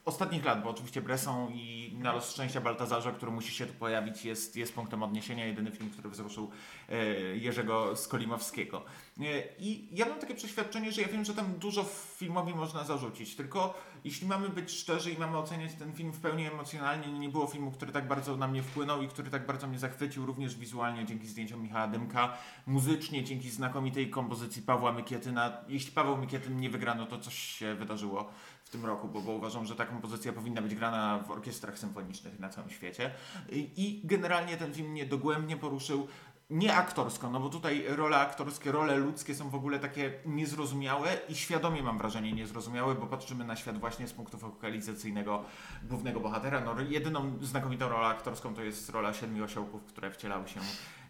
ostatnich 0.06 0.46
lat, 0.46 0.64
bo 0.64 0.70
oczywiście 0.70 1.02
Bresson 1.02 1.52
i 1.52 1.86
Na 2.00 2.14
los 2.14 2.32
szczęścia 2.32 2.62
Baltazarza, 2.62 3.12
który 3.12 3.32
musi 3.32 3.54
się 3.54 3.66
tu 3.66 3.74
pojawić, 3.74 4.26
jest, 4.26 4.56
jest 4.56 4.76
punktem 4.76 5.04
odniesienia. 5.04 5.46
Jedyny 5.46 5.72
film, 5.72 5.90
który 5.90 6.10
wzruszył 6.10 6.52
e, 6.90 6.96
Jerzego 7.38 7.96
Skolimowskiego. 7.96 8.86
E, 9.20 9.24
I 9.60 9.88
ja 9.92 10.06
mam 10.06 10.20
takie 10.20 10.36
przeświadczenie, 10.36 10.92
że 10.92 11.02
ja 11.02 11.08
wiem, 11.08 11.26
że 11.26 11.34
tam 11.34 11.54
dużo 11.54 11.84
filmowi 12.18 12.54
można 12.54 12.84
zarzucić, 12.84 13.36
tylko 13.36 13.74
jeśli 14.04 14.28
mamy 14.28 14.50
być 14.50 14.72
szczerzy 14.72 15.12
i 15.12 15.18
mamy 15.18 15.38
oceniać 15.38 15.74
ten 15.74 15.94
film 15.94 16.12
w 16.12 16.20
pełni 16.20 16.48
emocjonalnie, 16.48 17.20
nie 17.20 17.30
było 17.30 17.48
filmu, 17.48 17.72
który 17.72 17.92
tak 17.92 18.08
bardzo 18.08 18.38
na 18.38 18.48
mnie 18.48 18.64
wpłynął 18.64 19.02
i 19.02 19.08
który 19.08 19.30
tak 19.30 19.46
bardzo 19.46 19.68
mnie 19.68 19.80
zachwycił, 19.80 20.26
również 20.26 20.56
wizualnie 20.56 21.06
dzięki 21.06 21.28
zdjęciom 21.28 21.62
Michała 21.62 21.88
Dymka, 21.88 22.38
muzycznie 22.68 23.24
dzięki 23.24 23.50
znakomitej 23.50 24.10
kompozycji 24.10 24.62
Pawła 24.62 24.92
Mykietyna. 24.92 25.58
Jeśli 25.68 25.92
Paweł 25.92 26.18
Mykietyn 26.18 26.58
nie 26.60 26.70
wygra, 26.70 26.96
no 26.96 27.06
to 27.06 27.20
coś 27.20 27.40
się 27.40 27.76
wydarzyło 27.76 28.32
tym 28.76 28.86
roku, 28.86 29.08
bo, 29.08 29.22
bo 29.22 29.32
uważam, 29.32 29.66
że 29.66 29.76
ta 29.76 29.86
kompozycja 29.86 30.34
powinna 30.34 30.62
być 30.62 30.76
grana 30.76 31.20
w 31.28 31.32
orkiestrach 31.32 31.80
symfonicznych 31.80 32.40
na 32.40 32.50
całym 32.50 32.70
świecie. 32.70 33.12
I, 33.52 34.02
generalnie 34.04 34.58
ten 34.58 34.74
film 34.74 34.92
mnie 34.92 35.06
dogłębnie 35.06 35.58
poruszył. 35.58 36.08
Nie 36.50 36.76
aktorsko, 36.76 37.30
no 37.30 37.40
bo 37.40 37.50
tutaj 37.50 37.86
role 37.88 38.18
aktorskie, 38.18 38.72
role 38.72 38.98
ludzkie 38.98 39.36
są 39.36 39.50
w 39.50 39.56
ogóle 39.56 39.80
takie 39.80 40.14
niezrozumiałe 40.26 41.18
i 41.30 41.36
świadomie 41.36 41.84
mam 41.84 41.98
wrażenie 41.98 42.34
niezrozumiałe, 42.34 42.96
bo 42.96 43.08
patrzymy 43.08 43.46
na 43.46 43.56
świat 43.56 43.78
właśnie 43.78 44.08
z 44.08 44.14
punktu 44.14 44.38
fokalizacyjnego 44.38 45.44
głównego 45.84 46.20
bohatera. 46.20 46.62
No, 46.62 46.76
jedyną 46.90 47.38
znakomitą 47.42 47.90
rolę 47.90 48.08
aktorską 48.08 48.54
to 48.54 48.64
jest 48.64 48.90
rola 48.90 49.14
siedmiu 49.14 49.44
osiołków, 49.44 49.84
które 49.86 50.12
wcielały 50.12 50.48
się 50.48 50.60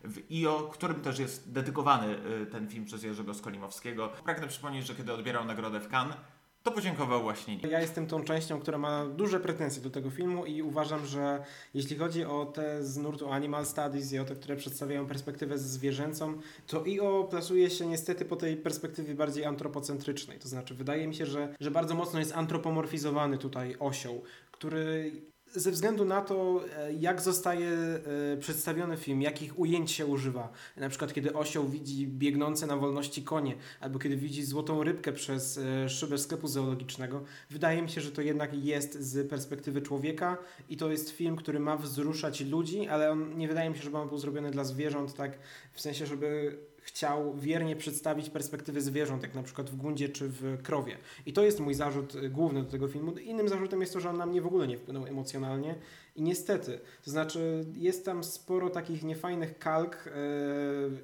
w 0.04 0.32
IO, 0.32 0.70
którym 0.74 1.02
też 1.02 1.20
jest 1.20 1.52
dedykowany 1.52 2.18
y, 2.42 2.46
ten 2.46 2.70
film 2.70 2.86
przez 2.86 3.04
Jerzego 3.04 3.34
Skolimowskiego. 3.34 4.10
Pragnę 4.24 4.48
przypomnieć, 4.48 4.86
że 4.86 4.96
kiedy 4.96 5.14
odbierał 5.14 5.46
nagrodę 5.46 5.80
w 5.80 5.88
Cannes, 5.88 6.18
to 6.66 6.72
podziękował 6.72 7.22
właśnie. 7.22 7.60
Ja 7.70 7.82
jestem 7.82 8.08
tą 8.08 8.24
częścią, 8.24 8.60
która 8.60 8.78
ma 8.78 9.06
duże 9.06 9.40
pretensje 9.40 9.82
do 9.82 9.90
tego 9.90 10.10
filmu 10.10 10.46
i 10.46 10.62
uważam, 10.62 11.06
że 11.06 11.44
jeśli 11.74 11.98
chodzi 11.98 12.26
o 12.26 12.46
te 12.46 12.84
z 12.84 12.98
nurtu 12.98 13.32
Animal 13.32 13.66
Studies 13.66 14.14
i 14.14 14.20
o 14.20 14.26
te, 14.26 14.36
które 14.36 14.56
przedstawiają 14.56 15.08
perspektywę 15.08 15.58
zwierzęcą, 15.58 16.38
to 16.68 16.84
IO 16.86 17.28
plasuje 17.30 17.70
się 17.70 17.88
niestety 17.88 18.26
po 18.26 18.36
tej 18.36 18.58
perspektywie 18.58 19.16
bardziej 19.16 19.46
antropocentrycznej. 19.46 20.40
To 20.40 20.48
znaczy, 20.48 20.76
wydaje 20.76 21.08
mi 21.08 21.16
się, 21.16 21.26
że, 21.26 21.56
że 21.60 21.72
bardzo 21.72 21.96
mocno 21.96 22.20
jest 22.20 22.34
antropomorfizowany 22.34 23.38
tutaj 23.38 23.76
osioł, 23.80 24.24
który 24.52 25.12
ze 25.56 25.72
względu 25.72 26.06
na 26.06 26.22
to, 26.22 26.66
e, 26.78 26.94
jak 26.94 27.22
zostaje 27.22 27.70
e, 27.70 28.38
przedstawiony 28.38 28.98
film, 28.98 29.22
jakich 29.22 29.60
ujęć 29.60 29.92
się 29.92 30.06
używa, 30.06 30.50
na 30.78 30.90
przykład 30.90 31.14
kiedy 31.14 31.34
osioł 31.34 31.68
widzi 31.68 32.08
biegnące 32.08 32.68
na 32.68 32.78
wolności 32.78 33.24
konie, 33.24 33.56
albo 33.80 34.00
kiedy 34.00 34.18
widzi 34.18 34.44
złotą 34.44 34.84
rybkę 34.84 35.14
przez 35.14 35.58
e, 35.58 35.90
szybę 35.90 36.18
sklepu 36.18 36.48
zoologicznego, 36.48 37.24
wydaje 37.50 37.82
mi 37.82 37.90
się, 37.90 38.02
że 38.02 38.12
to 38.12 38.22
jednak 38.22 38.66
jest 38.66 39.02
z 39.02 39.30
perspektywy 39.30 39.82
człowieka 39.82 40.38
i 40.70 40.78
to 40.78 40.92
jest 40.92 41.10
film, 41.10 41.36
który 41.36 41.60
ma 41.60 41.78
wzruszać 41.78 42.42
ludzi, 42.42 42.88
ale 42.88 43.12
on 43.12 43.38
nie 43.38 43.48
wydaje 43.48 43.70
mi 43.70 43.78
się, 43.78 43.84
żeby 43.84 43.98
on 43.98 44.08
był 44.08 44.18
zrobiony 44.18 44.52
dla 44.52 44.64
zwierząt, 44.64 45.14
tak 45.14 45.40
w 45.74 45.82
sensie, 45.82 46.06
żeby 46.06 46.58
chciał 46.86 47.36
wiernie 47.36 47.76
przedstawić 47.76 48.30
perspektywy 48.30 48.82
zwierząt, 48.82 49.24
jak 49.24 49.36
na 49.36 49.44
przykład 49.44 49.70
w 49.70 49.76
Gundzie 49.76 50.10
czy 50.10 50.28
w 50.28 50.62
Krowie. 50.64 50.98
I 51.26 51.34
to 51.34 51.44
jest 51.44 51.60
mój 51.60 51.74
zarzut 51.74 52.16
y, 52.16 52.30
główny 52.30 52.64
do 52.64 52.70
tego 52.70 52.88
filmu. 52.88 53.18
Innym 53.18 53.50
zarzutem 53.50 53.82
jest 53.82 53.94
to, 53.94 54.00
że 54.00 54.10
on 54.10 54.18
na 54.18 54.26
mnie 54.26 54.42
w 54.42 54.48
ogóle 54.48 54.68
nie 54.68 54.78
wpłynął 54.78 55.06
emocjonalnie 55.06 55.76
i 56.16 56.22
niestety, 56.22 56.80
to 57.04 57.12
znaczy 57.12 57.66
jest 57.76 58.06
tam 58.06 58.24
sporo 58.24 58.70
takich 58.70 59.04
niefajnych 59.04 59.60
kalk 59.60 60.06
yy, 60.06 60.12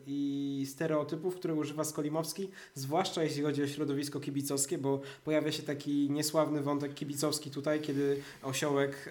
i 0.07 0.65
stereotypów, 0.69 1.35
które 1.35 1.53
używa 1.53 1.83
Skolimowski, 1.83 2.49
zwłaszcza 2.73 3.23
jeśli 3.23 3.43
chodzi 3.43 3.63
o 3.63 3.67
środowisko 3.67 4.19
kibicowskie, 4.19 4.77
bo 4.77 5.01
pojawia 5.25 5.51
się 5.51 5.63
taki 5.63 6.09
niesławny 6.09 6.61
wątek 6.61 6.93
kibicowski 6.93 7.51
tutaj, 7.51 7.81
kiedy 7.81 8.21
osiołek 8.43 9.09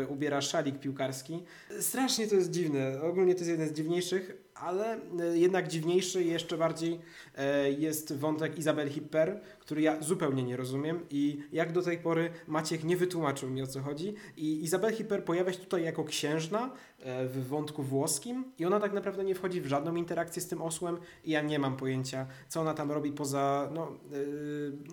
yy, 0.00 0.06
ubiera 0.08 0.40
szalik 0.40 0.80
piłkarski. 0.80 1.42
Strasznie 1.80 2.28
to 2.28 2.34
jest 2.34 2.50
dziwne, 2.50 3.02
ogólnie 3.02 3.34
to 3.34 3.40
jest 3.40 3.50
jeden 3.50 3.68
z 3.68 3.72
dziwniejszych, 3.72 4.51
ale 4.62 5.00
e, 5.20 5.38
jednak 5.38 5.68
dziwniejszy 5.68 6.24
jeszcze 6.24 6.58
bardziej 6.58 7.00
e, 7.34 7.72
jest 7.72 8.16
wątek 8.16 8.58
Izabel 8.58 8.90
Hipper, 8.90 9.40
który 9.60 9.82
ja 9.82 10.02
zupełnie 10.02 10.42
nie 10.42 10.56
rozumiem 10.56 11.00
i 11.10 11.38
jak 11.52 11.72
do 11.72 11.82
tej 11.82 11.98
pory 11.98 12.30
Maciek 12.46 12.84
nie 12.84 12.96
wytłumaczył 12.96 13.50
mi 13.50 13.62
o 13.62 13.66
co 13.66 13.80
chodzi. 13.80 14.14
I 14.36 14.64
Izabel 14.64 14.92
Hipper 14.94 15.24
pojawia 15.24 15.52
się 15.52 15.58
tutaj 15.58 15.84
jako 15.84 16.04
księżna 16.04 16.70
e, 16.98 17.26
w 17.26 17.46
wątku 17.48 17.82
włoskim 17.82 18.44
i 18.58 18.64
ona 18.64 18.80
tak 18.80 18.92
naprawdę 18.92 19.24
nie 19.24 19.34
wchodzi 19.34 19.60
w 19.60 19.66
żadną 19.66 19.94
interakcję 19.94 20.42
z 20.42 20.48
tym 20.48 20.62
osłem 20.62 20.98
i 21.24 21.30
ja 21.30 21.42
nie 21.42 21.58
mam 21.58 21.76
pojęcia, 21.76 22.26
co 22.48 22.60
ona 22.60 22.74
tam 22.74 22.92
robi 22.92 23.12
poza 23.12 23.70
no, 23.74 23.92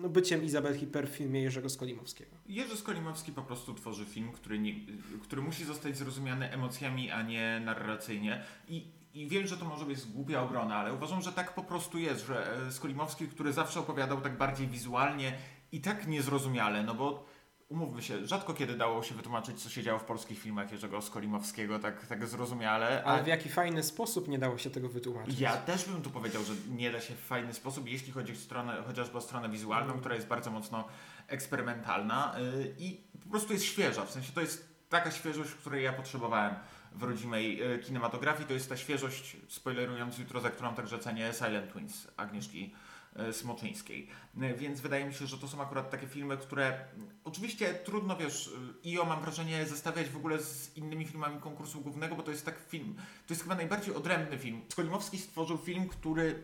no 0.02 0.08
byciem 0.08 0.44
Izabel 0.44 0.78
Hipper 0.78 1.08
w 1.08 1.10
filmie 1.10 1.42
Jerzego 1.42 1.68
Skolimowskiego. 1.68 2.30
Jerzy 2.48 2.76
Skolimowski 2.76 3.32
po 3.32 3.42
prostu 3.42 3.74
tworzy 3.74 4.04
film, 4.04 4.32
który, 4.32 4.58
nie, 4.58 4.74
który 5.22 5.42
musi 5.42 5.64
zostać 5.64 5.96
zrozumiany 5.96 6.50
emocjami, 6.50 7.10
a 7.10 7.22
nie 7.22 7.62
narracyjnie. 7.64 8.44
I, 8.68 8.99
I 9.14 9.28
wiem, 9.28 9.46
że 9.46 9.56
to 9.56 9.64
może 9.64 9.84
być 9.84 10.06
głupia 10.06 10.42
obrona, 10.42 10.76
ale 10.76 10.94
uważam, 10.94 11.22
że 11.22 11.32
tak 11.32 11.54
po 11.54 11.62
prostu 11.62 11.98
jest, 11.98 12.26
że 12.26 12.66
e, 12.66 12.72
Skolimowski, 12.72 13.28
który 13.28 13.52
zawsze 13.52 13.80
opowiadał 13.80 14.20
tak 14.20 14.36
bardziej 14.36 14.66
wizualnie 14.66 15.32
i 15.72 15.80
tak 15.80 16.06
niezrozumiale, 16.06 16.82
no 16.82 16.94
bo 16.94 17.26
umówmy 17.68 18.02
się, 18.02 18.26
rzadko 18.26 18.54
kiedy 18.54 18.76
dało 18.76 19.02
się 19.02 19.14
wytłumaczyć, 19.14 19.62
co 19.62 19.68
się 19.70 19.82
działo 19.82 19.98
w 19.98 20.04
polskich 20.04 20.38
filmach 20.38 20.72
Jerzego 20.72 21.02
Skolimowskiego 21.02 21.78
tak, 21.78 22.06
tak 22.06 22.26
zrozumiale. 22.26 23.04
Ale 23.04 23.22
w 23.22 23.26
jaki 23.26 23.48
fajny 23.48 23.82
sposób 23.82 24.28
nie 24.28 24.38
dało 24.38 24.58
się 24.58 24.70
tego 24.70 24.88
wytłumaczyć. 24.88 25.40
Ja 25.40 25.56
też 25.56 25.84
bym 25.84 26.02
tu 26.02 26.10
powiedział, 26.10 26.42
że 26.44 26.52
nie 26.68 26.90
da 26.90 27.00
się 27.00 27.14
w 27.14 27.20
fajny 27.20 27.54
sposób, 27.54 27.88
jeśli 27.88 28.12
chodzi 28.12 28.32
o 28.32 28.36
stronę, 28.36 28.82
chociażby 28.86 29.18
o 29.18 29.20
stronę 29.20 29.48
wizualną, 29.48 29.86
Mm. 29.90 30.00
która 30.00 30.14
jest 30.14 30.26
bardzo 30.26 30.50
mocno 30.50 30.84
eksperymentalna 31.28 32.34
yy, 32.38 32.74
i 32.78 33.00
po 33.24 33.30
prostu 33.30 33.52
jest 33.52 33.64
świeża. 33.64 34.04
W 34.04 34.10
sensie 34.10 34.32
to 34.32 34.40
jest 34.40 34.68
taka 34.88 35.10
świeżość, 35.10 35.50
której 35.50 35.84
ja 35.84 35.92
potrzebowałem 35.92 36.54
w 36.92 37.02
rodzimej 37.02 37.58
yy, 37.58 37.78
kinematografii. 37.78 38.48
To 38.48 38.54
jest 38.54 38.68
ta 38.68 38.76
świeżość, 38.76 39.36
spoilerując 39.48 40.18
jutro, 40.18 40.40
za 40.40 40.50
którą 40.50 40.74
także 40.74 40.98
cenię 40.98 41.32
Silent 41.32 41.72
Twins 41.72 42.08
Agnieszki 42.16 42.74
yy, 43.16 43.32
Smoczyńskiej. 43.32 44.08
Yy, 44.36 44.54
Więc 44.54 44.80
wydaje 44.80 45.04
mi 45.04 45.14
się, 45.14 45.26
że 45.26 45.38
to 45.38 45.48
są 45.48 45.62
akurat 45.62 45.90
takie 45.90 46.06
filmy, 46.06 46.36
które 46.36 46.66
mm, 46.66 47.10
oczywiście 47.24 47.74
trudno, 47.74 48.16
wiesz, 48.16 48.50
yy, 48.84 48.92
IO 48.92 49.04
mam 49.04 49.20
wrażenie 49.20 49.66
zestawiać 49.66 50.08
w 50.08 50.16
ogóle 50.16 50.38
z 50.38 50.76
innymi 50.76 51.06
filmami 51.06 51.40
konkursu 51.40 51.80
głównego, 51.80 52.16
bo 52.16 52.22
to 52.22 52.30
jest 52.30 52.44
tak 52.44 52.58
film, 52.68 52.94
to 53.26 53.34
jest 53.34 53.42
chyba 53.42 53.54
najbardziej 53.54 53.94
odrębny 53.94 54.38
film. 54.38 54.62
Skolimowski 54.68 55.18
stworzył 55.18 55.58
film, 55.58 55.88
który 55.88 56.42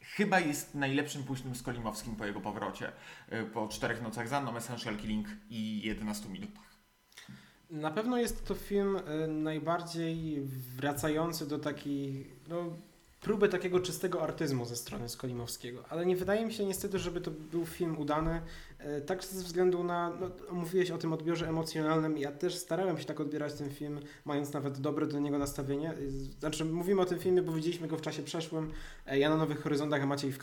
chyba 0.00 0.40
jest 0.40 0.74
najlepszym 0.74 1.24
późnym 1.24 1.54
Skolimowskim 1.54 2.16
po 2.16 2.26
jego 2.26 2.40
powrocie. 2.40 2.92
Po 3.52 3.68
czterech 3.68 4.02
nocach 4.02 4.28
za 4.28 4.40
mną, 4.40 4.56
Essential 4.56 4.96
Killing 4.96 5.28
i 5.50 5.82
11 5.84 6.28
minutach. 6.28 6.63
Na 7.70 7.90
pewno 7.90 8.18
jest 8.18 8.44
to 8.44 8.54
film 8.54 8.96
y, 8.96 9.28
najbardziej 9.28 10.40
wracający 10.76 11.48
do 11.48 11.58
takiej 11.58 12.26
no, 12.48 12.76
próby 13.24 13.48
takiego 13.48 13.80
czystego 13.80 14.22
artyzmu 14.22 14.64
ze 14.64 14.76
strony 14.76 15.08
Skolimowskiego, 15.08 15.84
ale 15.88 16.06
nie 16.06 16.16
wydaje 16.16 16.46
mi 16.46 16.52
się 16.52 16.64
niestety, 16.64 16.98
żeby 16.98 17.20
to 17.20 17.30
był 17.30 17.66
film 17.66 17.98
udany, 17.98 18.40
y, 18.98 19.00
tak 19.00 19.24
ze 19.24 19.44
względu 19.44 19.84
na, 19.84 20.10
no, 20.20 20.30
mówiłeś 20.52 20.90
o 20.90 20.98
tym 20.98 21.12
odbiorze 21.12 21.48
emocjonalnym, 21.48 22.18
ja 22.18 22.32
też 22.32 22.54
starałem 22.54 22.98
się 22.98 23.04
tak 23.04 23.20
odbierać 23.20 23.54
ten 23.54 23.70
film, 23.70 24.00
mając 24.24 24.52
nawet 24.52 24.78
dobre 24.78 25.06
do 25.06 25.20
niego 25.20 25.38
nastawienie, 25.38 25.94
Y, 25.98 26.10
znaczy 26.40 26.64
mówimy 26.64 27.00
o 27.00 27.04
tym 27.04 27.18
filmie, 27.18 27.42
bo 27.42 27.52
widzieliśmy 27.52 27.88
go 27.88 27.96
w 27.96 28.00
czasie 28.00 28.22
przeszłym, 28.22 28.70
e, 29.06 29.18
ja 29.18 29.30
na 29.30 29.36
Nowych 29.36 29.62
Horyzontach, 29.62 30.02
a 30.02 30.06
Maciej 30.06 30.32
w 30.32 30.38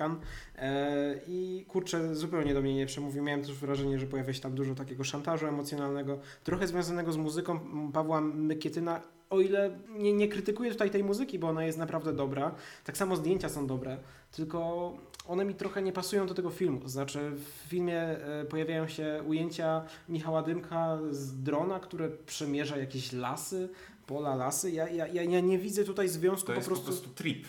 E, 0.55 1.19
i 1.27 1.65
kurczę, 1.67 2.15
zupełnie 2.15 2.53
do 2.53 2.61
mnie 2.61 2.75
nie 2.75 2.85
przemówił, 2.85 3.23
miałem 3.23 3.41
też 3.41 3.53
wrażenie, 3.53 3.99
że 3.99 4.07
pojawia 4.07 4.33
się 4.33 4.41
tam 4.41 4.55
dużo 4.55 4.75
takiego 4.75 5.03
szantażu 5.03 5.47
emocjonalnego, 5.47 6.19
trochę 6.43 6.67
związanego 6.67 7.11
z 7.11 7.17
muzyką 7.17 7.59
Pawła 7.93 8.21
Mykietyna, 8.21 9.01
o 9.31 9.39
ile 9.41 9.77
nie, 9.89 10.13
nie 10.13 10.27
krytykuję 10.27 10.71
tutaj 10.71 10.91
tej 10.91 11.03
muzyki, 11.03 11.39
bo 11.39 11.47
ona 11.49 11.65
jest 11.65 11.77
naprawdę 11.77 12.13
dobra, 12.13 12.55
tak 12.83 12.97
samo 12.97 13.15
zdjęcia 13.15 13.49
są 13.49 13.67
dobre, 13.67 13.97
tylko 14.31 14.93
one 15.27 15.45
mi 15.45 15.55
trochę 15.55 15.81
nie 15.81 15.93
pasują 15.93 16.27
do 16.27 16.33
tego 16.33 16.49
filmu. 16.49 16.79
To 16.79 16.89
znaczy 16.89 17.31
w 17.31 17.69
filmie 17.69 17.99
e, 18.01 18.45
pojawiają 18.45 18.87
się 18.87 19.23
ujęcia 19.27 19.85
Michała 20.09 20.41
Dymka 20.43 20.99
z 21.11 21.43
drona, 21.43 21.79
które 21.79 22.09
przemierza 22.09 22.77
jakieś 22.77 23.13
lasy, 23.13 23.69
pola, 24.07 24.35
lasy. 24.35 24.71
Ja, 24.71 24.89
ja, 24.89 25.07
ja, 25.07 25.39
nie 25.39 25.57
widzę 25.57 25.83
tutaj 25.83 26.09
związku 26.09 26.47
To 26.47 26.53
po 26.53 26.55
jest 26.55 26.67
prostu... 26.67 26.85
po 26.85 26.91
prostu 26.91 27.09
trip. 27.09 27.47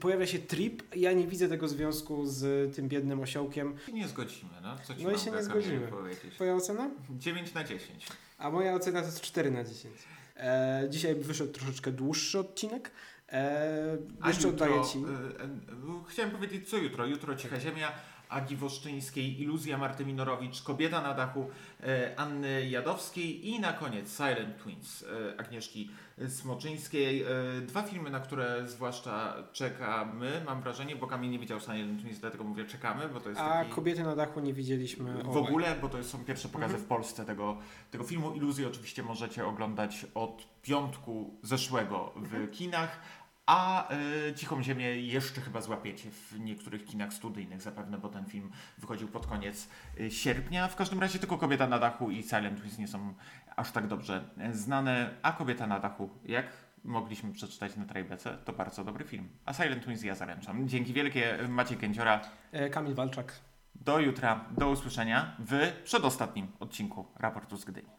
Pojawia 0.00 0.26
się 0.26 0.38
trip, 0.38 0.82
ja 0.96 1.12
nie 1.12 1.26
widzę 1.26 1.48
tego 1.48 1.68
związku 1.68 2.26
z 2.26 2.74
tym 2.76 2.88
biednym 2.88 3.20
osiołkiem. 3.20 3.74
Nie 3.92 4.08
zgodzimy, 4.08 4.50
no. 4.62 4.76
Co 4.84 4.94
ci 4.94 5.04
No 5.04 5.10
i 5.12 5.18
się 5.18 5.30
nie 5.30 5.42
zgodzimy. 5.42 5.88
powiedzieć? 5.88 6.34
Twoja 6.34 6.54
ocena? 6.54 6.90
9 7.10 7.54
na 7.54 7.64
10. 7.64 8.06
A 8.38 8.50
moja 8.50 8.74
ocena 8.74 9.00
to 9.00 9.06
jest 9.06 9.20
4 9.20 9.50
na 9.50 9.64
10. 9.64 9.94
E, 10.40 10.86
dzisiaj 10.90 11.14
wyszedł 11.14 11.52
troszeczkę 11.52 11.92
dłuższy 11.92 12.38
odcinek. 12.38 12.90
E, 13.32 13.96
jeszcze 14.26 14.48
jutro, 14.48 14.66
oddaję 14.66 14.84
Ci. 14.84 14.98
y, 14.98 15.02
y, 15.02 16.04
chciałem 16.08 16.30
powiedzieć 16.30 16.68
co 16.68 16.76
jutro. 16.76 17.06
Jutro 17.06 17.36
Cicha 17.36 17.60
Ziemia, 17.60 17.92
Agi 18.30 18.56
Woszczyńskiej, 18.56 19.40
Iluzja 19.42 19.78
Marty 19.78 20.04
Minorowicz, 20.04 20.62
Kobieta 20.62 21.00
na 21.02 21.14
dachu 21.14 21.50
y, 21.80 22.16
Anny 22.18 22.68
Jadowskiej 22.68 23.48
i 23.48 23.60
na 23.60 23.72
koniec 23.72 24.16
Silent 24.16 24.62
Twins 24.62 25.02
y, 25.02 25.06
Agnieszki 25.38 25.90
Smoczyńskiej. 26.28 27.24
Y, 27.58 27.60
Dwa 27.66 27.82
filmy, 27.82 28.10
na 28.10 28.20
które 28.20 28.68
zwłaszcza 28.68 29.34
czekamy, 29.52 30.42
mam 30.46 30.62
wrażenie, 30.62 30.96
bo 30.96 31.06
Kamil 31.06 31.30
nie 31.30 31.38
widział 31.38 31.60
Silent 31.60 32.02
Twins, 32.02 32.18
dlatego 32.20 32.44
mówię 32.44 32.64
czekamy, 32.64 33.08
bo 33.08 33.20
to 33.20 33.28
jest 33.28 33.40
A 33.40 33.48
taki... 33.48 33.70
kobiety 33.72 34.02
na 34.02 34.16
dachu 34.16 34.40
nie 34.40 34.52
widzieliśmy. 34.52 35.22
W 35.24 35.36
ogóle, 35.36 35.76
bo 35.82 35.88
to 35.88 36.04
są 36.04 36.24
pierwsze 36.24 36.48
pokazy 36.48 36.64
Mhm. 36.74 36.84
w 36.84 36.88
Polsce 36.88 37.24
tego, 37.24 37.56
tego 37.90 38.04
filmu. 38.04 38.32
Iluzję 38.34 38.68
oczywiście 38.68 39.02
możecie 39.02 39.46
oglądać 39.46 40.06
od 40.14 40.46
piątku 40.62 41.34
zeszłego 41.42 42.12
w 42.16 42.24
Mhm. 42.24 42.48
kinach, 42.50 43.00
a 43.46 43.88
y, 44.28 44.34
Cichą 44.34 44.62
Ziemię 44.62 44.84
jeszcze 44.84 45.40
chyba 45.40 45.60
złapiecie 45.60 46.10
w 46.10 46.40
niektórych 46.40 46.84
kinach 46.84 47.12
studyjnych 47.12 47.62
zapewne, 47.62 47.98
bo 47.98 48.08
ten 48.08 48.26
film 48.26 48.50
wychodził 48.78 49.08
pod 49.08 49.26
koniec 49.26 49.68
y, 50.00 50.10
sierpnia. 50.10 50.68
W 50.68 50.76
każdym 50.76 51.00
razie 51.00 51.18
tylko 51.18 51.38
Kobieta 51.38 51.66
na 51.66 51.78
dachu 51.78 52.10
i 52.10 52.22
Silent 52.22 52.60
Twins 52.60 52.78
nie 52.78 52.88
są 52.88 53.14
aż 53.56 53.72
tak 53.72 53.86
dobrze 53.86 54.24
y, 54.50 54.56
znane, 54.56 55.10
a 55.22 55.32
Kobieta 55.32 55.66
na 55.66 55.80
dachu, 55.80 56.10
jak 56.24 56.46
mogliśmy 56.84 57.32
przeczytać 57.32 57.76
na 57.76 57.84
Trajbece, 57.84 58.38
to 58.44 58.52
bardzo 58.52 58.84
dobry 58.84 59.04
film. 59.04 59.28
A 59.44 59.52
Silent 59.52 59.84
Twins 59.84 60.02
ja 60.02 60.14
zaręczam. 60.14 60.68
Dzięki 60.68 60.92
wielkie 60.92 61.38
Maciej 61.48 61.78
Kędziora. 61.78 62.20
E, 62.52 62.70
Kamil 62.70 62.94
Walczak. 62.94 63.32
Do 63.74 64.00
jutra, 64.00 64.44
do 64.50 64.70
usłyszenia 64.70 65.36
w 65.38 65.72
przedostatnim 65.84 66.48
odcinku 66.60 67.06
Raportu 67.18 67.56
z 67.56 67.64
Gdyni. 67.64 67.90